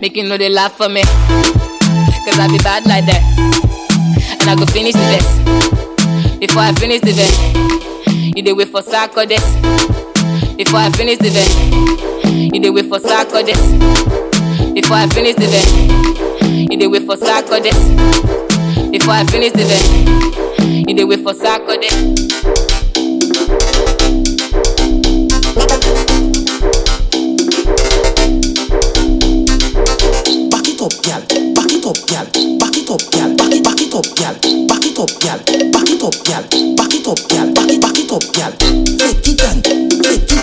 make 0.01 0.17
you 0.17 0.25
know 0.29 0.37
they 0.37 0.49
laugh 0.49 0.77
for 0.77 0.89
me. 0.89 1.03
Cause 2.25 2.39
I 2.39 2.49
be 2.49 2.59
bad 2.59 2.87
like 2.87 3.07
that. 3.07 3.23
And 4.41 4.51
I 4.51 4.55
go 4.57 4.67
finish 4.67 4.95
the 4.95 5.07
best. 5.15 6.41
Before 6.41 6.63
I 6.63 6.73
finish 6.75 7.01
the 7.01 7.13
best, 7.15 8.37
you 8.37 8.43
dey 8.43 8.53
wait 8.53 8.69
for 8.69 8.83
sack 8.83 9.17
or 9.17 9.27
this. 9.27 9.45
Before 10.57 10.81
I 10.81 10.91
finish 10.93 11.19
the 11.19 11.31
best, 11.31 12.55
you 12.55 12.61
dey 12.61 12.71
wait 12.71 12.87
for 12.87 12.99
sack 13.01 13.29
or 13.33 13.43
this. 13.43 13.61
Before 14.73 14.97
I 14.97 15.07
finish 15.09 15.37
the 15.37 15.47
best, 15.47 16.71
you 16.71 16.77
dey 16.77 16.87
wait 16.87 17.05
for 17.07 17.17
sack 17.17 17.47
or 17.51 17.61
this. 17.61 17.79
Before 18.91 19.15
I 19.15 19.25
finish 19.27 19.53
the 19.53 19.65
best, 19.65 20.89
you 20.89 20.95
dey 20.95 21.05
wait 21.05 21.21
for 21.23 21.35
sack 21.35 21.63
or 21.63 21.77
this. 21.79 22.86
up, 30.87 31.03
gal. 31.03 31.21
Back 31.55 31.73
it 31.73 31.85
up, 31.85 31.97
gal. 32.07 32.27
Back 32.59 32.77
it 32.77 32.91
up, 32.91 33.03
gal. 33.11 33.35
Back 33.35 33.53
it, 33.53 33.65
back 33.65 33.81
it 33.81 33.95
up, 33.95 34.07
gal. 34.15 34.35
Back 34.67 34.85
it 34.85 34.99
up, 34.99 35.11
gal. 35.21 35.39
Back 35.73 35.91
it 35.91 36.03
up, 36.03 36.15
gal. 36.25 36.43
Back 36.77 36.95
it 36.95 37.07
up, 37.09 37.19
gal. 37.29 37.53
Back 37.53 37.71
it, 37.71 37.81
back 37.81 37.99
it 37.99 38.13
up, 38.13 38.23
gal. 38.33 38.53
Fake 38.99 39.29
it 39.29 39.43
and 39.43 40.05
fake 40.05 40.33
it. 40.33 40.36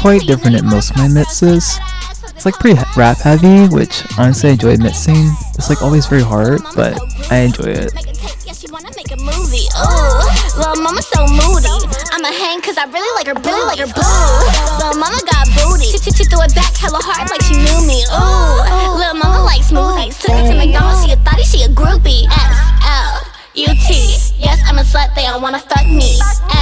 Quite 0.00 0.22
different 0.22 0.56
in 0.56 0.64
most 0.64 0.90
of 0.90 0.96
my 0.96 1.08
mixes. 1.08 1.78
It's 2.32 2.46
like 2.46 2.54
pretty 2.54 2.80
rap 2.96 3.18
heavy, 3.18 3.68
which 3.68 4.02
honestly 4.16 4.48
I 4.48 4.52
enjoy 4.52 4.76
mixing. 4.78 5.28
It's 5.60 5.68
like 5.68 5.82
always 5.82 6.06
very 6.06 6.22
hard, 6.22 6.62
but 6.74 6.96
I 7.30 7.44
enjoy 7.44 7.76
it. 7.76 7.92
little 10.56 10.80
mama 10.80 11.02
so 11.04 11.20
moody. 11.28 11.68
I'ma 12.16 12.32
hang 12.32 12.64
cause 12.64 12.80
I 12.80 12.88
really 12.88 13.12
like 13.20 13.28
her, 13.28 13.36
really 13.44 13.66
like 13.68 13.80
her 13.80 13.92
boo. 13.92 14.00
Little 14.80 14.96
mama 14.96 15.20
got 15.28 15.52
booty. 15.52 15.92
She, 15.92 15.98
she, 16.00 16.10
she 16.16 16.24
threw 16.24 16.40
it 16.48 16.54
back 16.56 16.72
hella 16.80 17.00
hard 17.04 17.28
like 17.28 17.44
she 17.44 17.60
knew 17.60 17.80
me. 17.84 18.00
Ooh, 18.08 18.96
little 18.96 19.20
mama 19.20 19.44
likes 19.44 19.68
smoothies. 19.68 20.16
Took 20.16 20.32
her 20.32 20.48
to 20.48 20.56
McDonald's, 20.56 21.04
she 21.04 21.12
a 21.12 21.20
thotty, 21.28 21.44
she 21.44 21.60
a 21.64 21.68
groupie. 21.68 22.24
S 22.24 22.56
L 22.88 23.20
U 23.52 23.68
T. 23.84 24.16
Yes, 24.40 24.64
I'm 24.64 24.80
a 24.80 24.84
slut, 24.84 25.12
they 25.12 25.28
all 25.28 25.40
wanna 25.44 25.60
fuck 25.60 25.84
me. 25.84 26.16
L 26.16 26.59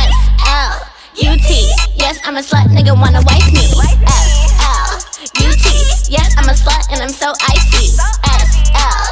I'm 2.38 2.44
a 2.44 2.46
slut, 2.46 2.70
nigga 2.70 2.94
wanna 2.94 3.18
wife 3.26 3.50
me. 3.50 3.66
S 3.66 4.30
L 4.62 4.94
U 5.42 5.50
T. 5.58 5.66
Yes, 6.06 6.38
I'm 6.38 6.46
a 6.46 6.54
slut 6.54 6.86
and 6.94 7.02
I'm 7.02 7.10
so 7.10 7.34
icy. 7.34 7.98
S 7.98 8.50
L 8.78 9.06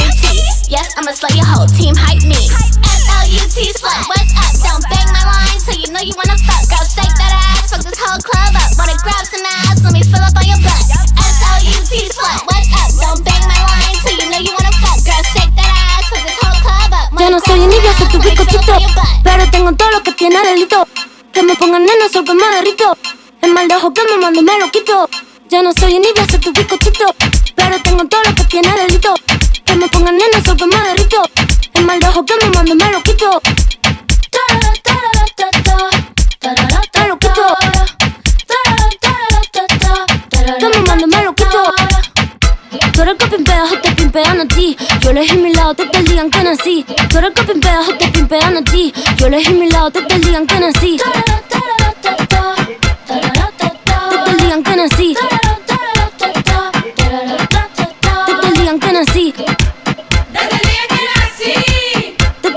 U 0.00 0.06
T. 0.16 0.24
Yes, 0.64 0.88
I'm 0.96 1.04
a 1.04 1.12
slut, 1.12 1.36
your 1.36 1.44
whole 1.44 1.68
team 1.76 1.92
hype 1.92 2.24
me. 2.24 2.40
S 2.40 3.04
L 3.04 3.26
U 3.36 3.44
T 3.52 3.68
slut, 3.76 4.00
what's 4.08 4.32
up? 4.32 4.56
Don't 4.64 4.80
bang 4.88 5.12
my 5.12 5.20
line 5.28 5.60
till 5.60 5.76
you 5.76 5.92
know 5.92 6.00
you 6.00 6.16
wanna 6.16 6.40
fuck. 6.48 6.64
Girl, 6.72 6.80
shake 6.88 7.12
that 7.20 7.52
ass, 7.52 7.68
fuck 7.68 7.84
this 7.84 8.00
whole 8.00 8.16
club 8.16 8.56
up. 8.56 8.72
Wanna 8.80 8.96
grab 9.04 9.28
some 9.28 9.44
ass, 9.44 9.84
let 9.84 9.92
me 9.92 10.00
fill 10.00 10.24
up 10.24 10.32
on 10.40 10.48
your 10.48 10.56
butt. 10.64 10.80
S 11.20 11.36
L 11.52 11.60
U 11.60 11.76
T 11.84 12.08
slut, 12.08 12.48
what's 12.48 12.72
up? 12.80 12.96
Don't 12.96 13.20
bang 13.28 13.44
my 13.44 13.60
line 13.60 13.96
till 14.00 14.16
you 14.16 14.32
know 14.32 14.40
you 14.40 14.56
wanna 14.56 14.72
fuck. 14.80 15.04
Girl, 15.04 15.20
shake 15.36 15.52
that 15.52 15.68
ass, 15.68 16.08
fuck 16.08 16.24
this 16.24 16.40
whole 16.40 16.56
club 16.64 16.96
up. 16.96 17.12
Ya 17.20 17.28
no 17.28 17.44
soy 17.44 17.60
envidia, 17.60 17.92
soy 17.92 18.08
tu 18.08 18.16
bizcochito 18.24 18.72
Pero 19.20 19.44
tengo 19.50 19.68
todo 19.76 19.90
lo 19.90 20.02
que 20.02 20.12
tiene 20.12 20.40
delito 20.40 20.88
pongan 21.60 21.84
nena, 21.84 22.08
sol 22.10 22.24
que 22.24 22.34
me 22.34 22.48
derrito. 22.56 22.96
El 23.42 23.52
mal 23.52 23.68
de 23.68 23.76
ojo 23.76 23.92
que 23.92 24.02
me 24.10 24.16
mando 24.16 24.42
me 24.42 24.58
lo 24.58 24.70
quito. 24.70 25.08
Ya 25.50 25.62
no 25.62 25.72
soy 25.78 25.96
envidia, 25.96 26.24
soy 26.30 26.38
tu 26.38 26.52
bizcochito 26.52 27.06
Pero 27.56 27.82
tengo 27.82 28.04
todo 28.06 28.22
lo 28.22 28.34
que 28.36 28.44
tiene 28.44 28.72
delito 28.72 29.12
el 45.78 46.04
día 46.04 46.22
en 46.22 46.30
que 46.30 46.42
nací. 46.42 46.84
Tú 47.08 47.18
eres 47.18 47.30
que 47.30 47.42
pimpeas 47.44 47.88
o 47.88 47.94
te 47.94 48.08
pimpean 48.08 48.56
a 48.56 48.62
ti. 48.62 48.92
Yo 49.16 49.26
elegí 49.26 49.52
mi 49.52 49.70
lado 49.70 49.92
el 49.94 50.20
día 50.20 50.38
en 50.38 50.46
que 50.46 50.58
nací. 50.58 50.98
El 54.26 54.36
día 54.36 54.54
en 54.54 54.62
que 54.64 54.76
nací. 54.76 55.16
El 58.42 58.54
día 58.54 58.70
en 58.70 58.80
que 58.80 58.92
nací. 58.92 59.34
Desde 60.32 60.56
el 60.56 60.62
día 60.66 60.82
que 60.88 60.98
nací. 61.08 61.54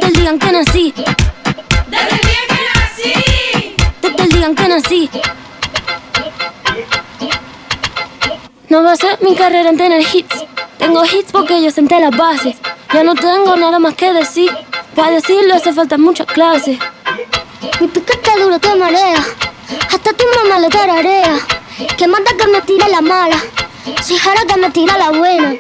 El 0.02 0.14
día 0.14 0.30
en 0.30 0.40
que 0.40 0.52
nací. 0.52 0.94
Desde 1.92 2.16
el 2.16 2.22
día 2.22 2.42
que 2.50 2.60
nací. 2.74 3.14
El 4.18 4.30
día 4.30 4.46
en 4.48 4.56
que 4.56 4.68
nací. 4.68 5.10
No 8.70 8.84
va 8.84 8.94
a 8.94 8.96
ser 8.96 9.20
mi 9.22 9.36
carrera 9.36 9.70
en 9.70 9.78
tener 9.78 10.02
hits. 10.02 10.53
Tengo 10.84 11.06
hits 11.06 11.32
porque 11.32 11.64
yo 11.64 11.72
senté 11.72 11.98
las 12.02 12.12
bases. 12.12 12.58
Ya 12.94 13.06
no 13.06 13.16
tengo 13.16 13.56
nada 13.56 13.80
más 13.80 13.94
que 13.96 14.12
decir. 14.12 14.52
Para 14.94 15.12
decirlo 15.12 15.56
hace 15.56 15.72
falta 15.72 15.98
muchas 15.98 16.28
clases. 16.28 16.78
Mi 17.80 17.88
piquete 17.88 18.32
duro 18.38 18.60
te 18.60 18.76
marea. 18.76 19.24
Hasta 19.90 20.12
tu 20.12 20.26
mamá 20.36 20.60
le 20.60 20.68
tararea. 20.68 21.40
Que 21.98 22.06
manda 22.06 22.32
que 22.38 22.48
me 22.48 22.60
tire 22.64 22.90
la 22.90 23.00
mala. 23.00 23.38
Soy 24.06 24.18
jara 24.18 24.42
que 24.46 24.58
me 24.58 24.70
tira 24.72 24.98
la 24.98 25.12
buena. 25.12 25.56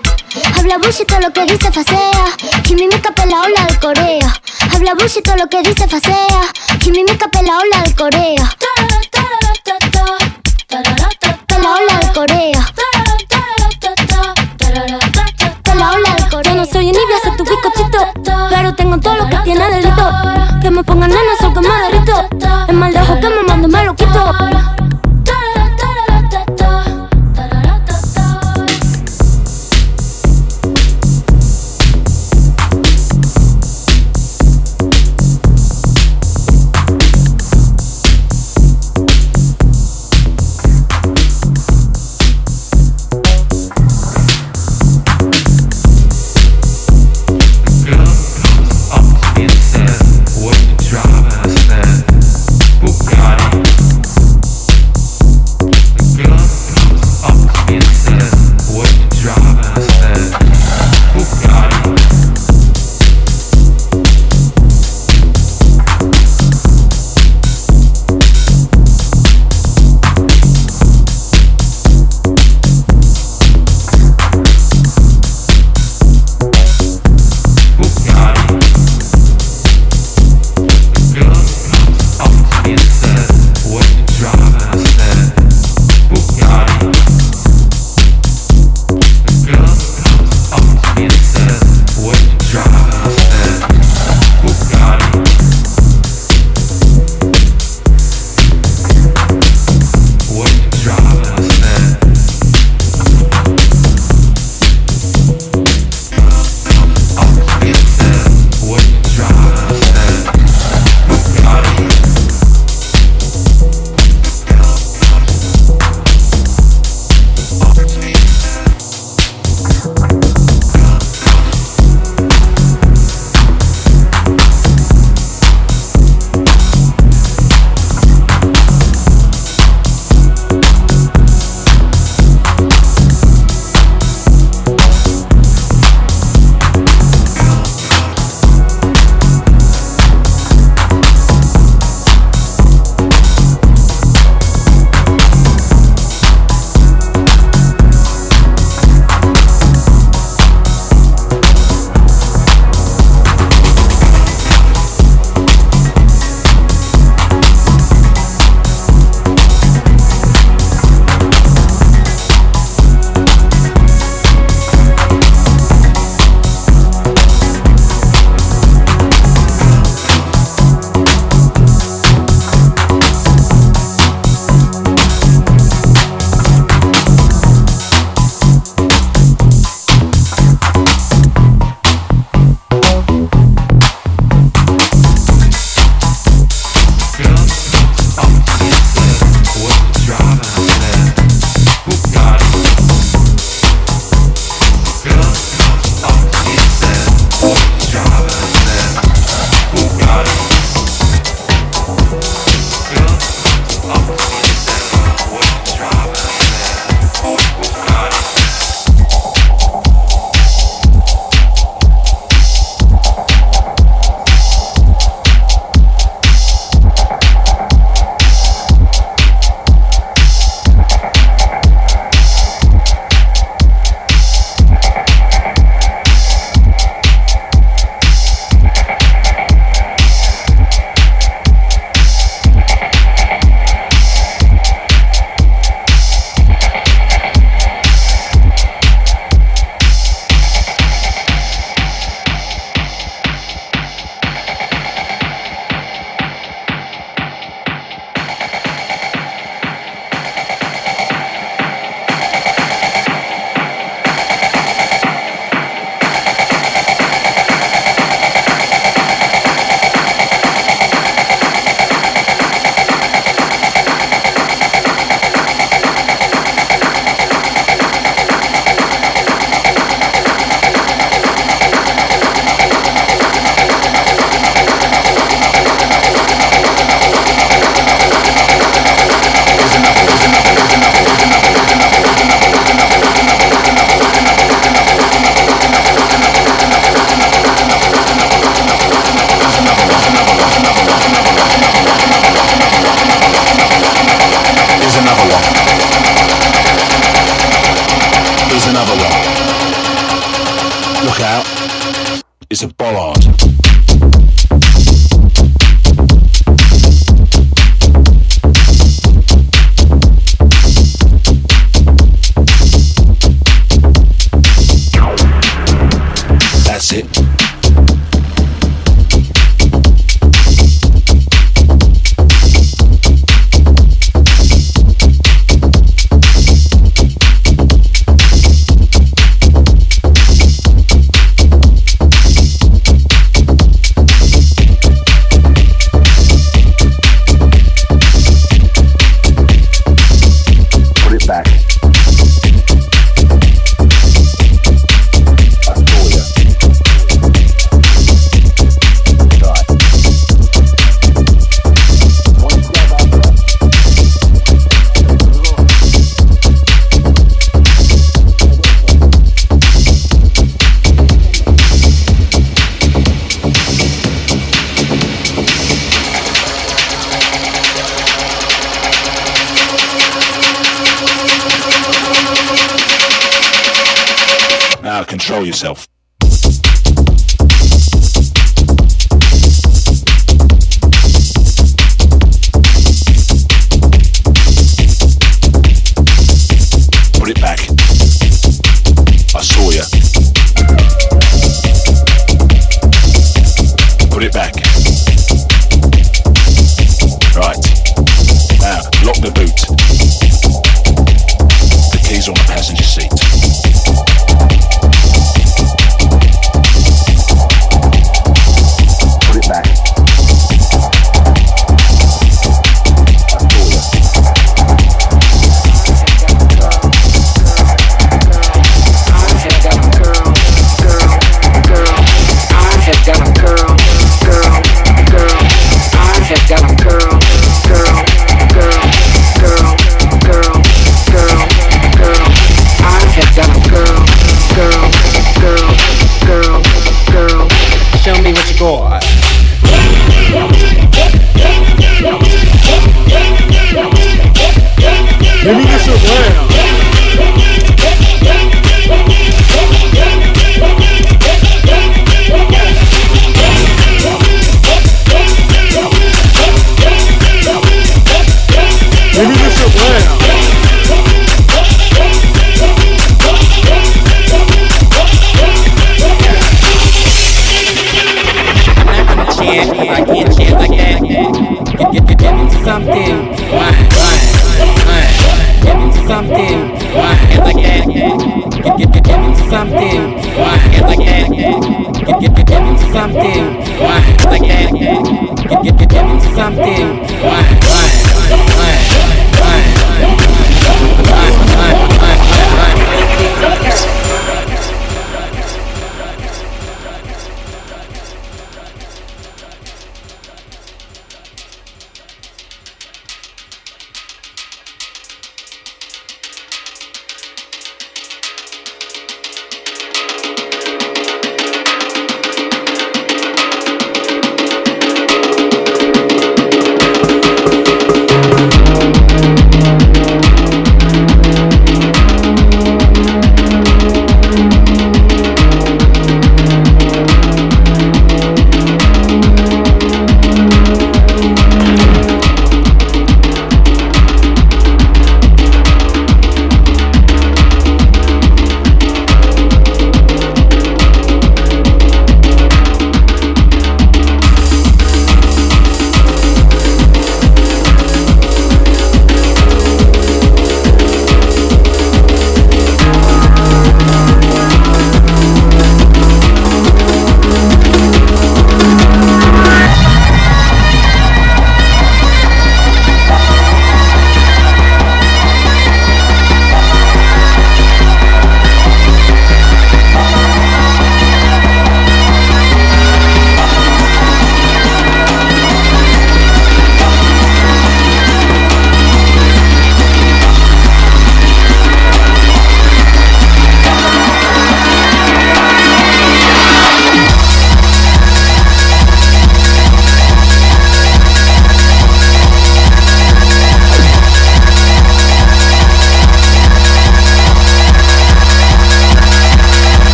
Habla 0.57 0.77
bullshit 0.77 1.07
todo 1.07 1.21
lo 1.21 1.31
que 1.31 1.45
dice 1.45 1.71
facea. 1.71 2.25
Quimimica 2.63 3.13
la 3.25 3.43
ola 3.43 3.65
de 3.69 3.79
Corea. 3.79 4.41
Habla 4.73 4.93
bullshit 4.95 5.23
todo 5.23 5.37
lo 5.37 5.47
que 5.47 5.61
dice 5.61 5.87
facea. 5.87 6.51
Quimimica 6.81 7.29
la 7.41 7.59
ola 7.59 7.81
de 7.85 7.95
Corea. 7.95 8.57
La 11.61 11.75
ola 11.75 11.99
de 12.01 12.13
Corea. 12.13 12.62
No 16.63 16.71
soy 16.71 16.87
envidia, 16.87 17.17
soy 17.23 17.35
tu 17.35 17.43
bizcochito. 17.43 17.99
Pero 18.49 18.73
tengo 18.75 18.97
todo 18.99 19.15
lo 19.15 19.27
que 19.27 19.37
tiene 19.43 19.69
delito. 19.69 20.09
Que 20.61 20.71
me 20.71 20.83
pongan 20.83 21.09
nena, 21.09 21.35
sol 21.39 21.53
que 21.53 21.59
me 21.59 21.67
derrito. 21.67 22.67
El 22.67 22.77
mal 22.77 22.93
de 22.93 23.01
ojo 23.01 23.19
que 23.19 23.29
me 23.29 23.43
mando 23.43 23.67
me 23.67 23.83
lo 23.83 23.95
quito. 23.95 24.52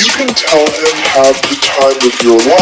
you 0.00 0.12
can 0.12 0.28
tell 0.28 0.64
him 0.64 0.96
have 1.12 1.36
the 1.42 1.56
time 1.60 1.96
of 2.08 2.22
your 2.22 2.38
life. 2.48 2.59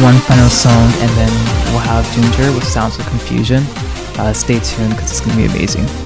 one 0.00 0.16
final 0.20 0.48
song 0.48 0.90
and 1.00 1.10
then 1.18 1.30
we'll 1.72 1.78
have 1.80 2.10
Ginger 2.14 2.52
with 2.52 2.64
Sounds 2.64 2.98
of 2.98 3.06
Confusion. 3.06 3.62
Uh, 4.18 4.32
stay 4.32 4.58
tuned 4.60 4.90
because 4.90 5.10
it's 5.10 5.20
going 5.20 5.32
to 5.32 5.36
be 5.36 5.46
amazing. 5.46 6.01